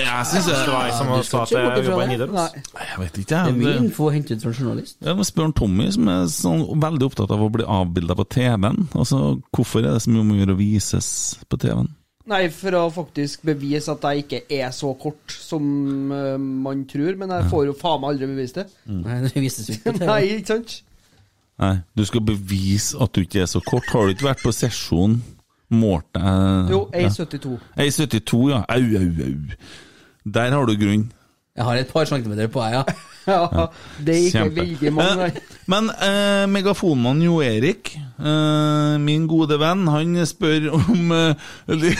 [0.00, 2.18] jeg synes det var jeg som Du sa at jeg jobba i det.
[2.28, 2.54] Nidaros?
[2.80, 3.54] Jeg vet ikke, Det er jeg.
[3.58, 4.96] mye Det- info å hente ut fra en journalist.
[5.04, 8.88] Ja, men Spør Tommy, som er sånn veldig opptatt av å bli avbilda på TV-en.
[8.94, 11.88] Altså, Hvorfor er det så mye om å gjøre å vises på TV-en?
[12.24, 17.16] Nei, for å faktisk bevise at jeg ikke er så kort som uh, man tror.
[17.18, 18.66] Men jeg får jo faen meg aldri bevist det.
[18.86, 20.06] Nei, det vises jo ikke på TV.
[20.06, 20.82] Nei, ikke sant?
[21.58, 23.84] Nei, Du skal bevise at du ikke er så kort.
[23.92, 25.20] Har du ikke vært på sesjon?
[25.72, 27.08] Målt jeg Jo, Ja.
[27.08, 28.62] A72, ja.
[28.68, 29.56] Au, au, au.
[30.32, 31.08] Der har du grunn.
[31.56, 32.84] Jeg har et par centimeter på deg, ja.
[33.28, 33.66] Ja,
[34.02, 34.60] det er ikke Kjempe.
[34.64, 35.26] veldig mange.
[35.28, 41.76] Eh, Men eh, megafonmann Jo Erik, eh, min gode venn, han spør om eh, Nei,
[41.84, 41.92] det,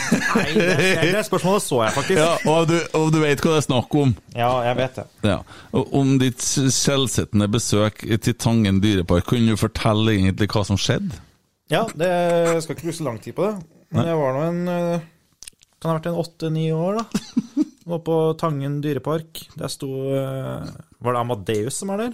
[0.56, 2.18] det, det spørsmålet så jeg faktisk.
[2.18, 4.14] ja, og, du, og du vet hva det er snakk om?
[4.34, 5.04] Ja, jeg vet det.
[5.30, 5.36] Ja.
[5.78, 11.20] Om ditt skjellsettende besøk til Tangen dyrepark, kan du fortelle egentlig hva som skjedde?
[11.72, 13.54] Ja, det jeg skal ikke bruke så lang tid på det.
[13.92, 15.06] Men jeg var nå en eh,
[15.82, 17.22] kan ha vært en åtte-ni år, da.
[17.92, 19.40] Var på Tangen dyrepark.
[19.58, 20.68] Der sto eh,
[21.02, 22.12] Var det Amadeus som var der?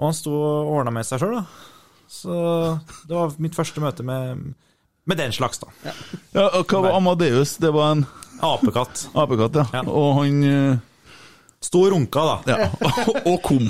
[0.00, 1.44] Og han sto og ordna med seg sjøl, da.
[2.12, 2.34] Så
[3.08, 4.42] det var mitt første møte med,
[5.08, 5.70] med den slags, da.
[6.34, 7.54] Ja, og hva var Amadeus?
[7.62, 8.02] Det var en
[8.42, 9.06] Apekatt.
[9.14, 9.84] Apekatt, ja.
[9.86, 10.80] Og han uh...
[11.62, 12.56] Sto og runka, da.
[12.56, 12.70] Ja.
[13.30, 13.68] og kom.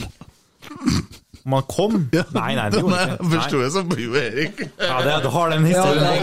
[1.44, 2.10] Om han kom?
[2.38, 3.24] Nei, nei, det gjorde han ikke.
[3.32, 4.60] Forsto jeg som Jo Erik.
[4.78, 6.02] Ja, det, du har den historien.
[6.02, 6.16] Ja, det er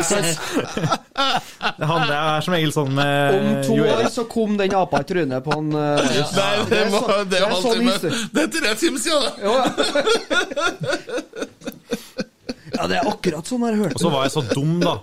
[1.79, 5.05] det handler er som regel sånn med Om to år så kom den apa i
[5.09, 6.31] trynet på han uh, Marius.
[6.37, 8.15] Nei, det, er var, så- det, er sånn historie.
[8.35, 9.23] det er tre timer siden!
[12.79, 13.97] Ja, det er akkurat sånn jeg hørte det.
[13.97, 14.93] Og så var jeg så dum, da.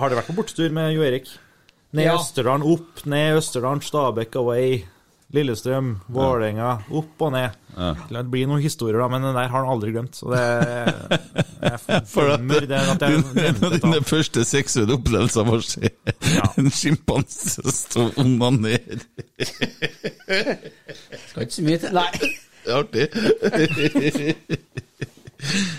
[0.00, 1.26] Har du vært på bortetur med Jo Erik?
[1.94, 2.16] Ned Ja.
[2.18, 4.82] Østerdalen opp, ned Østerdalen, Stabekk away.
[5.36, 7.54] Lillestrøm, Vålerenga, opp og ned.
[8.08, 10.16] Det blir noen historier, da, men den der har han aldri glemt.
[10.16, 15.46] Så det Jeg For at det at jeg din- en av dine første seksuelle opplevelser
[15.48, 15.90] var å se
[16.62, 19.00] en sjimpanse stå og onanere.
[20.26, 21.96] Skal ikke så mye til.
[21.96, 22.10] Nei.
[22.66, 23.06] Det er artig.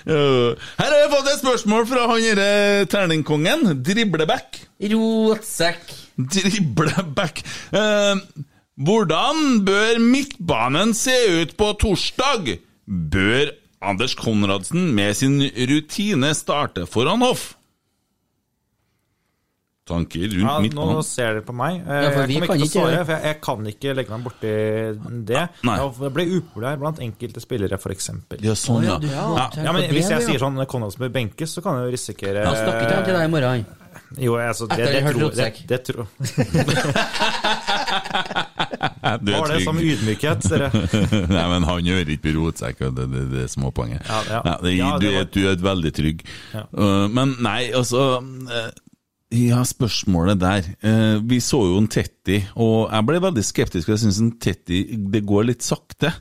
[0.07, 3.71] Her har jeg fått et spørsmål fra han derre terningkongen.
[3.83, 4.61] Dribleback.
[4.93, 5.89] Rotsekk.
[6.17, 7.41] Dribleback.
[7.75, 8.21] Eh,
[8.77, 12.57] hvordan bør midtbanen se ut på torsdag?
[12.87, 13.51] Bør
[13.81, 17.53] Anders Konradsen med sin rutine starte foran hoff?
[19.87, 21.77] Tanker rundt Ja, nå ser dere på meg.
[21.79, 24.25] Eh, Ja, for jeg kan ikke ikke svare, for jeg, jeg kan ikke legge meg
[24.25, 24.51] borti
[25.29, 25.43] det.
[25.63, 25.77] Nei.
[25.79, 28.09] Jeg ble upopulær blant enkelte spillere, f.eks.
[28.43, 28.97] Ja, sånn, ja.
[29.07, 32.43] Ja, ja, men Hvis jeg sier sånn Konradsen bør benkes, så kan jeg jo risikere
[32.43, 33.65] Da snakker ikke han til deg i morgen.
[34.19, 35.55] Jo, altså, det, Etter det, jeg hørte det, rotsekk.
[35.67, 36.05] det tror
[39.21, 40.69] Du Har det som ydmykhet, dere.
[41.35, 44.03] Nei, men han gjør ikke på rotsekk, det det- det er småpoenget.
[44.09, 44.57] Ja, ja.
[44.63, 46.25] det, Ja, du, var- du er veldig trygg.
[46.73, 48.67] Uh, men nei, altså uh,
[49.35, 50.69] Ja, spørsmålet der.
[50.83, 54.85] Uh, vi så jo en Tetti, og jeg ble veldig skeptisk, jeg syns en Tetti
[55.11, 56.13] det går litt sakte.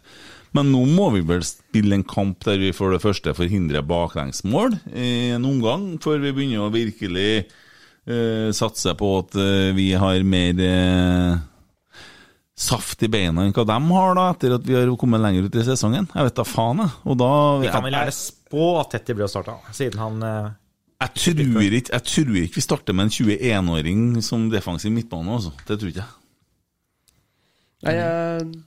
[0.56, 4.72] Men nå må vi vel spille en kamp der vi for det første forhindrer baklengsmål
[4.96, 7.44] i en omgang, før vi begynner å virkelig
[8.08, 11.36] uh, satse på at uh, vi har mer uh,
[12.56, 15.56] saft i beina enn hva de har, da, etter at vi har kommet lenger ut
[15.60, 16.06] i sesongen.
[16.14, 16.94] Jeg vet da faen, jeg.
[17.04, 17.30] Og da
[17.60, 20.46] Vi kan vel gjerne spå at Tetty blir å starte, siden han eh,
[20.96, 21.42] jeg tror,
[21.76, 25.50] ikke, jeg tror ikke vi starter med en 21-åring som defensiv midtbane, altså.
[25.68, 26.14] Det tror ikke jeg.
[27.84, 28.62] Nei, jeg-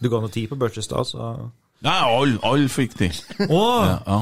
[0.00, 1.50] Du ga noe tid på Børsestad, så
[1.82, 3.10] Nei, alle all fikk til.
[3.50, 3.86] Åh!
[3.88, 4.20] Ja, ja.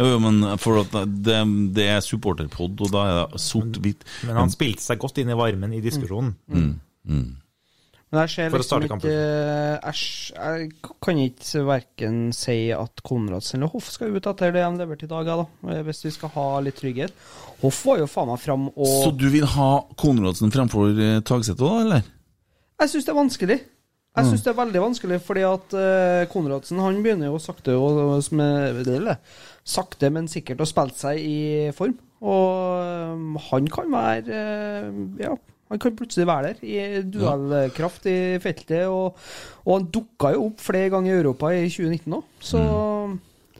[0.00, 0.94] Jo, jo, men for at
[1.26, 1.40] det,
[1.76, 4.06] det er supporterpod, og da er det sort-hvitt.
[4.24, 6.30] Men han spilte seg godt inn i varmen i diskusjonen.
[6.48, 6.70] Mm,
[7.04, 7.26] mm.
[8.10, 9.98] Men jeg ser liksom starte ikke jeg,
[10.34, 10.70] jeg
[11.06, 15.10] kan ikke verken si at Konradsen eller Hoff skal ut etter det de leverte i
[15.12, 15.44] dag, da.
[15.70, 17.14] eh, hvis vi skal ha litt trygghet.
[17.62, 19.70] Hoff var jo faen meg fram og Så du vil ha
[20.00, 22.08] Konradsen fremfor eh, Tagseth òg, eller?
[22.80, 23.60] Jeg syns det er vanskelig.
[24.10, 28.16] Jeg syns det er veldig vanskelig, fordi at uh, Konradsen han begynner jo sakte, og,
[28.26, 29.14] som det det.
[29.62, 31.94] sakte men sikkert å spille seg i form.
[32.20, 34.88] Og eh, han kan være eh,
[35.22, 35.36] Ja,
[35.70, 38.88] han kan plutselig være der i duellkraft i feltet.
[38.90, 39.18] Og,
[39.64, 42.62] og han dukka jo opp flere ganger i Europa i 2019 òg, så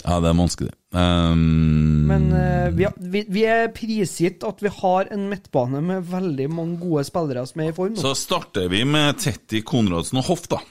[0.00, 0.70] Ja, det er vanskelig.
[0.96, 6.48] Um, Men uh, vi, vi, vi er prisgitt at vi har en midtbane med veldig
[6.50, 8.00] mange gode spillere som er i form nå.
[8.00, 10.62] Så starter vi med Tetti, Konradsen og Hoff, da.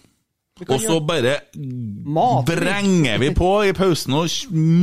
[0.68, 2.50] Og så bare Mat.
[2.50, 3.18] vi.
[3.22, 4.28] vi på i pausen og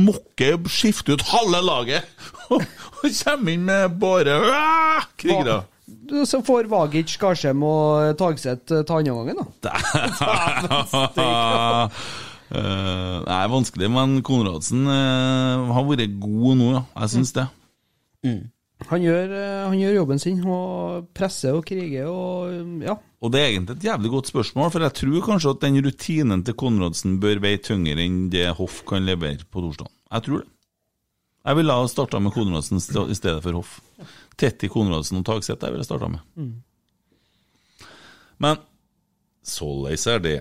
[0.07, 2.07] mokker, skifter ut halve laget.
[2.49, 2.63] Og
[3.03, 5.59] kommer inn med bare ah, krigere.
[6.27, 9.71] Så får Vagic, Skarsheim og Tagseth eh, ta andre gangen, da.
[12.51, 16.83] Eh, det er vanskelig, men Konradsen eh, har vært god nå, ja.
[17.05, 17.47] Jeg syns det.
[18.91, 22.97] Han gjør, eh, han gjør jobben sin og presser og kriger og ja.
[23.17, 26.43] Og det er egentlig et jævlig godt spørsmål, for jeg tror kanskje at den rutinen
[26.45, 29.89] til Konradsen bør veie tyngre enn det Hoff kan levere på torsdag.
[30.13, 30.49] Jeg tror det.
[31.47, 33.79] Jeg ville ha starta med Konradsen i stedet for Hoff.
[34.37, 36.21] Tetti, Konradsen og Tagseth jeg ville starta med.
[36.37, 36.53] Mm.
[38.43, 38.61] Men
[39.45, 40.37] såleis er det.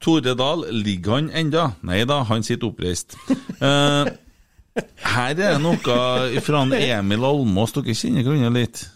[0.00, 1.66] Tore Dahl, ligger han enda?
[1.84, 3.18] Nei da, han sitter oppreist.
[3.60, 4.08] Uh,
[5.14, 8.86] her er det noe fra en Emil Almås, dere kjenner hverandre litt?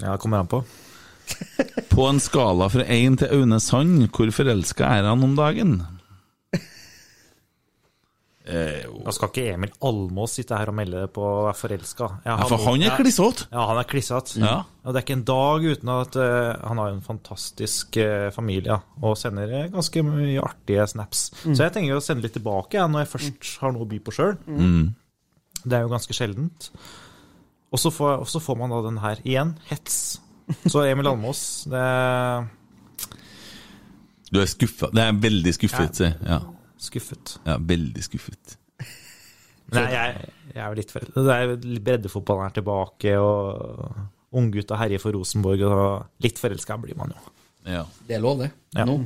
[0.00, 0.62] Ja, det kommer an på.
[1.90, 5.78] På en skala fra én til Aune Sand, hvor forelska er han om dagen?
[8.46, 12.08] Eh, Da skal ikke Emil Almås sitte her og melde på å være forelska.
[12.26, 13.48] Ja, for han er klissete.
[13.50, 14.38] Ja, han er klissete.
[14.38, 14.52] Ja.
[14.86, 18.76] Og det er ikke en dag uten at uh, han har en fantastisk uh, familie,
[19.02, 21.24] og sender uh, ganske mye artige snaps.
[21.42, 21.56] Mm.
[21.56, 23.98] Så jeg tenker å sende litt tilbake ja, når jeg først har noe å by
[24.06, 24.36] på sjøl.
[24.46, 24.94] Mm.
[25.66, 26.70] Det er jo ganske sjeldent.
[27.74, 29.56] Og så får, og så får man da den her igjen.
[29.66, 30.20] Hets.
[30.70, 31.82] Så Emil Almås det
[34.30, 34.92] Du er skuffa?
[34.94, 35.96] Det er veldig skuffet, Ja.
[35.98, 36.12] si.
[36.30, 36.38] Ja.
[36.86, 37.36] Skuffet.
[37.46, 38.56] Ja, veldig skuffet.
[39.74, 40.92] Nei, jeg, jeg er jo litt.
[40.94, 46.98] Det er jo Breddefotballen er tilbake, og unggutta herjer for Rosenborg, og litt forelska blir
[46.98, 47.32] man jo.
[47.66, 47.84] Ja.
[48.06, 48.52] Det er lov, det.
[48.76, 48.86] Ja.
[48.86, 49.00] Nå.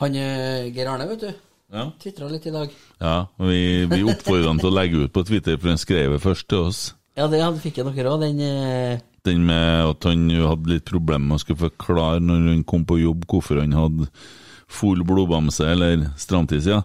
[0.00, 1.42] Han eh, Geir Arne, vet du.
[1.72, 1.88] Ja.
[2.00, 2.72] Tvitra litt i dag.
[3.02, 3.60] Ja, vi,
[3.90, 6.68] vi oppfordrer han til å legge ut på Twitter, for han skrev det først til
[6.68, 6.80] oss.
[7.16, 10.84] Ja, det hadde fikk jeg dere òg, den eh, Den med at han hadde litt
[10.86, 14.06] problemer med å skulle forklare når han kom på jobb, hvorfor han hadde
[14.68, 16.82] full blodbamse, eller stramtids, ja.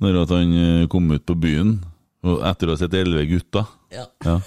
[0.00, 1.76] Når at han eh, kom ut på byen,
[2.26, 3.68] og etter å ha sett elleve gutter.
[3.92, 4.06] Ja.
[4.24, 4.40] ja.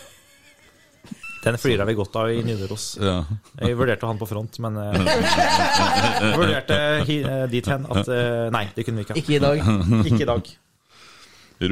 [1.44, 2.94] Den flirer vi godt av i Nidaros.
[3.02, 3.20] Ja.
[3.60, 8.12] Jeg vurderte han på front, men eh, jeg vurderte eh, dit hen at
[8.56, 9.18] nei, det kunne vi ikke.
[9.24, 9.66] Ikke i dag.
[10.10, 10.54] ikke i dag.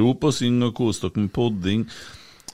[0.01, 1.85] Rop og syng og kos dere med podding.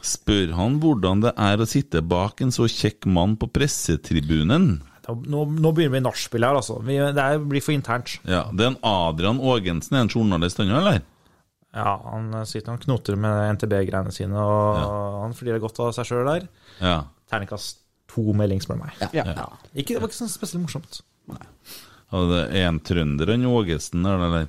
[0.06, 4.78] Spør han hvordan det er å sitte bak en så kjekk mann på pressetribunen?
[5.08, 6.80] Nå, nå begynner vi nachspiel her, altså.
[6.84, 8.18] Vi, det er, blir for internt.
[8.28, 11.02] Ja, Det er en Adrian Ågensen, er en journalist, han, eller?
[11.78, 16.26] Ja, han sitter og knoter med NTB-greiene sine, og han flirer godt av seg sjøl
[16.28, 16.48] der.
[16.82, 16.98] Ja.
[17.30, 18.98] Terningkast to melding, spør du meg.
[19.14, 19.24] Ja.
[19.36, 19.48] Ja.
[19.76, 21.02] Ikke, det var ikke sånn spesielt morsomt.
[22.16, 24.48] Og det er en trønder, han Ågesen, eller?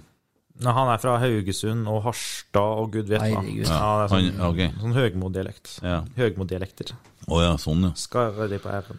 [0.59, 3.43] Nei, han er fra Haugesund og Harstad og gud vet hva.
[3.47, 4.63] Ja, det er sånn, Han- ok.
[4.83, 5.77] sånn Høgmo-dialekt.
[5.87, 6.01] Ja.
[6.17, 6.95] Høgmo-dialekter.
[7.29, 7.91] Oh, ja, sånn, ja.
[7.95, 8.99] Skarre de på æren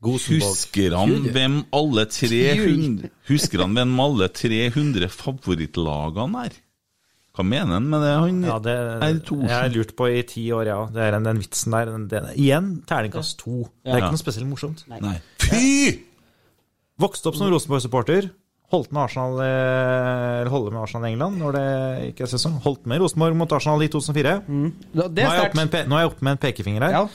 [0.00, 0.56] og Rosenborg.
[0.56, 6.58] Husker han hvem alle 300 Husker han hvem alle 300 favorittlagene er?
[7.36, 8.14] Hva mener han med det?
[8.18, 10.80] Han Ja, det jeg har lurt på i ti år, ja.
[10.92, 11.92] Det er den, den vitsen der.
[11.92, 13.68] Den, den, igjen terningkast to.
[13.84, 14.82] Det er ikke noe spesielt morsomt.
[14.90, 15.14] Nei.
[15.44, 16.00] Fy!
[17.00, 18.32] Vokste opp som Rosenborg-supporter.
[18.70, 21.64] Holdt med Arsenal eh, eller holde med Arsenal i England når det
[22.12, 22.60] ikke er sesong.
[22.62, 24.34] Holdt med Rosenborg mot Arsenal i 2004.
[24.46, 24.68] Mm.
[24.92, 27.08] Det Nå, er jeg oppe med er oppe med en pekefinger her.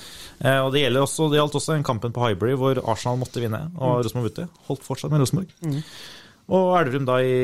[0.43, 3.43] Eh, og det, gjelder også, det gjaldt også den kampen på Highbury hvor Arsenal måtte
[3.43, 4.03] vinne og Mm.
[4.03, 4.49] Rosenborg ute.
[4.67, 5.55] Holdt fortsatt med Rosenborg.
[5.63, 5.79] Mm.
[6.55, 7.39] Og Elverum da i,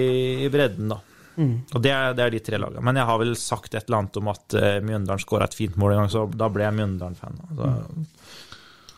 [0.45, 0.99] i bredden, da.
[1.39, 1.53] Mm.
[1.73, 2.83] Og det er, det er de tre lagene.
[2.83, 5.77] Men jeg har vel sagt et eller annet om at uh, Mjøndalen skåra et fint
[5.79, 7.39] mål en gang, så da ble jeg Mjøndalen-fan.
[7.47, 7.69] Altså,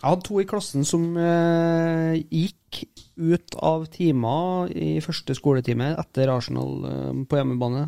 [0.03, 2.81] Jeg hadde to i klassen som eh, gikk
[3.23, 7.85] ut av timer i første skoletime etter Arsenal eh, på hjemmebane.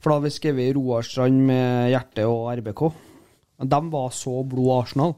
[0.00, 2.86] For da hadde vi skrevet Roarstrand med hjerte og RBK.
[3.68, 5.12] De var så blod Arsenal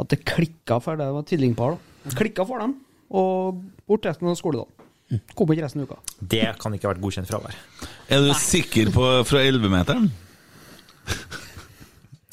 [0.00, 1.76] at det klikka for det var tvillingpar.
[1.76, 2.08] da.
[2.08, 2.78] Det Klikka for dem,
[3.12, 5.20] og bort resten av skoledagen.
[5.36, 6.00] Kom ikke resten av uka.
[6.24, 7.60] det kan ikke ha vært godkjent fravær.
[8.08, 10.08] Er du sikker på fra 11-meteren?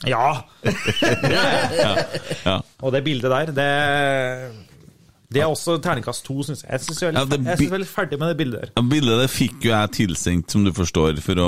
[0.09, 0.25] Ja!
[1.81, 1.93] Ja,
[2.45, 2.57] ja.
[2.81, 3.69] Og det bildet der, det
[5.31, 6.71] det er også terningkast to, syns jeg.
[6.73, 8.71] Jeg syns jeg, Ja, jeg er veldig ferdig med det bildet der.
[8.75, 11.47] Ja, Bildet det fikk jo jeg tilsendt, som du forstår, for å,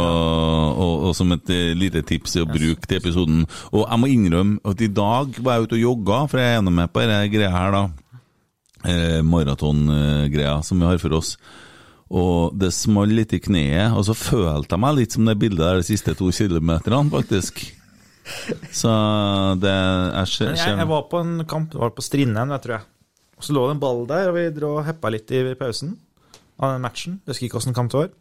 [0.71, 3.43] og, og som et eh, lite tips å bruke til episoden.
[3.73, 6.61] Og jeg må innrømme at i dag var jeg ute og jogga, for jeg er
[6.61, 7.83] enig med på denne greia her, da.
[8.87, 11.35] Eh, Maratongreia som vi har for oss.
[12.13, 15.65] Og det smalt litt i kneet, og så følte jeg meg litt som det bildet
[15.65, 17.65] der de siste to kilometerne, faktisk.
[18.73, 18.91] Så
[19.61, 20.49] det er skje...
[20.55, 22.85] Jeg, jeg var på en kamp, det var på Strindheim, jeg tror jeg.
[23.37, 25.97] Og så lå det en ball der, og vi dro og heppa litt i pausen
[26.61, 27.17] av den matchen.
[27.25, 28.13] Jeg husker ikke åssen kamp det var.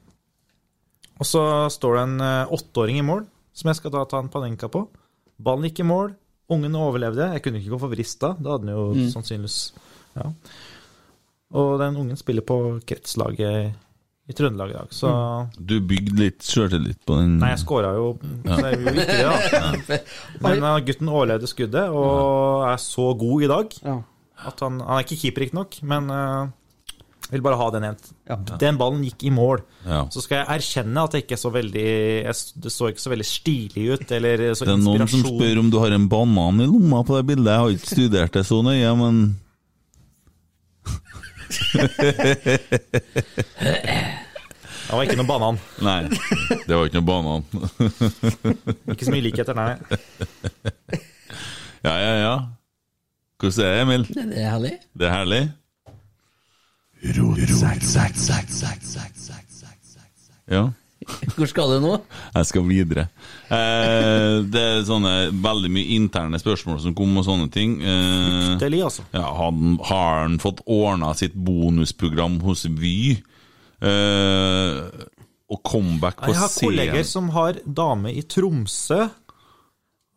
[1.22, 4.30] Og så står det en eh, åtteåring i mål, som jeg skal da ta en
[4.32, 4.86] panenka på.
[5.42, 6.14] Ballen gikk i mål.
[6.52, 7.28] Ungen overlevde.
[7.36, 8.32] Jeg kunne ikke gå for vrist da.
[8.42, 9.06] Da hadde den jo Mm.
[9.14, 9.60] sannsynligvis
[10.18, 10.26] Ja.
[11.56, 12.56] Og den ungen spiller på
[12.88, 13.74] kretslaget
[14.30, 15.10] i Trøndelag i dag, så
[15.58, 18.12] Du bygde litt sjøltillit på den Nei, jeg skåra jo,
[18.46, 18.54] Ja.
[18.56, 20.00] så jeg gjorde ikke det, da.
[20.46, 23.78] Men uh, gutten overlevde skuddet, og er så god i dag
[24.42, 26.48] at han, han er ikke keeper, riktignok, men uh,
[27.32, 28.48] vil bare ha den igjen.
[28.60, 29.62] Den ballen gikk i mål.
[29.86, 30.02] Ja.
[30.12, 32.34] Så skal jeg erkjenne at det ikke så veldig jeg,
[32.64, 35.70] Det så ikke så veldig stilig ut, eller så Det er noen som spør om
[35.72, 37.52] du har en banan i lomma på det bildet.
[37.54, 39.22] Jeg har ikke studert det så nøye, men
[44.82, 45.58] Det var ikke noe banan.
[45.84, 46.00] Nei,
[46.66, 47.44] det var ikke noe banan.
[48.92, 49.72] Ikke så mye likheter, nei.
[51.82, 52.34] Ja, ja, ja.
[53.42, 54.04] Hvordan er det, Emil?
[54.12, 54.72] Det er herlig.
[54.94, 55.42] Det er herlig?
[60.52, 60.64] Ja.
[61.36, 61.92] Hvor skal du nå?
[62.34, 63.06] Jeg skal videre.
[63.48, 65.14] Eh, det er sånne
[65.44, 67.78] veldig mye interne spørsmål som kom, og sånne ting.
[67.80, 69.06] Eh, Fryktelig, altså.
[69.14, 73.18] Ja, han, har han fått ordna sitt bonusprogram hos Vy?
[73.82, 74.78] Eh,
[75.52, 79.02] og comeback på scenen Jeg har kolleger som har dame i Tromsø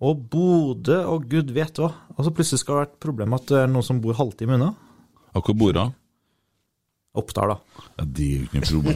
[0.05, 1.91] og Bodø og gud vet hva.
[2.15, 4.57] Og så plutselig skal det ha vært problem at det er noen som bor halvtime
[4.59, 4.73] unna.
[5.35, 5.95] Og hvor bor hun?
[7.21, 7.83] Oppdal, da.
[7.99, 8.95] Ja, det er jo ikke noe problem.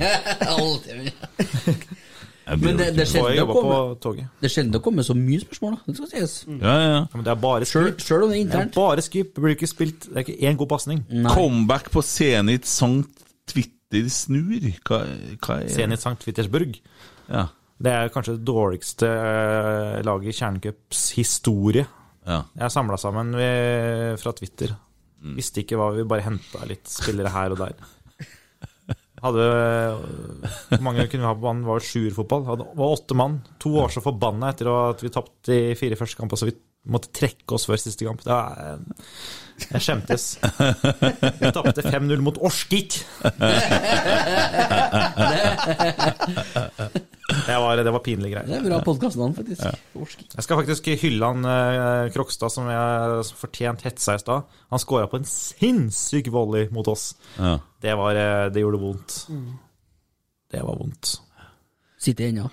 [2.60, 4.30] Men det, det er sjelden det kommer toget.
[4.42, 5.82] Det er sjelden det kommer så mye spørsmål, da.
[5.86, 6.34] Det skal sies.
[6.50, 7.02] Ja, ja.
[7.14, 8.02] Men det er bare skip.
[8.02, 8.72] sjøl om det er Det internt.
[8.74, 9.30] er bare skip.
[9.36, 11.04] Det blir ikke spilt Det er ikke én god pasning.
[11.30, 14.66] Comeback på Zenit Sankt Twitter snur?
[14.90, 15.04] Hva,
[15.46, 16.80] hva er Zenit Sankt Twittersburg?
[17.30, 17.46] Ja.
[17.80, 21.86] Det er kanskje det dårligste eh, laget i Kjernecups historie.
[22.26, 22.42] Ja.
[22.58, 24.74] Jeg er samla sammen ved, fra Twitter.
[25.22, 25.38] Mm.
[25.38, 27.78] Visste ikke hva vi bare henta litt spillere her og der.
[29.20, 29.46] Hadde
[30.70, 31.64] Hvor mange kunne vi ha på banen?
[31.66, 32.42] Det var sjuerfotball.
[32.48, 33.36] Det var åtte mann.
[33.64, 36.56] To år så forbanna etter at vi tapte de fire første kampene, så vi
[36.90, 38.22] måtte trekke oss før siste kamp.
[38.24, 38.40] Det er,
[39.68, 40.24] jeg skjemtes.
[41.42, 42.92] Vi tapte 5-0 mot Orskik.
[47.30, 48.48] Det var, det var pinlige greier.
[48.50, 49.64] Det er bra podkastnavn, faktisk.
[49.66, 49.74] Ja.
[50.36, 54.60] Jeg skal faktisk hylle han eh, Krokstad, som jeg fortjent hetsa i stad.
[54.74, 57.12] Han scora på en sinnssyk volley mot oss.
[57.38, 57.58] Ja.
[57.82, 59.20] Det, var, eh, det gjorde vondt.
[59.30, 59.50] Mm.
[60.52, 61.16] Det var vondt.
[62.00, 62.50] Sitter ennå.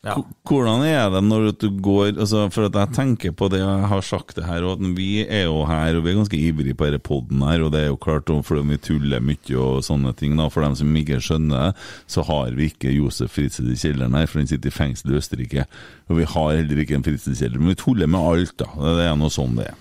[0.00, 0.14] Ja.
[0.48, 4.00] Hvordan er det når du går altså For at jeg tenker på det, jeg har
[4.00, 6.86] sagt det her, og at vi er jo her, og vi er ganske ivrige på
[6.88, 10.38] denne poden her, og det er jo klart, fordi vi tuller mye og sånne ting,
[10.40, 14.16] da, for dem som ikke skjønner det, så har vi ikke Josef Fritzl i kjelleren
[14.16, 15.66] her, for han sitter i fengsel i Østerrike.
[16.08, 18.72] Og vi har heller ikke en Fritzl-kjeller, men vi tuller med alt, da.
[18.80, 19.78] Det er noe sånn det er.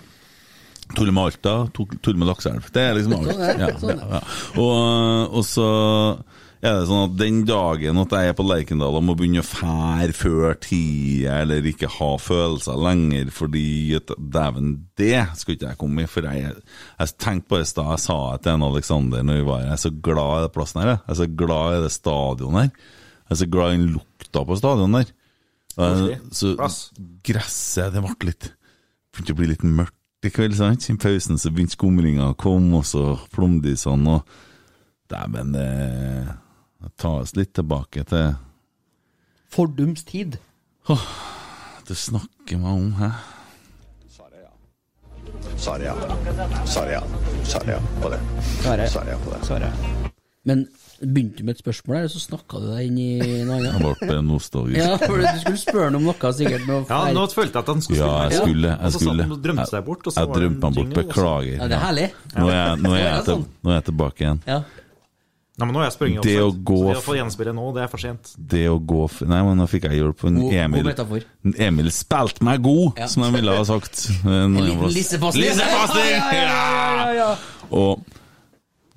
[0.97, 2.69] Tuller med Alta, da tuller med Lakseelv.
[2.73, 3.31] Det er liksom alt.
[3.37, 4.21] Sånn Ja, sånn ja.
[4.57, 5.67] Og, og så
[6.59, 9.47] er det sånn at den dagen at jeg er på Lerkendal og må begynne å
[9.47, 16.03] fære før tida, eller ikke ha følelser lenger, fordi dæven, det skulle ikke jeg komme
[16.03, 16.09] i.
[16.11, 16.57] For jeg,
[16.99, 19.69] jeg tenkte på det stad, jeg sa det til en Alexander når vi var her,
[19.69, 20.91] jeg er så glad i den plassen her.
[20.91, 20.99] jeg.
[21.05, 22.91] Er så glad i det stadionet her.
[23.29, 25.15] Jeg er så glad i den lukta på stadionet
[25.79, 26.19] der.
[26.35, 26.51] Så
[27.23, 28.51] gresset, det ble litt
[29.09, 30.83] Begynte å bli litt mørkt i kveld, sant?
[30.91, 34.45] I pausen så begynte skumringa å komme, og så plomdisene, og
[35.09, 35.69] Dæven, det
[36.99, 38.35] Ta oss litt tilbake til
[39.51, 40.37] Fordums tid.
[40.89, 41.03] Åh,
[41.87, 43.09] Du snakker meg om, hæ?
[44.13, 44.43] Svarer
[45.89, 45.93] ja.
[46.65, 47.01] Svarer ja.
[47.49, 48.19] Svarer ja på det.
[48.61, 48.87] Svarer.
[48.93, 49.71] Svarer ja på det.
[50.47, 50.61] Men
[51.01, 53.07] begynte du med et spørsmål her, så snakka du deg inn i
[53.47, 54.01] noe Jeg annet?
[54.05, 54.79] ble nostalgisk.
[54.79, 56.67] Ja, for du skulle spørre ham om noe, sikkert.
[56.89, 58.19] Ja, nå følte jeg at han skulle spørre.
[58.19, 58.71] Ja, jeg skulle.
[58.75, 59.27] Og Jeg så skulle.
[59.33, 60.93] han drømte seg bort, og så Jeg drømte meg bort.
[60.99, 61.55] Beklager.
[61.57, 62.07] Ja, det er herlig.
[62.35, 63.45] Nå er jeg, nå er jeg, til, sånn.
[63.63, 64.41] nå er jeg tilbake igjen.
[64.47, 64.59] Ja.
[65.59, 67.63] Nei, men nå er jeg sprunget Det å gå så det å få gjenspille nå,
[67.75, 68.29] det er for sent.
[68.39, 70.23] Det å gå f Nei, men nå fikk jeg hjelp.
[70.29, 70.85] En Emil.
[70.87, 71.25] god Emil.
[71.67, 73.09] Emil spilte meg god, Ja.
[73.11, 74.05] som de ville ha sagt.
[74.23, 75.49] En liten lissepasning.
[75.49, 76.15] Lissepasning!
[76.39, 77.29] Ja, ja, ja, ja.
[77.75, 78.05] Og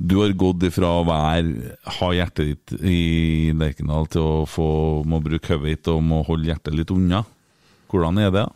[0.03, 4.67] du har gått ifra å være ha hjertet ditt i Lerkendal til å få
[5.07, 7.21] må bruke hodet ditt og må holde hjertet litt unna.
[7.93, 8.47] Hvordan er det?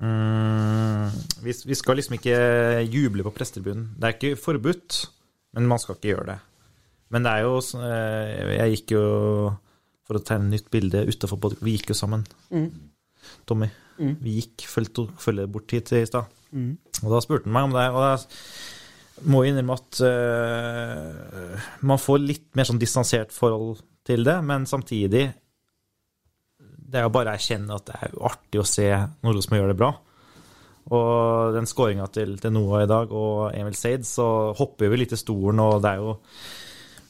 [0.00, 1.10] Mm,
[1.44, 2.36] vi, vi skal liksom ikke
[2.88, 3.90] juble på prestetribunen.
[4.00, 5.00] Det er ikke forbudt,
[5.56, 6.38] men man skal ikke gjøre det.
[7.10, 9.04] Men det er jo eh, Jeg gikk jo
[10.06, 12.24] for å tegne nytt bilde utafor Vi gikk jo sammen.
[12.54, 12.68] Mm.
[13.46, 13.70] Tommy.
[14.00, 14.14] Mm.
[14.22, 16.30] Vi gikk, følge bort hit i stad.
[16.54, 16.74] Mm.
[17.04, 17.86] Og da spurte han meg om det.
[17.94, 24.38] Og jeg må innrømme at uh, man får litt mer sånn distansert forhold til det,
[24.46, 25.26] men samtidig
[26.90, 29.60] Det er jo bare å erkjenne at det er jo artig å se når Rosenborg
[29.60, 29.90] gjør det bra.
[30.90, 34.24] Og den skåringa til, til Noah i dag og Emil Seid, så
[34.58, 36.16] hopper vi litt i stolen, og det er jo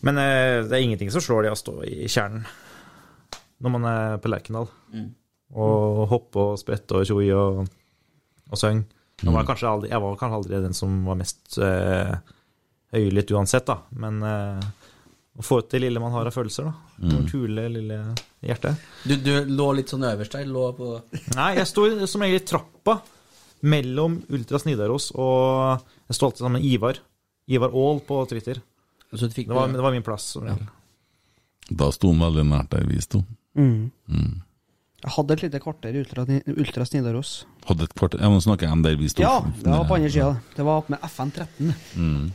[0.04, 2.44] Men eh, det er ingenting som slår det å stå i kjernen
[3.60, 4.68] når man er på Lerkendal.
[4.96, 5.08] Mm.
[5.60, 7.58] Og hoppe og sprette og tjoi og,
[8.48, 8.86] og synge.
[9.20, 9.48] Jeg var Mm.
[9.50, 12.14] kanskje aldri, jeg var kanskje aldri den som var mest eh,
[12.96, 13.76] høylytt uansett, da.
[14.00, 14.64] Men eh,
[15.36, 17.04] å få ut det lille man har av følelser, da.
[17.04, 17.26] Mm.
[17.28, 17.98] Kule, lille
[18.48, 18.80] hjertet.
[19.04, 20.48] Du, du lå litt sånn øverst der?
[20.48, 20.94] Lå på
[21.36, 22.96] Nei, jeg sto som regel i trappa
[23.62, 27.00] mellom Ultras Nidaros og Jeg sto alltid sammen med Ivar.
[27.50, 28.60] Ivar Aall på Twitter.
[29.12, 30.22] Så du fikk Det var, det var min plass.
[30.36, 30.68] som regel.
[31.70, 33.22] Da sto han veldig nært der vi sto.
[33.58, 33.90] Mm.
[34.10, 34.38] Mm.
[35.00, 36.24] Jeg hadde et lite kvarter i Ultra,
[36.56, 37.32] Ultras Nidaros.
[37.66, 39.22] Hadde et kvarter Jeg må snakke om der vi sto.
[39.24, 40.34] Ja, det var på andre sida.
[40.56, 41.74] Det var opp med FN13.
[41.96, 42.32] Mm.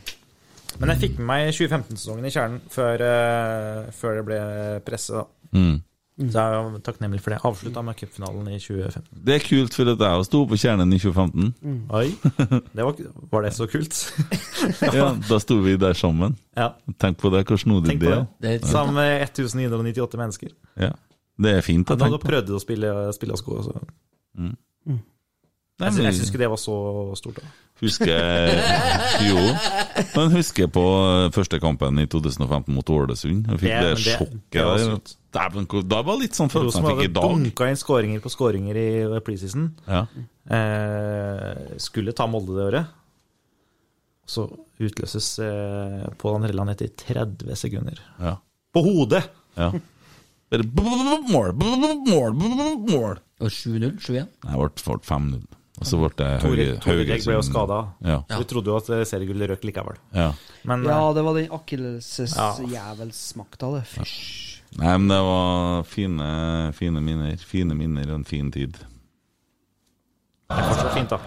[0.76, 4.40] Men jeg fikk med meg 2015-sesongen i kjernen før, eh, før det ble
[4.84, 5.24] presse, da.
[6.16, 6.30] Mm.
[6.32, 7.38] Så jeg er takknemlig for det.
[7.44, 9.18] Avslutta med cupfinalen i 2015.
[9.26, 11.50] Det er kult, for at jeg sto på Kjernen i 2015.
[11.60, 11.80] Mm.
[11.98, 12.06] Oi,
[12.78, 13.02] det var,
[13.34, 13.98] var det så kult?
[14.96, 16.38] ja, da sto vi der sammen.
[16.56, 16.70] Ja.
[17.02, 18.24] Tenk på det, hvor snodig det er.
[18.40, 18.54] det.
[18.64, 20.54] Sammen med 1998 mennesker.
[20.80, 20.94] Ja.
[21.36, 22.24] Det er fint å tenke på.
[22.24, 23.60] Da prøvde å spille, spille sko.
[23.66, 23.76] Så.
[24.40, 24.54] Mm.
[24.88, 25.02] Mm.
[25.78, 26.76] Nei, sy- men- jeg syns ikke det var så
[27.20, 27.34] stort.
[27.42, 27.48] da.
[27.82, 28.16] Husker
[29.28, 29.36] Jo.
[30.16, 30.84] Men husker på
[31.36, 33.46] første kampen i 2015 mot Ålesund.
[33.50, 35.00] Jeg fikk Det- det, sjokket det- det var der.
[35.36, 37.28] Dæven, hvor- Da var litt sånn følelse Rosenborg jeg fikk i dag.
[37.52, 39.74] dunka inn skåringer på skåringer i preseason.
[39.86, 40.06] Ja.
[40.48, 42.86] Eh, skulle ta Molde det året.
[44.26, 44.48] Så
[44.80, 47.98] utløses eh, Pål André Land etter 30 sekunder.
[48.18, 48.36] Ja.
[48.74, 49.28] På hodet!
[49.56, 49.70] Ja.
[50.50, 52.32] Mål, mål,
[52.88, 53.18] mål.
[53.40, 53.98] Og 7-0?
[54.00, 54.28] 7-1?
[54.44, 55.46] Nei, det ble 5-0.
[55.78, 57.52] Og så ble det Tore Hauge- Tore ble jo Haugesund.
[57.52, 57.78] skada.
[58.02, 58.22] Ja.
[58.38, 59.96] Vi trodde jo at seriegullet røk likevel.
[60.14, 60.30] Ja.
[60.64, 63.84] Men Ja, eh, det var den akillesjævelsmakta, det.
[63.86, 64.52] Fysj.
[64.78, 67.36] Nei, men det var fine, fine minner.
[67.38, 68.72] Fine minner og en fin tid.
[70.48, 71.18] det er fortsatt fint, da.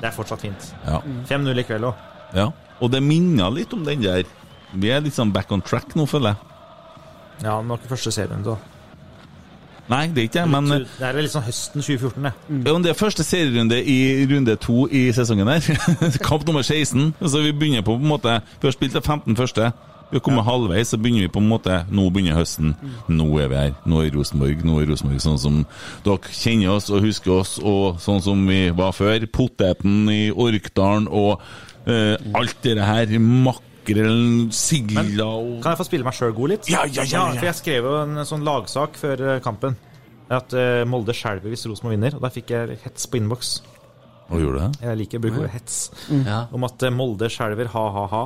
[0.00, 0.74] Det er fortsatt fint.
[0.86, 1.00] Ja.
[1.28, 1.94] 5-0 i kveld òg.
[2.34, 2.50] Ja.
[2.82, 4.24] Og det minner litt om den der.
[4.74, 6.38] Vi er litt sånn back on track nå, føler jeg.
[7.44, 8.56] Ja, men det var ikke første serien, da.
[9.92, 12.32] Nei, det er ikke det, men Det er liksom høsten 2014, det.
[12.48, 15.62] Ja, men det er første serierunde i runde to i sesongen her.
[16.28, 17.14] Kamp nummer 16.
[17.20, 19.72] Så vi begynner på på en måte Vi har spilt de 15 første.
[20.12, 22.74] Vi har kommet halvveis, så begynner vi på en måte Nå begynner høsten.
[23.08, 23.74] Nå er vi her.
[23.88, 25.60] Nå er Rosenborg Nå er Rosenborg sånn som
[26.04, 29.24] dere kjenner oss og husker oss, og sånn som vi var før.
[29.32, 31.40] Poteten i Orkdalen og
[31.88, 33.16] eh, alt det her.
[33.82, 36.68] Makrellen, og Kan jeg få spille meg sjøl god litt?
[36.70, 37.38] Ja, ja, ja, ja.
[37.40, 39.76] For jeg skrev jo en sånn lagsak før eh, kampen.
[40.32, 42.14] At eh, Molde skjelver hvis Rosenborg vinner.
[42.16, 43.50] Og da fikk jeg hets på innboks.
[44.30, 44.78] Hva gjorde du?
[44.86, 45.80] Jeg liker å bruke ordet hets.
[46.08, 46.22] Mm.
[46.30, 46.38] Ja.
[46.54, 48.22] Om at eh, Molde skjelver, ha-ha-ha.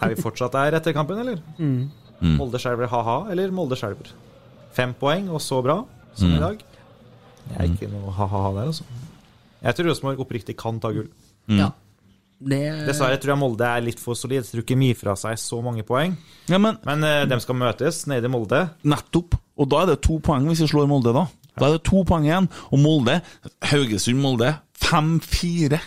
[0.00, 1.40] Er vi fortsatt der etter kampen, eller?
[1.58, 1.90] Mm.
[2.20, 2.36] Mm.
[2.38, 4.12] Molde skjelver, ha-ha, eller Molde skjelver?
[4.76, 5.80] Fem poeng, og så bra
[6.14, 6.36] som Mm.
[6.36, 6.62] i dag.
[7.44, 8.84] Det er ikke noe ha-ha-ha der, altså.
[9.64, 11.08] Jeg tror Rosenborg oppriktig kan ta gull.
[11.48, 11.58] Mm.
[11.58, 11.70] Ja.
[12.44, 14.42] Det Dessverre tror jeg Molde er litt for solid.
[14.42, 16.16] Jeg tror ikke mye fra seg så mange poeng.
[16.50, 18.66] Ja, men Men uh, de skal møtes nede i Molde.
[18.82, 19.38] Nettopp.
[19.56, 21.26] Og da er det to poeng hvis vi slår Molde, da.
[21.54, 22.50] Da er det to poeng igjen.
[22.74, 23.20] Og Molde,
[23.70, 25.78] Haugesund-Molde, 5-4.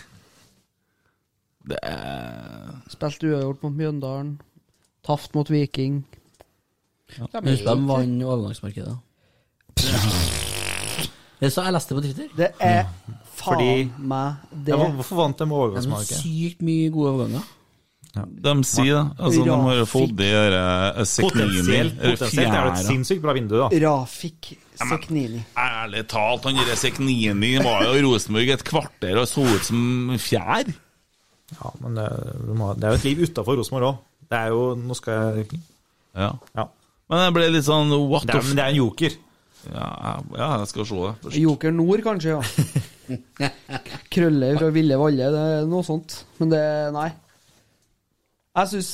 [1.68, 4.30] Det er Spilte uavgjort mot Mjøndalen.
[5.04, 6.00] Taft mot Viking.
[7.16, 7.28] Ja.
[7.40, 8.96] husker de vant overgangsmarkedet.
[11.38, 12.30] Det sa jeg leste på Twitter.
[12.34, 12.88] Det er
[13.38, 14.74] faen Fordi- meg det.
[14.74, 16.20] Ja, hvorfor vant de Det er overgangsmarkedet?
[16.24, 17.46] sykt mye gode overganger.
[18.18, 19.04] De sier det.
[19.20, 23.54] Altså, de har fått de der eh, Seknini Potensielt, er det et sinnssykt bra vindu,
[23.60, 23.68] da.
[23.84, 25.42] Rafik Seknini.
[25.58, 30.10] Ærlig talt, han der Seknini var jo i Rosenborg et kvarter og så ut som
[30.18, 30.72] fjær.
[31.58, 32.08] Ja, men det,
[32.80, 33.98] det er jo et liv utafor Rosenborg òg.
[34.28, 35.60] Det er jo Nå skal jeg
[36.16, 36.32] Ja.
[36.56, 36.66] Ja.
[37.08, 39.16] Men jeg ble litt sånn what Det the er, men det er en joker.
[39.68, 39.86] Ja,
[40.36, 41.38] ja, jeg skal se det først.
[41.40, 42.42] Joker Nord, kanskje, ja.
[44.12, 46.20] Krøller fra Ville Valle, det er noe sånt.
[46.40, 46.62] Men det
[46.96, 47.08] Nei.
[48.58, 48.92] Jeg syns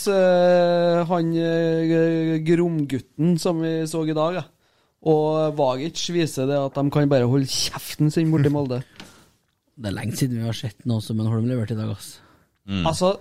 [1.09, 4.43] han uh, Gromgutten som vi så i dag, ja.
[5.09, 8.83] og Vagic viser det at de kan bare holde kjeften sin borti Molde.
[9.75, 12.13] Det er lenge siden vi har sett noe som en Holm leverte i dag, ass.
[12.87, 13.17] Altså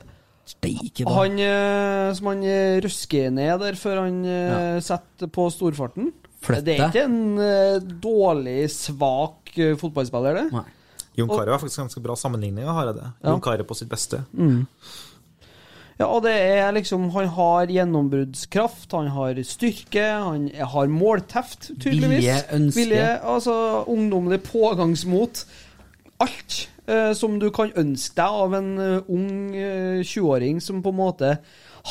[0.45, 1.13] Steike, da.
[1.15, 4.59] Han uh, som han eh, røsker ned der før han ja.
[4.83, 6.11] setter på storfarten
[6.43, 6.65] Flytte.
[6.67, 10.63] Det er ikke en eh, dårlig, svak eh, fotballspiller, det.
[11.17, 13.09] Jon Carew er faktisk ganske bra sammenligning, har jeg det.
[13.21, 13.33] Ja.
[13.33, 14.23] Jon Carew på sitt beste.
[14.33, 14.63] Mm.
[15.99, 22.23] Ja, og det er liksom Han har gjennombruddskraft, han har styrke, han har målteft, tydeligvis.
[22.23, 22.79] Vilje, ønske.
[22.79, 23.57] Vilje, altså
[23.87, 25.43] ungdommelig pågangsmot.
[26.23, 26.57] Alt
[26.87, 30.99] eh, som du kan ønske deg av en uh, ung uh, 20-åring som på en
[30.99, 31.35] måte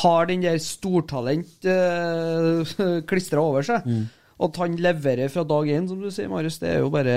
[0.03, 3.87] har den der stortalent uh, klistra over seg.
[3.87, 4.05] Mm.
[4.43, 7.13] At han leverer fra dag én, som du sier, Marius, det er jo bare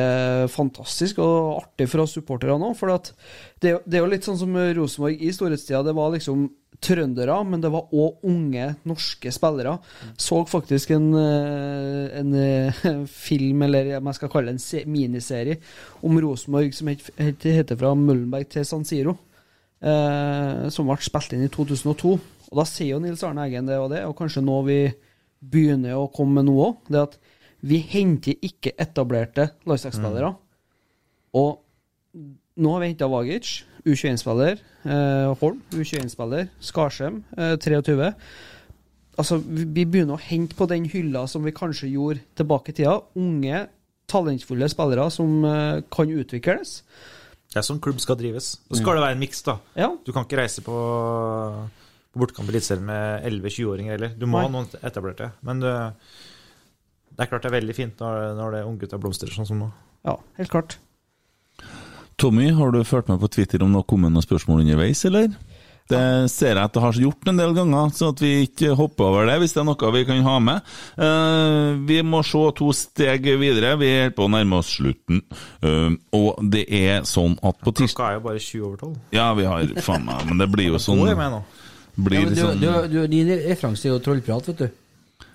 [0.52, 2.76] fantastisk og artig for supporterne òg.
[2.78, 5.80] For det, det er jo litt sånn som Rosenborg i storhetstida.
[5.88, 6.44] Det var liksom
[6.84, 9.78] trøndere, men det var òg unge norske spillere.
[10.20, 12.82] Så faktisk en, eh, en eh,
[13.26, 15.56] film, eller om jeg skal kalle det en miniserie,
[16.04, 19.16] om Rosenborg som het- het- heter Fra Møllenberg til San Siro.
[19.80, 22.14] Eh, som ble spilt inn i 2002.
[22.46, 24.78] Og da sier jo Nils Arne Eggen det og det, og kanskje nå vi
[25.40, 27.16] begynner å komme med noe òg, det at
[27.66, 30.34] vi henter ikke etablerte landslagsspillere.
[31.36, 31.62] Og
[32.56, 33.52] nå har vi henta Vagic,
[33.86, 34.60] U21-spiller.
[34.86, 36.48] Eh, Holm, U21-spiller.
[36.62, 38.12] Skarsheim, eh, 23.
[39.16, 42.98] Altså, vi begynner å hente på den hylla som vi kanskje gjorde tilbake i tida.
[43.16, 43.66] Unge,
[44.08, 46.82] talentfulle spillere som eh, kan utvikles.
[47.52, 48.56] Det er sånn klubb skal drives.
[48.68, 49.58] Så skal det være en miks, da.
[49.78, 49.92] Ja.
[50.04, 50.76] Du kan ikke reise på,
[52.16, 54.16] på bortekamp i Eliteserien med 11-20-åringer heller.
[54.16, 54.46] Du må Nei.
[54.48, 55.30] ha noen etablerte.
[55.46, 55.74] Men det,
[57.12, 59.70] det er klart det er veldig fint når, når det unggutta blomstrer sånn som nå.
[60.08, 60.78] Ja, helt klart.
[62.16, 65.34] Tommy, har du fulgt med på Twitter om det har kommet noen spørsmål underveis, eller?
[65.86, 65.98] Det
[66.32, 69.28] ser jeg at det har gjort en del ganger, så at vi ikke hopper over
[69.28, 70.72] det hvis det er noe vi kan ha med.
[70.98, 73.76] Uh, vi må se to steg videre.
[73.78, 75.22] Vi er på å nærme oss slutten.
[75.62, 78.98] Uh, og det er sånn at på tirsdag Klokka er jo bare 20 over 12.
[79.14, 81.04] Ja, vi har Faen meg, men det blir jo sånn
[81.96, 82.04] Jeg?
[82.04, 84.68] Blir Ja, men du, liksom du, du, din referanse er jo trollprat, vet du.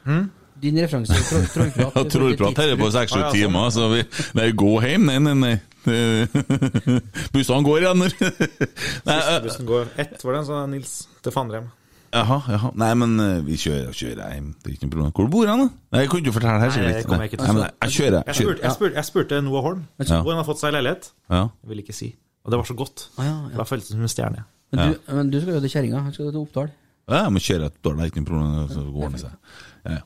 [0.06, 0.30] Hm?
[0.62, 1.96] Din referanse er tro, trollprat.
[1.98, 3.40] Ja, Trollprat her er på seks-sju Ah, ja, sånn.
[3.40, 4.04] timer, så vi
[4.38, 5.56] Nei, gå hjem, nei, nei, nei.
[7.34, 8.04] Bussene går igjen.
[8.12, 10.92] Siste eh, bussen går ett, var det, sa Nils
[11.26, 11.70] til Fandrem.
[12.12, 12.70] Jaha, jaha.
[12.76, 14.50] Nei, men eh, vi kjører, kjører hjem.
[14.62, 15.12] Det er ikke noe problem.
[15.18, 15.68] Hvor bor han, da?
[15.96, 16.74] Nei, jeg kunne ikke fortelle her.
[16.76, 18.18] Nei, jeg ikke Nei, til men jeg, jeg kjører.
[18.28, 20.20] Jeg spurte, jeg spurte, jeg spurte Noah Holm Ja.
[20.22, 21.08] hvor han har fått seg leilighet.
[21.32, 21.46] Ja.
[21.64, 22.10] Jeg vil ikke si.
[22.46, 23.06] Og det var så godt.
[23.18, 23.58] Ah, ja, ja.
[23.62, 24.44] Da føltes det som en stjerne.
[24.72, 26.06] Men, du, men du skal jo til kjerringa.
[26.06, 26.72] Han skal jo til Oppdal.
[27.10, 27.98] Ja, jeg må kjøre til Oppdal.
[27.98, 28.72] det er ikke noe problem.
[28.72, 29.38] Så går det seg.
[29.84, 30.02] Ja, ja.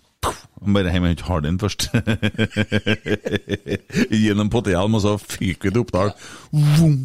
[0.66, 1.90] Bare hjem og hente Hardin først.
[4.24, 6.14] Gjennom pottehjelm, og så fyker vi til Oppdal.
[6.56, 7.02] Vroom.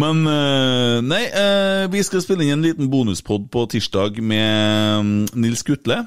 [0.00, 5.18] Men eh, nei, eh, vi skal spille inn en liten bonuspod på tirsdag med mm,
[5.36, 6.00] Nils Gutle.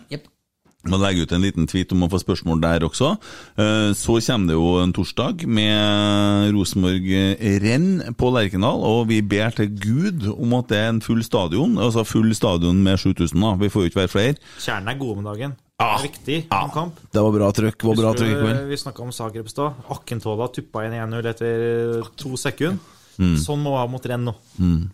[0.86, 3.16] Må legge ut en liten tweet om å få spørsmål der også.
[3.58, 9.70] Eh, Så kommer det jo en torsdag med Rosenborg-renn på Lerkendal, og vi ber til
[9.74, 13.56] Gud om at det er en full stadion, altså full stadion med 7000, da.
[13.60, 14.36] Vi får jo ikke være flere.
[14.62, 15.56] Kjernen er god om dagen.
[15.76, 16.62] Det er viktig ja.
[16.72, 17.00] kamp.
[17.12, 17.84] Det var bra trøkk.
[17.84, 18.68] Var bra Husker trøkk i du, kveld.
[18.70, 19.82] Vi snakka om Zagreb i stad.
[19.92, 22.80] Akkentola tuppa inn 1-0 etter to sekunder.
[23.20, 23.36] Mm.
[23.40, 24.34] Sånn må vi ha mot renn nå.
[24.60, 24.86] Mm.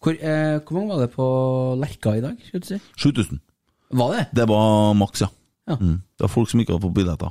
[0.00, 1.26] Hvor, eh, hvor mange var det på
[1.80, 2.40] Lerka i dag?
[2.64, 2.80] Si?
[2.96, 3.40] 7000.
[3.90, 4.26] Var det?
[4.38, 5.28] Det var maks, ja.
[5.70, 5.76] Ja.
[5.80, 5.98] Mm.
[6.18, 7.30] Det var folk som ikke hadde fått billetter.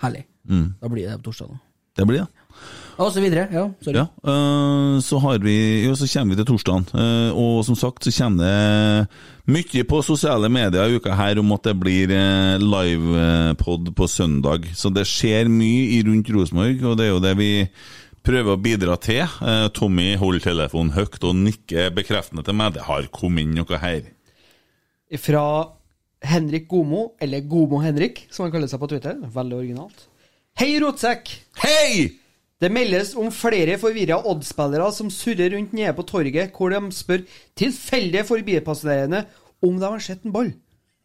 [0.00, 0.22] Herlig.
[0.48, 0.68] Mm.
[0.80, 1.58] Da blir det på torsdag, da.
[2.00, 2.28] Det blir det.
[3.00, 3.46] Og så videre.
[3.52, 3.96] Ja, sorry.
[4.00, 6.86] Ja, øh, så har vi Jo, så kommer vi til torsdagen.
[6.94, 9.08] øh, og som sagt så kommer det
[9.46, 14.64] mye på sosiale medier i uka her om at det blir øh, livepod på søndag.
[14.74, 17.52] Så det skjer mye i rundt Rosenborg, og det er jo det vi
[18.24, 19.22] prøver å bidra til.
[19.24, 22.74] Eh, Tommy holder telefonen høyt og nikker bekreftende til meg.
[22.74, 24.02] Det har kommet inn noe her.
[25.18, 25.44] Fra
[26.22, 29.16] Henrik Gomo, eller Gomo Henrik, som han kaller seg på Twitter.
[29.34, 30.06] Veldig originalt.
[30.60, 31.32] Hei, rotsekk!
[31.62, 32.10] Hei!
[32.60, 37.22] Det meldes om flere forvirra Odd-spillere som surrer rundt nede på torget, hvor de spør
[37.56, 39.22] tilfeldige forbipasserende
[39.64, 40.50] om de har sett en ball.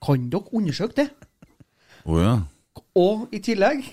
[0.03, 1.07] Kan dere undersøke det?
[2.06, 2.34] Å ja.
[2.99, 3.86] Og i tillegg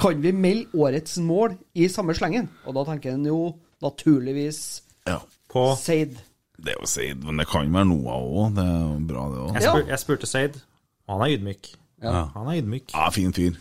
[0.00, 2.48] kan vi melde årets mål i samme slengen.
[2.64, 3.40] Og da tenker en jo
[3.84, 5.20] naturligvis Ja.
[5.52, 6.16] På Seid.
[6.56, 8.54] Det er jo Seid, men det kan være Noah òg.
[8.56, 9.54] Det er jo bra, det òg.
[9.58, 10.58] Jeg, spur, jeg spurte Seid,
[11.06, 11.70] og han er ydmyk.
[12.02, 12.26] Ja.
[12.34, 12.92] Han er ydmyk.
[12.94, 13.56] Ja, fin fyr.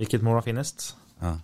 [0.00, 0.94] Hvilket mål var finest?
[1.22, 1.34] Ja.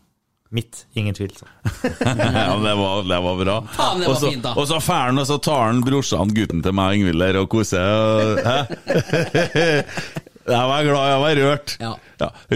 [0.51, 0.87] Mitt.
[0.97, 1.35] Ingen tvil.
[2.01, 3.57] ja, det var, det var bra.
[3.77, 4.55] Faen, det var Og så- fint, da.
[4.57, 8.41] Og så drar han, og så tar han brorsan, gutten til meg, Ingvild, og koser.
[10.49, 11.75] Jeg var glad, jeg var rørt.
[11.81, 11.93] Ja.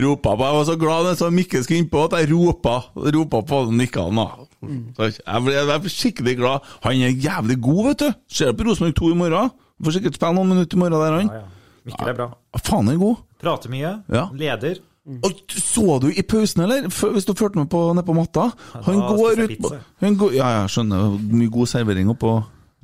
[0.06, 3.42] ropa på, Jeg var så glad da så Mikke skulle innpå at jeg ropa, ropa
[3.42, 4.20] på han nikka han.
[4.62, 4.94] Mm.
[4.98, 6.60] Jeg ble, jeg ble skikkelig glad.
[6.84, 8.12] Han er jævlig god, vet du.
[8.28, 9.50] Ser på Rosenborg 2 i morgen.
[9.82, 11.28] Får sikkert spille noen minutter i morgen der, han.
[11.28, 11.48] Ja, ja.
[11.84, 12.28] Mikkel er bra.
[12.54, 13.16] Ja, Faen, er god.
[13.42, 13.92] Prater mye.
[14.14, 14.28] Ja.
[14.38, 14.80] Leder.
[15.26, 16.84] Og så du i pausen, eller?
[16.86, 18.44] F- Hvis du fulgte med på, ned på matta?
[18.86, 19.72] Han da går ut på
[20.04, 21.16] han går, Ja, jeg skjønner.
[21.32, 22.36] Mye god servering oppå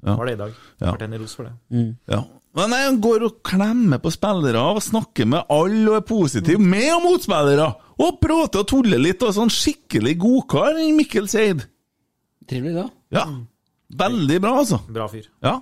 [0.07, 0.15] ja.
[0.19, 0.53] Var det i dag.
[0.81, 0.91] Ja.
[0.93, 1.53] Fortjener ros for det.
[2.11, 2.21] Ja.
[2.59, 6.59] Men nei, han går og klemmer på spillere og snakker med alle og er positiv,
[6.59, 7.69] med og motspillere!
[7.99, 11.65] Og prater og tuller litt, og sånn skikkelig godkar, Mikkel Seid.
[12.49, 12.85] Trivelig, da.
[13.15, 13.25] Ja.
[13.99, 14.79] Veldig bra, altså.
[14.93, 15.27] Bra fyr.
[15.45, 15.57] Ja.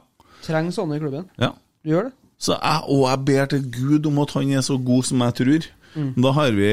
[0.44, 1.28] Trenger sånne i klubben.
[1.40, 1.52] ja.
[1.86, 2.16] Du gjør det.
[2.42, 5.34] Så jeg, og jeg ber til Gud om at han er så god som jeg
[5.38, 5.66] tror.
[5.94, 6.08] Mm.
[6.24, 6.70] Da har vi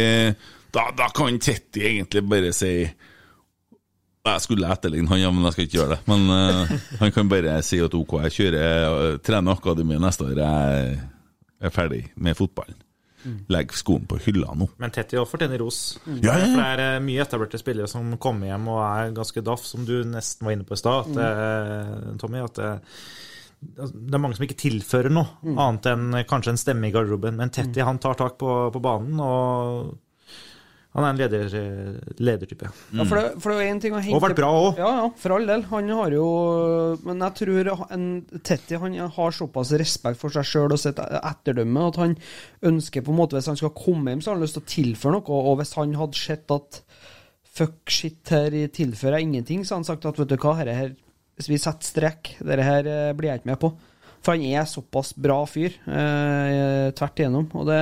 [0.74, 2.72] Da, da kan Tetti egentlig bare si
[4.24, 6.04] Jeg skulle etterligne han, ja, men jeg skal ikke gjøre det.
[6.08, 6.70] Men uh,
[7.02, 10.40] han kan bare si at OK, jeg kjører uh, trener akademiet neste år.
[10.40, 10.94] Jeg
[11.68, 12.78] er ferdig med fotballen.
[13.24, 13.36] Mm.
[13.56, 14.70] Legg skoen på hylla nå.
[14.84, 15.82] Men Tetti òg fortjener ros.
[16.08, 16.48] Ja, ja, ja.
[16.54, 19.86] For det er eh, mye etablerte spillere som kommer hjem og er ganske daff, som
[19.88, 22.41] du nesten var inne på i stad, eh, Tommy.
[22.44, 22.72] At det,
[23.94, 25.56] det er mange som ikke tilfører noe, Mm.
[25.68, 27.40] annet enn kanskje en stemme i garderoben.
[27.40, 29.94] Men Tetti han tar tak på, på banen, og
[30.94, 31.53] han er en leder,
[32.22, 32.68] ledertype.
[32.94, 34.78] Ja, for det, for det er en ting å hente Og vært bra òg.
[34.78, 35.64] Ja, ja, for all del.
[35.72, 36.26] Han har jo
[37.02, 38.06] Men jeg tror en
[38.45, 42.14] Tetti han har såpass respekt for seg sjøl og sitt etterdømme at han
[42.70, 44.72] ønsker på en måte Hvis han skal komme hjem, så har han lyst til å
[44.76, 45.40] tilføre noe.
[45.49, 46.84] Og hvis han hadde sett at
[47.53, 50.78] fuck shit, her tilfører jeg ingenting, så har han sagt at vet du hva, herre
[50.78, 50.94] her
[51.38, 53.74] Hvis vi setter strek, dette her eh, blir jeg ikke med på.
[54.24, 57.49] For han er såpass bra fyr eh, tvert igjennom.
[57.57, 57.80] Og det,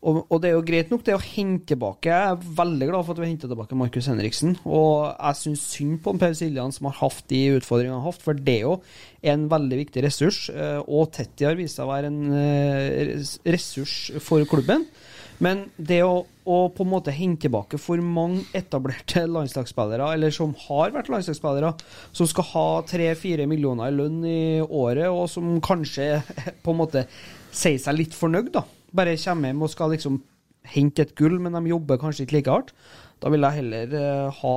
[0.00, 2.08] og, og det er jo greit nok det å hente tilbake.
[2.08, 4.54] Jeg er veldig glad for at vi henter tilbake Markus Henriksen.
[4.64, 8.24] Og jeg syns synd på Per Siljan som har hatt de utfordringene han har hatt,
[8.24, 8.78] for det er jo
[9.34, 10.40] en veldig viktig ressurs.
[10.54, 13.12] eh, Og Tetti har vist seg å være en eh,
[13.52, 14.88] ressurs for klubben.
[15.40, 20.52] Men det å, å på en måte hente tilbake for mange etablerte landslagsspillere, eller som
[20.66, 21.70] har vært landslagsspillere,
[22.16, 26.10] som skal ha tre-fire millioner i lønn i året, og som kanskje
[26.64, 27.06] på en måte
[27.52, 28.64] sier seg litt fornøyd, da.
[28.96, 30.20] Bare kommer hjem og skal liksom
[30.70, 32.72] hente et gull, men de jobber kanskje ikke like hardt.
[33.20, 34.54] Da vil jeg heller eh, ha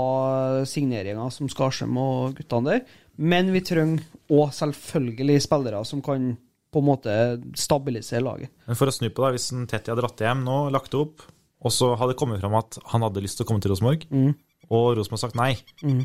[0.67, 2.83] signeringer som Skarsheim og guttene der.
[3.17, 4.03] Men vi trenger
[4.33, 6.33] òg selvfølgelig spillere som kan
[6.73, 7.13] på en måte
[7.59, 8.49] stabilisere laget.
[8.65, 11.21] Men for å snu på det, hvis en Tetti hadde dratt hjem nå, lagt opp,
[11.63, 14.07] og så hadde det kommet fram at han hadde lyst til å komme til Rosenborg,
[14.09, 14.33] Mm.
[14.73, 15.53] og Rosenborg sagt nei,
[15.83, 16.01] Mm.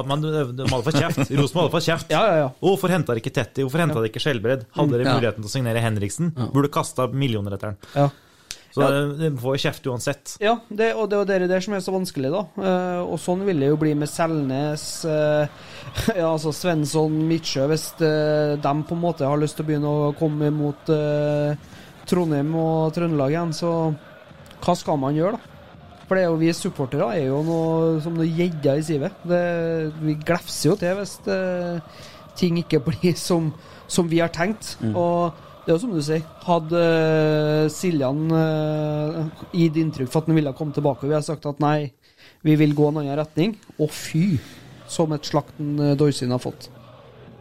[0.00, 1.20] Hadde man, de hadde fått kjeft.
[1.40, 2.10] Rosenborg hadde fått kjeft.
[2.16, 2.48] Ja, ja, ja.
[2.64, 3.62] Hvorfor henta dere ikke Tetti?
[3.66, 4.66] Hvorfor henta dere ikke Skjelbred?
[4.76, 5.14] Hadde dere Ja.
[5.18, 6.32] muligheten til å signere Henriksen?
[6.54, 7.80] Burde kasta millioner etter den.
[7.94, 8.08] Ja.
[8.70, 8.88] Så Ja.
[8.94, 10.36] de de får kjeft uansett.
[10.40, 12.42] Ja, det, og det er det der som er så vanskelig, da.
[12.62, 15.48] Eh, og sånn vil det jo bli med Selnes, eh,
[16.20, 19.90] ja, altså Svensson, Midtsjø, hvis eh, de på en måte har lyst til å begynne
[19.90, 21.56] å komme mot eh,
[22.06, 23.72] Trondheim og Trøndelag igjen, så
[24.62, 25.58] hva skal man gjøre, da?
[26.10, 29.20] For det er jo vi supportere er jo noe som noe gjedder i sivet.
[29.22, 31.36] Vi glefser jo til hvis det,
[32.34, 33.52] ting ikke blir som,
[33.86, 34.72] som vi har tenkt.
[34.82, 34.96] Mm.
[34.98, 39.20] Og det er jo som du sier, hadde eh, Siljan uh,
[39.54, 41.92] gitt inntrykk for at han ville komme tilbake, og vi har sagt at nei,
[42.42, 44.40] vi vil gå en annen retning, og fy,
[44.90, 46.72] som et slakten Doysin Dorsin har fått.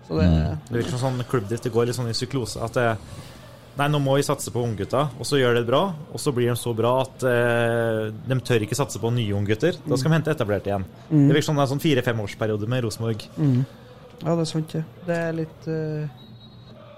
[0.06, 0.30] Så det
[0.68, 1.66] Det virker som sånn klubbdrift.
[1.66, 2.62] Det går litt sånn i psyklose.
[2.62, 2.86] At det,
[3.80, 5.82] nei, nå må vi satse på unggutta, og så gjør de det bra.
[6.14, 9.80] Og så blir de så bra at eh, de tør ikke satse på nye unggutter.
[9.88, 10.86] Da skal de hente etablerte igjen.
[11.10, 11.28] Mm.
[11.30, 13.28] Det virker som det er en sånn fire-femårsperiode med Rosenborg.
[13.40, 13.60] mm.
[14.20, 14.82] Ja, det er sant, det.
[15.08, 16.26] Det er litt uh...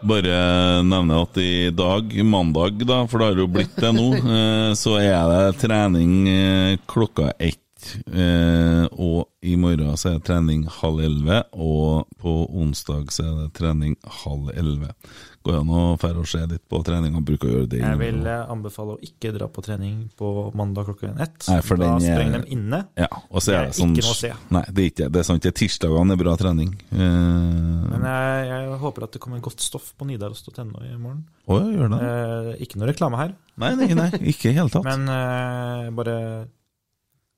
[0.10, 0.38] Bare
[0.82, 4.96] nevne at i dag, mandag, da, for det har jo blitt det nå, eh, så
[4.98, 7.92] er det trening eh, klokka ett.
[8.10, 12.34] eh, Og i morgen så er det trening halv elleve, og på
[12.64, 13.94] onsdag så er det trening
[14.24, 14.96] halv elleve.
[15.42, 17.18] Går an å fære og se litt på treninga?
[17.26, 20.86] Bruker å gjøre det Jeg vil eh, anbefale å ikke dra på trening på mandag
[20.92, 21.48] klokken ett.
[21.50, 22.80] Nei, for da den er- sprenger de inne.
[23.02, 24.32] Ja, og så er det sånn Ikke noe å se.
[24.54, 25.10] Nei, det er ikke det.
[25.16, 26.76] Det er sant, det er tirsdagene er bra trening.
[26.94, 31.26] Eh, Men jeg, jeg håper at det kommer godt stoff på nidaros.no i morgen.
[31.50, 32.02] Å ja, gjør det.
[32.12, 33.34] Eh, ikke noe reklame her.
[33.58, 34.86] Nei, nei, nei, ikke i hele tatt.
[34.92, 36.16] Men eh, bare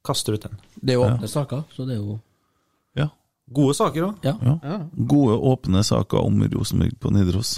[0.03, 0.59] kaster ut den.
[0.75, 2.21] Det er jo åpne saker, så det er jo Ja.
[3.51, 4.23] Gode saker òg.
[4.23, 4.35] Ja.
[4.63, 4.77] Ja.
[4.95, 7.57] Gode, åpne saker om Rosenborg på Nidaros.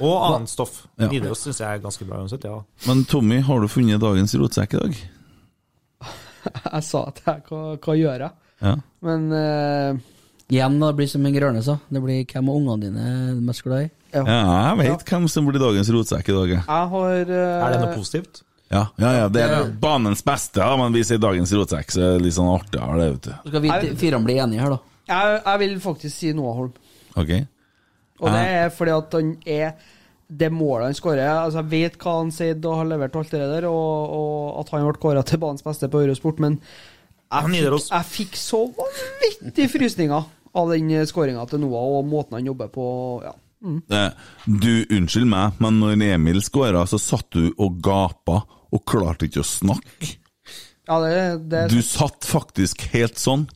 [0.00, 0.86] Og annet stoff.
[0.96, 1.10] Ja.
[1.10, 2.62] Nidaros syns jeg er ganske bra uansett, ja.
[2.88, 5.00] Men Tommy, har du funnet dagens rotsekk i dag?
[6.72, 8.32] Jeg sa at jeg hva, hva gjør jeg?
[8.64, 8.70] Ja.
[9.04, 9.98] Men uh,
[10.50, 11.76] Igjen, da, det blir som en Grønne sa.
[11.92, 13.90] Det blir hvem av ungene dine er mest glad i?
[14.10, 14.22] Ja.
[14.24, 14.38] Ja,
[14.70, 16.54] jeg vet hvem som blir dagens rotsekk i dag.
[16.56, 16.64] jeg.
[16.66, 18.40] har uh, Er det noe positivt?
[18.70, 22.10] Ja, ja, ja, det er banens beste, da, men vi sier dagens rotsekk, så det
[22.14, 23.48] er litt sånn artigere, det, vet du.
[23.50, 24.89] Skal vi fire bli enige her, da.
[25.10, 26.76] Jeg, jeg vil faktisk si Noah Holm.
[27.18, 27.32] Ok?
[28.20, 29.72] Og det er fordi at han er
[30.30, 31.26] det målet han skårer.
[31.26, 34.72] Altså, jeg vet hva han sier og har levert alt det der, og, og at
[34.74, 36.60] han ble kåra til banens beste på Eurosport, men
[37.30, 40.28] jeg fikk, jeg fikk så vanvittig frysninger
[40.60, 42.86] av den skåringa til Noah og måten han jobber på.
[43.22, 43.34] Ja.
[43.60, 43.82] Mm.
[43.92, 44.10] Eh,
[44.46, 49.44] Du, unnskyld meg, men når Emil skåra, så satt du og gapa og klarte ikke
[49.44, 50.14] å snakke.
[50.88, 51.14] ja, det,
[51.50, 53.46] det Du satt faktisk helt sånn.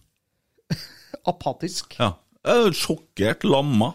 [1.26, 1.96] Apatisk.
[1.98, 2.12] Ja.
[2.44, 3.92] Er Sjokkert, lamma.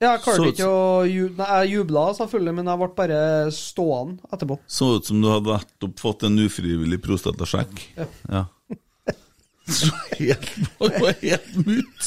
[0.00, 3.18] Ja, jeg klarte ikke å ju- Jeg jubla selvfølgelig, men jeg ble bare
[3.52, 4.56] stående etterpå.
[4.66, 7.82] Så ut som du hadde nettopp fått en ufrivillig prostatasjekk.
[8.30, 8.46] Ja.
[9.70, 10.48] Så helt,
[10.80, 12.06] var helt mutt.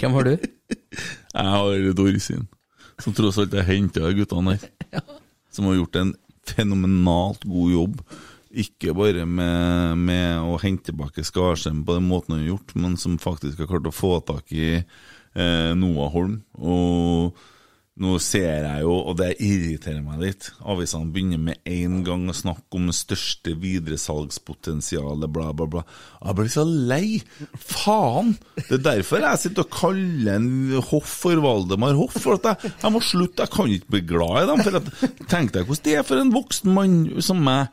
[0.00, 0.32] Hvem har du?
[0.90, 2.48] Jeg har Dorsin,
[3.00, 5.04] som tross alt har henta guttene her.
[5.54, 6.12] Som har gjort en
[6.50, 8.02] fenomenalt god jobb.
[8.50, 12.98] Ikke bare med, med å hente tilbake Skarsheim på den måten han har gjort, men
[12.98, 16.40] som faktisk har klart å få tak i eh, Noah Holm.
[16.58, 17.38] Og
[18.00, 22.34] nå ser jeg jo, og det irriterer meg litt, avisene begynner med en gang å
[22.36, 25.82] snakke om det største videresalgspotensialet, bla, bla, bla.
[26.22, 27.18] Jeg blir så lei!
[27.60, 28.32] Faen!
[28.56, 30.48] Det er derfor jeg sitter og kaller en
[30.88, 32.16] Hoff for Valdemar Hoff.
[32.24, 34.64] For at jeg, jeg må slutte, jeg kan ikke bli glad i dem.
[34.64, 34.90] For at,
[35.34, 37.68] Tenk deg hvordan det er for en voksen mann som meg,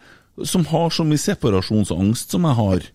[0.45, 2.87] som har så mye separasjonsangst som jeg har.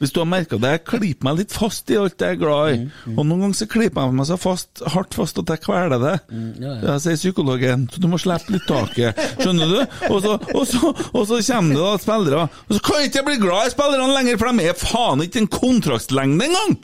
[0.00, 2.70] Hvis du har merka det, jeg klyper meg litt fast i alt jeg er glad
[2.72, 2.76] i.
[3.10, 6.14] Og noen ganger så klyper jeg meg så fast, hardt fast at jeg kveler det.
[6.62, 7.84] ja, Ja, sier psykologen.
[7.92, 9.20] Så du må slippe litt taket.
[9.42, 9.76] Skjønner du?
[10.08, 13.26] Og så, og så, og så kommer det da spillere, og så kan jeg ikke
[13.28, 16.74] bli glad i spillerne lenger, for de er faen ikke en kontraktslengde engang!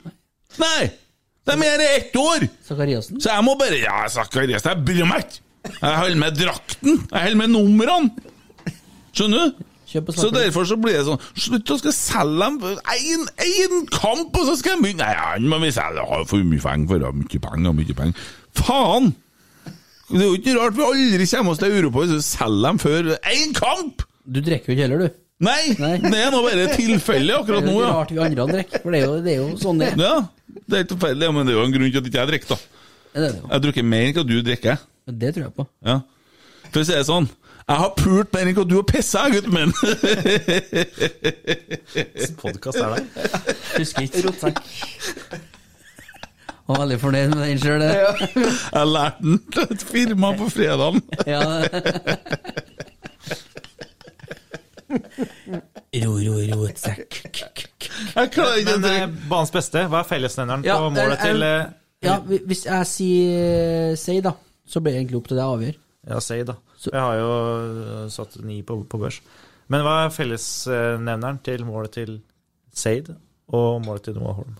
[0.61, 0.85] Nei!
[1.47, 2.45] De er i ett år!
[2.69, 3.17] Sakariassen?
[3.23, 5.41] Så jeg må bare Ja, Sakariassen, jeg bryr meg ikke!
[5.73, 7.01] Jeg holder med drakten!
[7.09, 8.13] Jeg holder med numrene!
[9.17, 9.65] Skjønner du?
[9.87, 14.57] Så derfor så blir det sånn Slutt å skal selge dem én kamp, og så
[14.59, 17.77] skal jeg begynne Nei, han må vi selge, har for mye penger for mye penger,
[17.77, 18.27] mye penger.
[18.57, 19.13] Faen!
[20.07, 22.81] Det er jo ikke rart vi aldri kommer oss til Europa hvis vi selger dem
[22.83, 24.03] før én kamp!
[24.27, 25.23] Du drikker jo ikke heller, du.
[25.47, 25.61] Nei,
[26.11, 28.95] det er nå bare tilfellet akkurat nå, Det er jo rart vi andre drikker, for
[28.95, 30.03] det er jo, det er jo sånn det er.
[30.03, 32.53] Ja, det er tilfeldig, men det er jo en grunn til at ikke jeg drikker,
[32.53, 32.87] da.
[33.17, 33.43] Det er det.
[33.51, 34.85] Jeg drikker mer enn hva du drikker.
[35.07, 35.67] Det tror jeg på.
[35.87, 35.99] Ja.
[36.67, 37.29] For å si det sånn,
[37.67, 39.73] jeg har pult mer enn hva du har pissa, gutten min!
[42.39, 43.01] Podkast er det?
[43.75, 44.21] Husker ikke.
[44.27, 44.61] Rotsekk.
[46.67, 51.03] Var veldig fornøyd med den sjøl, Jeg lærte den til et firma på fredagen.
[51.27, 51.41] Ja.
[56.03, 57.19] Ro, ro, rotsekk.
[58.15, 58.93] Jeg klarer ikke det.
[59.01, 62.63] Eh, banens beste, hva er fellesnevneren Ja, på målet eh, til eh, eh, Ja, hvis
[62.67, 64.31] jeg sier si, da,
[64.67, 65.79] så blir det egentlig opp til deg å avgjøre.
[66.07, 66.55] Ja, si da.
[66.85, 69.19] Jeg har jo eh, satt ni på, på børs.
[69.67, 72.13] Men hva er fellesnevneren til målet til
[72.77, 73.09] Seid
[73.51, 74.55] og målet til Noah Holm?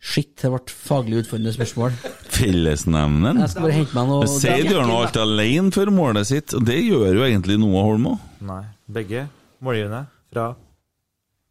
[0.00, 1.92] Shit, det ble faglig utfordrende spørsmål.
[2.38, 3.42] Fellesnevneren?
[3.44, 6.64] Jeg skal bare hente meg noe- Seid gjør nå alt alene for målet sitt, og
[6.64, 8.24] det gjør jo egentlig Noah Holm òg.
[8.48, 9.26] Nei, begge
[9.60, 10.46] målgivende fra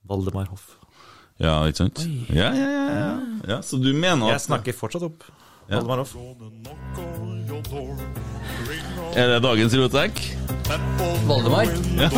[0.10, 0.72] Valdemar Hoff.
[1.40, 2.02] Ja, ikke sant?
[2.34, 3.11] Ja, ja, ja, ja.
[3.53, 3.60] ja.
[3.64, 5.27] Så du mener at Jeg snakker fortsatt opp
[5.70, 5.76] Ja.
[5.76, 6.16] Valdemar Hoff.
[9.16, 10.38] Er det dagens rotek?
[11.28, 11.64] Valdemar?
[11.98, 12.10] Ja.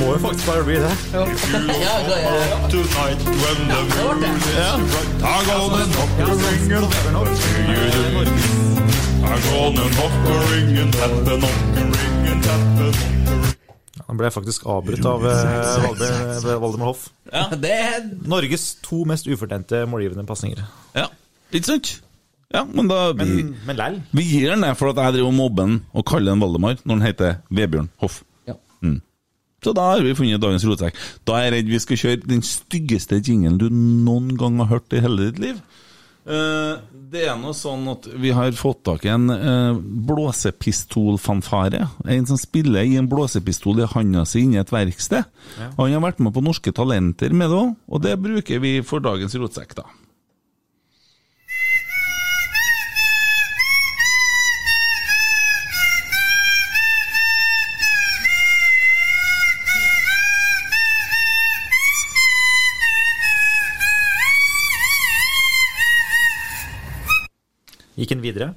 [0.00, 0.92] Må jo faktisk bare bli det.
[1.12, 2.68] Ja, ja, ja.
[2.72, 2.80] det
[3.36, 4.44] when the moon is
[4.88, 6.94] bright I'm gonna knock a ring and
[9.26, 12.96] I'm gonna knock a ring and tap a knock a ring and tap a knock
[13.20, 13.54] a ring
[14.06, 17.08] Han ble faktisk avbrutt av eh, Valdemar Hoff.
[17.32, 20.62] Ja, det er Norges to mest ufortjente målgivende pasninger.
[20.94, 21.08] Ja,
[21.50, 22.05] ikke sant?
[22.54, 23.96] Ja, men da vi, Men, men lell.
[24.14, 26.94] vi gir den det for at jeg driver og mobber og kaller den Valdemar når
[26.94, 28.20] den heter Vebjørn Hoff.
[28.46, 28.54] Ja.
[28.82, 29.00] Mm.
[29.64, 30.94] Så da har vi funnet dagens rotsekk.
[31.26, 34.92] Da er jeg redd vi skal kjøre den styggeste jingelen du noen gang har hørt
[34.94, 35.58] i hele ditt liv.
[36.26, 36.78] Eh,
[37.10, 41.84] det er nå sånn at vi har fått tak i en uh, blåsepistolfanfare.
[42.10, 45.22] En som spiller i en blåsepistol i handa si inni et verksted.
[45.58, 45.68] Ja.
[45.78, 49.02] Han har vært med på Norske Talenter med det òg, og det bruker vi for
[49.04, 49.86] dagens rotsekk, da.
[67.96, 68.54] Gikk han videre?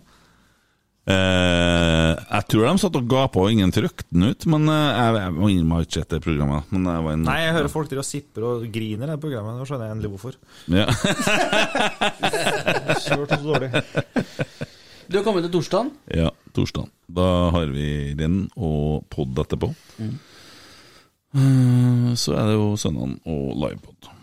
[1.09, 5.15] Eh, jeg tror de satt og gapa og ingen trykte den ut, men eh, jeg,
[5.23, 6.73] jeg må innrømme jeg ikke sett det programmet.
[6.75, 9.21] Men det var en, Nei, jeg hører folk driver og sipper og griner i det
[9.23, 9.57] programmet.
[9.57, 10.37] Nå skjønner jeg endelig hvorfor.
[10.69, 10.85] Ja.
[13.07, 13.71] Kjørt så dårlig.
[15.09, 15.89] Du har kommet til torsdagen.
[16.13, 16.91] ja, torsdagen.
[17.09, 17.25] Da
[17.55, 17.87] har vi
[18.19, 19.71] renn og pod etterpå.
[19.97, 20.13] Mm.
[21.39, 24.13] Eh, så er det jo søndagen og livepod.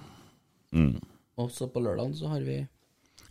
[0.77, 0.95] Mm.
[1.43, 2.61] Og så på lørdagen så har vi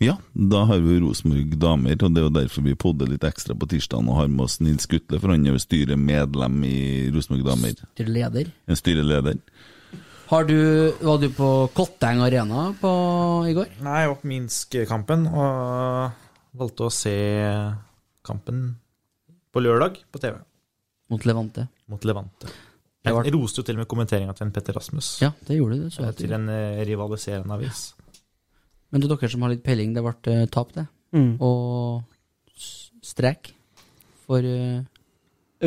[0.03, 3.55] Ja, da har vi Rosenborg damer, og det er jo derfor vi podder litt ekstra
[3.55, 6.79] på tirsdagen og har med oss Nils Gutle, for han er jo styremedlem i
[7.15, 7.79] Rosenborg damer.
[7.93, 8.51] Styreleder.
[8.67, 9.39] En styreleder.
[10.25, 10.57] Har du,
[11.05, 12.91] var du på Kotteng Arena på,
[13.47, 13.77] i går?
[13.85, 17.15] Nei, jeg var på Minsk-kampen og valgte å se
[18.25, 18.65] kampen
[19.53, 20.39] på lørdag på TV.
[21.13, 21.69] Mot Levante.
[21.93, 22.49] Mot Levante.
[23.05, 25.19] Jeg roste jo til og med kommenteringa til en Petter Rasmus.
[25.21, 25.83] Ja, det gjorde du.
[25.85, 27.91] det så Til en eh, rivaliserende avis.
[28.95, 30.85] Men til dere som har litt peiling, det ble eh, tap, det.
[31.11, 31.33] Mm.
[31.43, 32.05] Og
[33.03, 33.51] strek
[34.23, 34.79] for uh,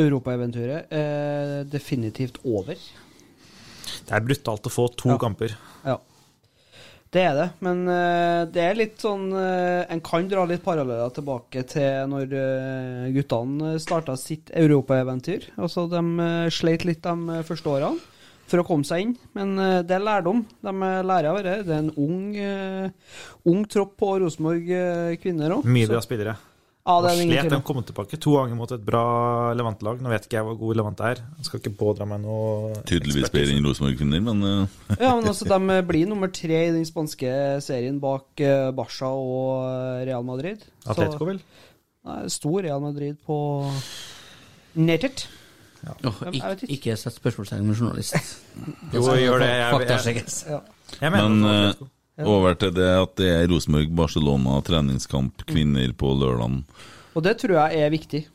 [0.01, 2.73] Europaeventyret er definitivt over.
[2.73, 5.19] Det er brutalt å få to Ja.
[5.21, 5.53] kamper.
[5.85, 5.99] Ja.
[7.13, 11.09] Det er det, men uh, det er litt sånn uh, En kan dra litt paralleller
[11.13, 15.51] tilbake til når uh, guttene starta sitt europaeventyr.
[15.57, 17.97] Altså, de eh, sleit litt de eh, første årene
[18.49, 20.43] for å komme seg inn, men eh, det er lærdom.
[20.65, 21.55] De lærer av det.
[21.67, 23.17] Det er en ung, eh,
[23.49, 25.67] ung tropp på Rosenborg eh, kvinner òg.
[25.69, 26.35] Mye bra spillere.
[26.89, 27.63] Ja, det er slet de om.
[27.67, 29.03] kom tilbake to ganger mot et bra
[29.53, 29.99] Levant-lag.
[30.01, 31.21] Nå vet ikke jeg hvor god Levant er.
[31.37, 34.45] Jeg skal ikke pådra meg noe Tydeligvis bedre enn Rosenborg-kvinner, men
[35.03, 37.29] Ja, men altså, De blir nummer tre i den spanske
[37.61, 38.41] serien bak
[38.73, 40.65] Barca og Real Madrid.
[40.89, 41.43] Atletico, vel?
[42.09, 43.37] Nei, stor Real Madrid på
[44.79, 45.27] nettet.
[45.87, 48.15] Åh, ikke, ikke sett spørsmålstegn med journalist.
[48.93, 49.49] Jo, gjør det.
[49.49, 50.25] Jeg- jeg-.
[50.49, 50.59] Ja.
[51.01, 51.87] Jeg mener Men Atletico.
[52.25, 56.63] over til det at det er Rosenborg-Barcelona treningskamp kvinner på lørdagen.
[57.15, 58.25] Og det tror jeg er viktig.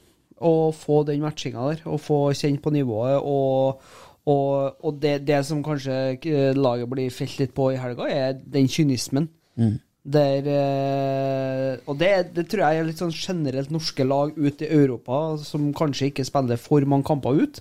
[0.45, 3.21] Å få den matchinga der, og få kjent på nivået.
[3.23, 3.81] Og,
[4.27, 8.33] og, og det, det som kanskje eh, laget blir felt litt på i helga, er
[8.35, 9.29] den kynismen.
[9.57, 9.77] Mm.
[10.05, 14.69] Der, eh, og det, det tror jeg er litt sånn generelt norske lag ut i
[14.69, 17.61] Europa som kanskje ikke spiller for mange kamper ut.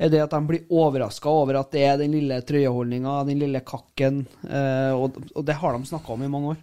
[0.00, 3.60] Er det at de blir overraska over at det er den lille trøyeholdninga, den lille
[3.68, 4.22] kakken.
[4.48, 6.62] Eh, og, og det har de snakka om i mange år.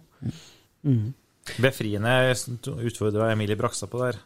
[0.84, 1.06] Mm.
[1.62, 2.16] Befriende
[2.82, 4.18] utfordra Emilie Braksa på der.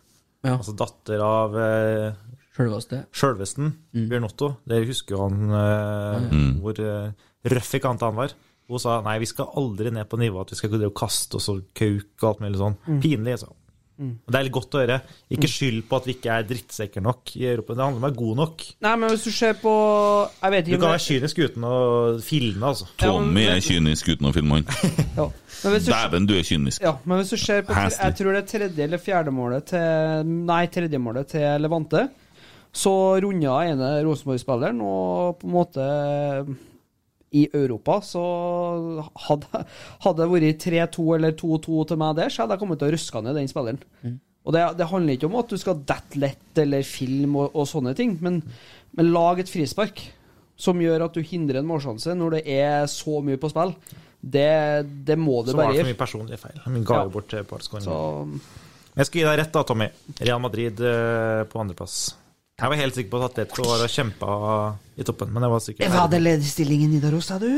[0.47, 0.57] Ja.
[0.57, 2.17] Altså datter av eh,
[2.57, 3.03] Sjølveste.
[3.13, 4.09] Sjølvesten, Mm.
[4.11, 4.49] Bjørn Otto.
[4.69, 6.51] Dere husker jo han eh, Mm.
[6.65, 7.13] hvor eh,
[7.53, 8.33] røff i kant han var.
[8.67, 11.63] Hun sa nei, vi skal aldri ned på nivå at vi skal kaste oss og
[11.77, 12.75] kauke og alt mulig sånn.
[12.89, 12.99] Mm.
[13.05, 13.53] Pinlig, altså.
[13.97, 14.11] Mm.
[14.29, 14.97] Det er litt godt å høre.
[15.33, 17.73] Ikke skyld på at vi ikke er drittsekker nok i Europa.
[17.73, 18.65] Det handler om å være god nok.
[18.85, 19.73] Nei, men hvis du ser på
[20.43, 21.77] Jeg vet Du kan være kynisk uten å
[22.27, 22.89] filme, altså.
[23.01, 24.69] Tommy er kynisk uten å filme han.
[25.17, 25.31] Ja.
[25.63, 26.83] Du- Dæven, du er kynisk.
[26.85, 27.73] Ja, men hvis du ser på.
[27.73, 32.09] Jeg tror det er tredje eller fjerde målet til Nei, tredje målet til Levante.
[32.77, 32.93] Så
[33.25, 35.87] runda ene Rosenborg-spilleren og på en måte
[37.35, 38.23] i Europa, så
[39.27, 39.65] hadde,
[40.19, 43.23] det vært 3-2 eller 2-2 til meg der, så hadde jeg kommet til å ruske
[43.25, 43.81] ned den spilleren.
[44.03, 44.17] Mm.
[44.47, 47.67] Og det, det handler ikke om at du skal dette lett eller film og, og
[47.67, 48.39] sånne ting, men,
[48.97, 50.05] men lag et frispark
[50.57, 53.75] som gjør at du hindrer en målsjanse når det er så mye på spill.
[54.27, 54.47] Det,
[55.07, 56.61] det må du Så var som det for mye personlige feil.
[56.65, 57.11] Han ga Ja.
[57.13, 59.91] bort et par Jeg skal gi deg rett da, Tommy.
[60.23, 62.15] Real Madrid eh, på andreplass.
[62.57, 64.35] Jeg var helt sikker på at Atletico var og kjempa
[64.97, 65.91] i toppen, men jeg var sikker.
[65.93, 67.51] Hva hadde lederstillingen Nidaros, sa du?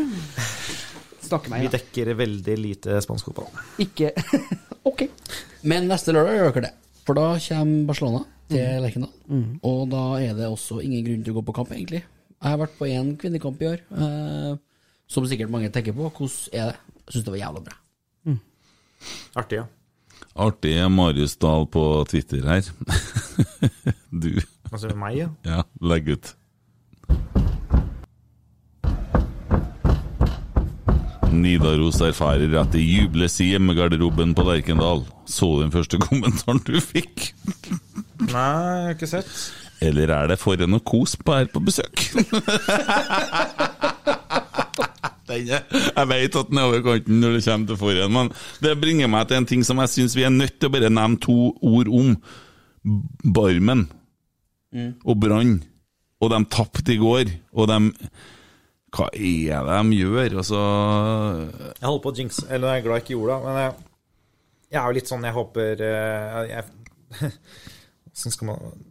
[1.22, 3.46] Snakker meg, Vi dekker veldig lite spansk fotball.
[3.84, 4.10] Ikke
[5.70, 6.72] Men neste lørdag gjør dere det.
[7.06, 8.82] For da kommer Barcelona til mm.
[8.82, 9.14] Lerkendal.
[9.70, 12.02] Og da er det også ingen grunn til å gå på kamp, egentlig.
[12.02, 14.52] Jeg har vært på én kvinnekamp i år, eh,
[15.06, 16.10] som sikkert mange tenker på.
[16.10, 17.00] Hvordan er det?
[17.04, 17.78] Jeg syns det var jævla bra.
[19.38, 19.68] Artig, ja.
[20.34, 22.66] Artig er Marius Dahl på Twitter her.
[24.26, 24.32] du.
[24.72, 25.28] Altså meg, ja?
[25.48, 26.34] Ja, legg ut.
[31.38, 35.04] Nidaros erfarer at det jubles i hjemmegarderoben på Lerkendal.
[35.28, 37.30] Så du den første kommentaren du fikk?
[38.28, 39.32] Nei, jeg har ikke sett.
[39.84, 42.08] Eller er det for en og kos på her på besøk?
[45.28, 48.30] Jeg vet at den er over kanten når det kommer til forhånd, men
[48.64, 50.90] det bringer meg til en ting som jeg syns vi er nødt til å bare
[50.90, 52.16] nevne to ord om.
[53.36, 53.86] Barmen
[54.74, 55.58] og Brann.
[56.18, 57.78] Og de tapte i går, og de
[58.94, 60.38] Hva er det de gjør?
[60.40, 60.60] Altså
[61.78, 63.74] Jeg holder på å jinx, eller jeg er glad jeg ikke gjorde det, men jeg,
[64.72, 65.84] jeg er jo litt sånn Jeg håper
[68.08, 68.82] Åssen skal man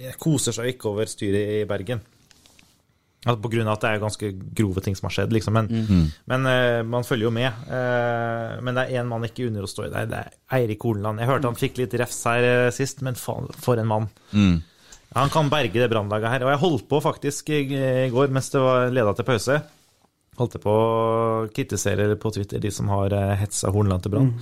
[0.00, 2.02] Jeg koser seg ikke over styret i Bergen.
[3.24, 5.54] Altså på grunn av at det er ganske grove ting som har skjedd, liksom.
[5.56, 6.10] Men, Mm.
[6.28, 7.52] men uh, man følger jo med.
[7.70, 10.06] Uh, men det er én mann ikke unner å stå i der.
[10.10, 11.18] Det er Eirik Horneland.
[11.22, 14.10] Jeg hørte han fikk litt refs her eh, sist, men faen, for en mann.
[14.36, 14.58] Mm.
[15.14, 16.44] Han kan berge det brannlaget her.
[16.44, 19.58] Og jeg holdt på faktisk i, i går mens det var leda til pause.
[20.36, 24.32] Holdt jeg på å kritisere på Twitter de som har hetsa Horneland til Brann.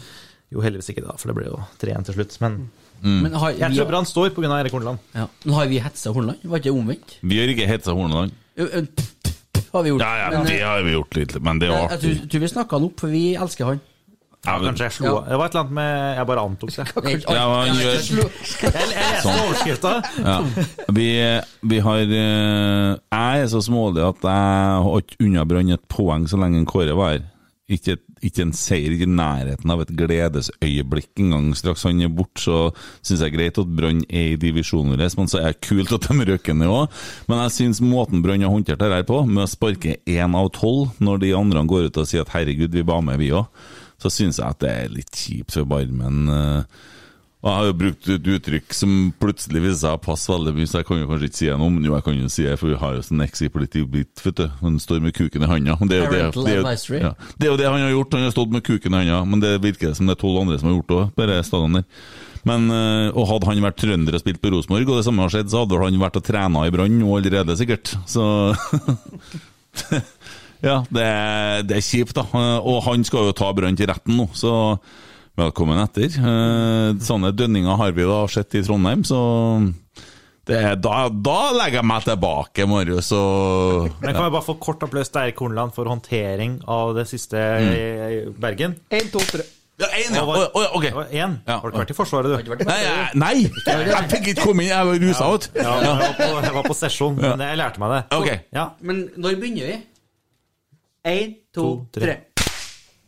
[0.52, 2.38] Jo, heldigvis ikke da, for det ble jo 3-1 til slutt.
[2.42, 2.58] Men,
[3.02, 4.48] Men har- jeg tror Brann står pga.
[4.58, 4.98] Erik Horneland.
[5.14, 5.26] Ja.
[5.44, 6.42] Men har vi hetsa Horneland?
[6.44, 7.14] Var ikke det omvendt?
[7.22, 8.32] Vi har ikke hetsa Horneland.
[9.72, 10.02] Har vi gjort.
[10.04, 12.08] Ja, ja, Men, det eh, har vi gjort litt, men det er jeg, artig.
[12.10, 13.80] jeg tror, tror vi snakka han opp, for vi elsker han.
[14.42, 15.18] Ja, kanskje jeg slo Ja.
[15.28, 16.86] Det var et eller annet med Jeg bare antok det.
[17.30, 19.36] Ja, han Jeg, jeg leste Sånn.
[19.44, 19.92] overskrifta.
[20.18, 20.38] Ja.
[20.98, 21.06] Vi,
[21.70, 26.40] vi har eh, Jeg er så smålig at jeg har ikke unnabrønt et poeng så
[26.42, 27.28] lenge en Kåre var her.
[27.70, 31.52] Ikke, ikke en seier, i nærheten av et gledesøyeblikk engang.
[31.56, 32.56] Straks han er borte, så
[33.06, 36.08] syns jeg greit at Brann er i divisjonen vår, men så er det kult at
[36.10, 36.98] de røkker ned òg.
[37.30, 40.98] Men jeg syns måten Brann har håndtert dette på, med å sparke én av tolv
[41.00, 43.46] når de andre går ut og sier at herregud, vi var med, vi òg,
[44.02, 46.26] så syns jeg at det er litt kjipt for Barmen.
[46.28, 46.82] eh,
[47.42, 50.68] og Jeg har jo brukt et uttrykk som plutselig viser seg å passe veldig mye,
[50.70, 52.52] så jeg kan jo kanskje ikke si noe om jo, jeg kan jo si det,
[52.60, 53.24] for vi har jo sånn
[53.90, 54.44] bit, vet du.
[54.60, 55.74] Han står med kuken i handa.
[55.90, 58.14] Det er jo det, det, er jo- ja, det er jo det han har gjort,
[58.14, 60.60] han har stått med kuken i handa, men det virker som det er tolv andre
[60.60, 61.84] som har gjort det òg, på disse der.
[62.44, 65.30] Men, eh, og hadde han vært trønder og spilt på Rosenborg, og det samme har
[65.34, 67.94] skjedd, så hadde han vært og trena i Brann nå allerede, sikkert.
[68.06, 68.22] Så
[70.62, 71.06] Ja, det
[71.66, 72.22] det er kjipt, da.
[72.62, 74.76] Og han skal jo ta Brann til retten nå, så
[75.38, 76.10] velkommen etter.
[76.18, 79.20] Eh, Sånne dønninger har vi da sett i Trondheim, så
[80.48, 84.56] det er, da, da legger jeg meg tilbake, Marius, og Men kan vi bare få
[84.62, 88.74] kort applaus til Eirik Horneland for håndtering av det siste i Bergen?
[88.90, 89.46] Én, to, tre.
[89.80, 90.24] Ja, én, ja.
[90.26, 90.90] Var- oh, okay.
[91.16, 91.38] en.
[91.46, 91.62] var.
[91.62, 92.66] Har du ikke vært i Forsvaret, du?
[92.68, 93.32] Nei, jeg, nei!
[93.46, 95.48] Jeg fikk ikke komme inn, jeg var rusa ut.
[95.56, 98.02] Ja, jeg, var på, jeg var på sesjon, men jeg lærte meg det.
[98.18, 98.42] Okay.
[98.54, 98.66] Ja.
[98.82, 99.78] Men når begynner vi?
[101.12, 102.02] Én, to, tre.
[102.04, 102.18] tre.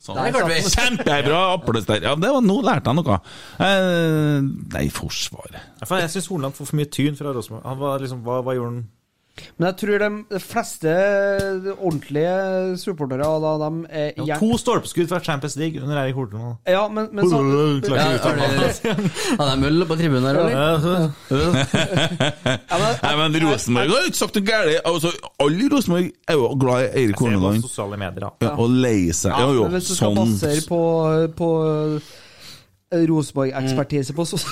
[0.05, 0.18] Sånn.
[0.20, 0.72] Der klarte vi.
[0.74, 2.02] Kjempebra applaus der.
[2.05, 3.20] Ja, det var, nå lærte jeg noe.
[3.64, 5.56] Eh, nei, Forsvaret.
[5.81, 7.64] Jeg syns Horneland får for mye tyn fra Rosenborg.
[7.70, 8.82] Han var liksom, hva, hva gjorde han?
[9.59, 10.93] Men jeg tror de, de fleste
[11.74, 12.35] ordentlige
[12.78, 16.44] supportere da, de er Ja, gjerne- to stolpeskudd fra Champions League under Eirik Horten.
[16.70, 17.40] Ja, men, men så,
[17.90, 18.05] ja.
[18.15, 21.11] Hadde jeg møll på tribunen her, eller?
[23.05, 24.78] Nei, men Rosenborg har jo ikke sagt noe galt.
[24.86, 25.12] Altså,
[25.43, 27.65] alle i Rosenborg er jo glad i Eirik Jeg ser på Horneland.
[28.47, 29.35] Ja, og lei seg.
[29.35, 30.81] Ja, jo, hvis du skal sånn basere på,
[31.43, 31.51] på
[32.94, 34.47] eh, Rosenborg-ekspertise på, sos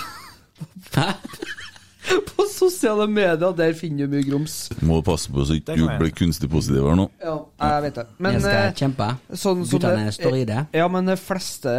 [2.33, 4.57] på sosiale medier, der finner du mye grums.
[4.83, 7.07] Må passe på så ikke du blir kunstig positiv her nå.
[7.23, 8.05] Ja, jeg vet det.
[8.19, 9.09] Men, Jeg skal eh, kjempe.
[9.43, 10.61] Sånn Guttene det- står i det.
[10.77, 11.75] Ja, men de fleste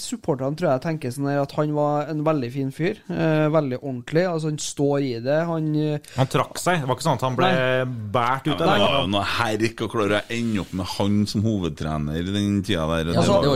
[0.00, 3.00] supporterne tror jeg tenker sånn at han var en veldig fin fyr.
[3.08, 4.26] Eh, veldig ordentlig.
[4.28, 5.38] Altså, han står i det.
[5.48, 6.82] Han eh, Han trakk seg.
[6.82, 7.50] Det var ikke sånn at han ble
[8.14, 11.18] båret ut av Det var jo noe herk å klare å ende opp med han
[11.30, 13.12] som hovedtrener i den tida der.
[13.16, 13.54] Altså, jo-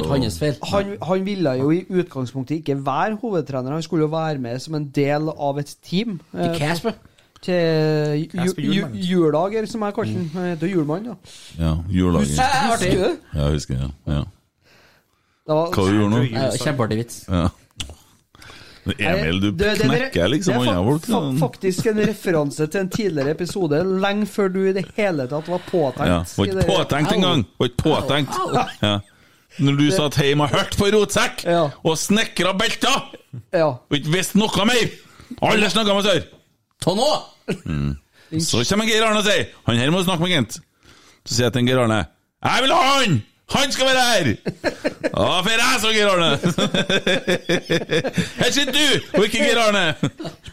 [0.71, 4.75] Han, han ville jo i utgangspunktet ikke være hovedtrener, han skulle jo være med som
[4.79, 5.90] en del av et team.
[5.93, 6.93] Eh, Til Casper?
[7.43, 10.31] Til ju, som jeg kaller den.
[10.35, 11.15] Han heter julemann, da.
[11.59, 12.27] Ja, juledager.
[12.27, 13.17] Husker- husker du det?
[13.35, 13.91] Ja, jeg husker det.
[14.07, 14.21] Ja.
[15.47, 16.23] Det var- Hva du gjorde nå?
[16.33, 17.25] Ja, Kjempeartig vits.
[17.29, 17.49] Ja.
[18.99, 21.03] Emil, du Det- det- det- knekker liksom Det er andre folk.
[21.07, 25.27] fa fa faktisk en referanse til en tidligere episode, lenge før du i det hele
[25.29, 26.07] tatt var påtenkt.
[26.07, 27.45] Ja, var ikke det- påtenkt engang!
[27.59, 28.35] Var ikke påtenkt.
[28.83, 28.99] Ja.
[29.59, 31.45] Når du satt hjemme og hørte på Rotsekk,
[31.85, 33.05] og snekra belter,
[33.53, 33.67] Ja.
[33.67, 34.89] og ikke visste noe mer!
[35.43, 36.23] Alle snakker med sør!
[36.81, 37.11] Ta nå!
[37.65, 37.97] Mm.
[38.41, 40.61] Så kommer Geir Arne og sier Han her må snakke med, Gent.
[41.27, 42.05] Så sier jeg til Geir Arne
[42.45, 43.21] Jeg vil ha han!
[43.51, 44.29] Han skal være her!
[45.11, 46.29] Da får jeg, så, Geir Arne!
[48.39, 49.83] Her sitter du, og ikke Geir Arne!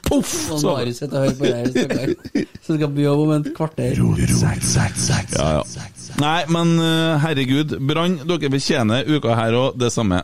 [0.07, 0.31] Poff!
[0.47, 0.63] Så.
[0.63, 2.07] Marius sitter og hører på det her, stakkar.
[2.65, 4.01] Så skal på jobb om et kvarter.
[5.37, 5.85] Ja, ja.
[6.17, 10.23] Nei, men eh, herregud, Brann, dere betjener uka her òg det samme.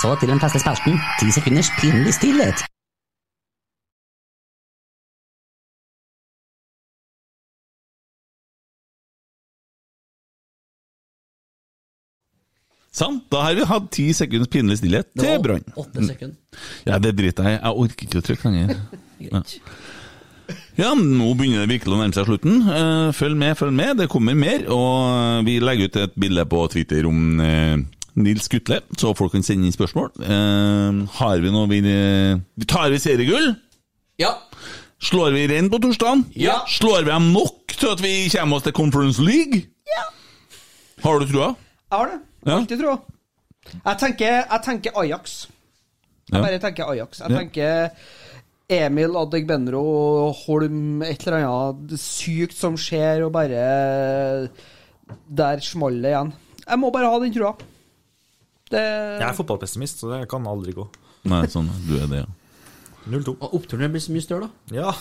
[0.00, 0.98] Så til den faste spalten.
[1.20, 2.66] Ti sekunders pinlig stillhet.
[12.94, 15.64] Sånn, da har vi hatt ti sekunds pinlig stillhet til Brann.
[15.74, 16.36] åtte sekunder.
[16.86, 17.62] Ja, det driter jeg i.
[17.64, 18.76] Jeg orker ikke å trykke lenger.
[19.24, 19.40] Ja.
[20.76, 22.56] Ja, nå begynner det virkelig å nærme seg slutten.
[22.68, 23.94] Eh, Følg med, følg med.
[24.02, 24.66] Det kommer mer.
[24.74, 27.78] Og vi legger ut et bilde på Twitter om eh,
[28.20, 30.10] Nils Gutle, så folk kan sende inn spørsmål.
[30.20, 33.54] Eh, har vi noe vi vi Tar vi seriegull?
[34.20, 34.34] Ja.
[35.04, 36.26] Slår vi rein på torsdagen?
[36.36, 36.58] Ja.
[36.68, 39.62] Slår vi dem nok til at vi kommer oss til Conference League?
[39.94, 40.04] Ja.
[41.06, 41.54] Har du trua?
[41.54, 42.20] Jeg har det.
[42.46, 42.58] Ja.
[42.58, 42.94] Alltid tro.
[43.72, 45.46] Jeg tenker, jeg tenker Ajax.
[46.30, 46.42] Jeg Ja.
[46.42, 47.18] bare tenker Ajax.
[47.20, 47.38] Jeg Ja.
[47.38, 47.90] tenker
[48.68, 54.48] Emil Adegbenro Holm, et eller annet sykt som skjer, og bare
[55.28, 56.32] Der smalt det igjen.
[56.66, 57.54] Jeg må bare ha den trua.
[58.70, 60.86] Det Jeg er fotballpessimist, så det kan aldri gå.
[61.24, 61.68] Nei, sånn.
[61.86, 62.26] Du er det, ja.
[63.06, 63.36] 0-2.
[63.40, 64.74] Og oppturen blir så mye større, da.
[64.74, 64.92] Ja.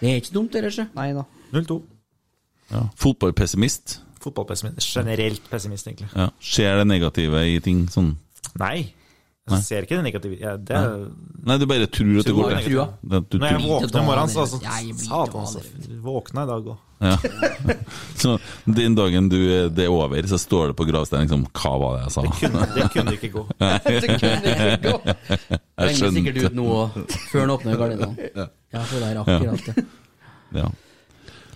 [0.00, 0.88] Det er ikke dumt, det, ikke?
[0.94, 1.24] Nei da.
[1.52, 1.82] 0-2.
[2.70, 2.82] ja.
[2.96, 4.00] Fotballpessimist.
[4.22, 4.88] Fotballpessimist.
[4.96, 6.08] Generelt pessimist, egentlig.
[6.16, 6.28] Ja.
[6.40, 8.14] Ser det negative i ting sånn
[8.58, 8.92] Nei.
[9.50, 9.56] Nei.
[9.58, 10.36] Jeg ser ikke det negative.
[10.38, 10.92] Ja, det er,
[11.48, 12.76] Nei, du bare tror at det går til.
[12.78, 15.62] Når jeg våkner om morgenen, så er det sånn Satan, altså.
[16.04, 16.76] Våkna i dag òg.
[17.02, 17.16] Ja.
[18.22, 18.36] Så
[18.70, 19.34] den dagen du,
[19.74, 22.22] det er over, så står det på gravsteinen liksom Hva var det jeg sa?
[22.22, 23.42] Det kunne- det kunne ikke gå.
[23.64, 23.72] Nei.
[23.88, 24.94] Det kunne ikke gå.
[25.02, 26.46] Jeg Regner sikkert skjønte.
[26.46, 26.68] ut nå
[27.32, 28.30] før han åpner gardinene.
[28.38, 29.86] Ja, for det er akkurat det.
[30.60, 30.68] Ja.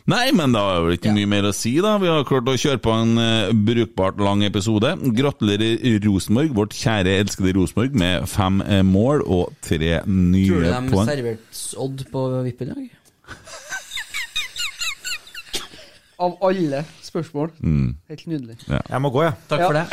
[0.07, 1.97] Nei, men da er vel ikke mye mer å si, da.
[1.99, 4.93] Vi har klart å kjøre på en uh, brukbart lang episode.
[5.17, 10.47] Gratulerer Rosenborg, vårt kjære, elskede Rosenborg, med fem uh, mål og tre nye poeng.
[10.47, 11.11] Tror du de poeng.
[11.11, 12.87] serverte Odd på vippen i dag?
[16.23, 17.51] Av alle spørsmål.
[17.59, 17.89] Mm.
[18.13, 18.57] Helt nydelig.
[18.71, 18.79] Ja.
[18.95, 19.35] Jeg må gå, jeg.
[19.51, 19.85] Takk for det.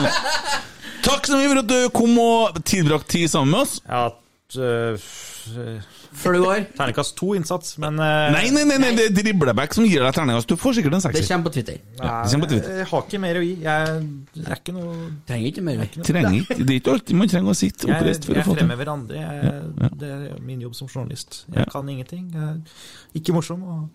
[1.10, 3.76] Takk så mye for at du kom og tilbrakte tid sammen med oss.
[3.84, 4.08] Ja,
[4.56, 6.60] uh, Før du går?
[6.78, 10.14] Terningkast to innsats, men uh, Nei, nei, nei, nei, det er dribleback som gir deg
[10.14, 10.46] terningkast.
[10.48, 11.20] Du får sikkert en sekser.
[11.24, 11.80] Det kommer på Twitter.
[11.98, 12.76] Ja, det kommer på Twitter.
[12.78, 13.54] Jeg har ikke mer å gi.
[13.64, 13.96] Jeg,
[14.38, 14.94] jeg er ikke noe
[15.26, 15.82] Trenger ikke mer.
[15.96, 18.54] Trenger ikke, Det er ikke alltid man trenger å sitte Jeg, oppreist for å få
[18.54, 18.60] til.
[18.62, 19.24] fremhever andre.
[19.24, 21.40] Jeg, Det er min jobb som journalist.
[21.50, 21.70] Jeg Ja.
[21.74, 22.30] kan ingenting.
[22.32, 23.62] Jeg er ikke morsom.
[23.62, 23.88] Og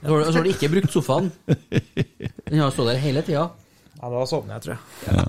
[0.00, 1.30] Så har du- så har du ikke brukt sofaen.
[2.48, 3.50] Den har stått der hele tida.
[4.02, 5.28] ja, da sovner jeg, tror jeg.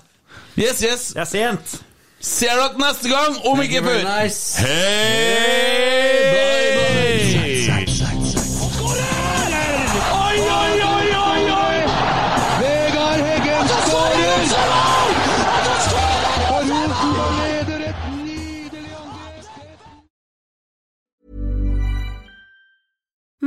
[0.57, 1.13] Yes, yes.
[1.13, 1.81] Det er sent.
[2.21, 4.01] Ser dere neste gang, om ikke før.
[4.23, 4.61] nice.
[4.61, 6.21] Hei!
[6.31, 6.60] Oi,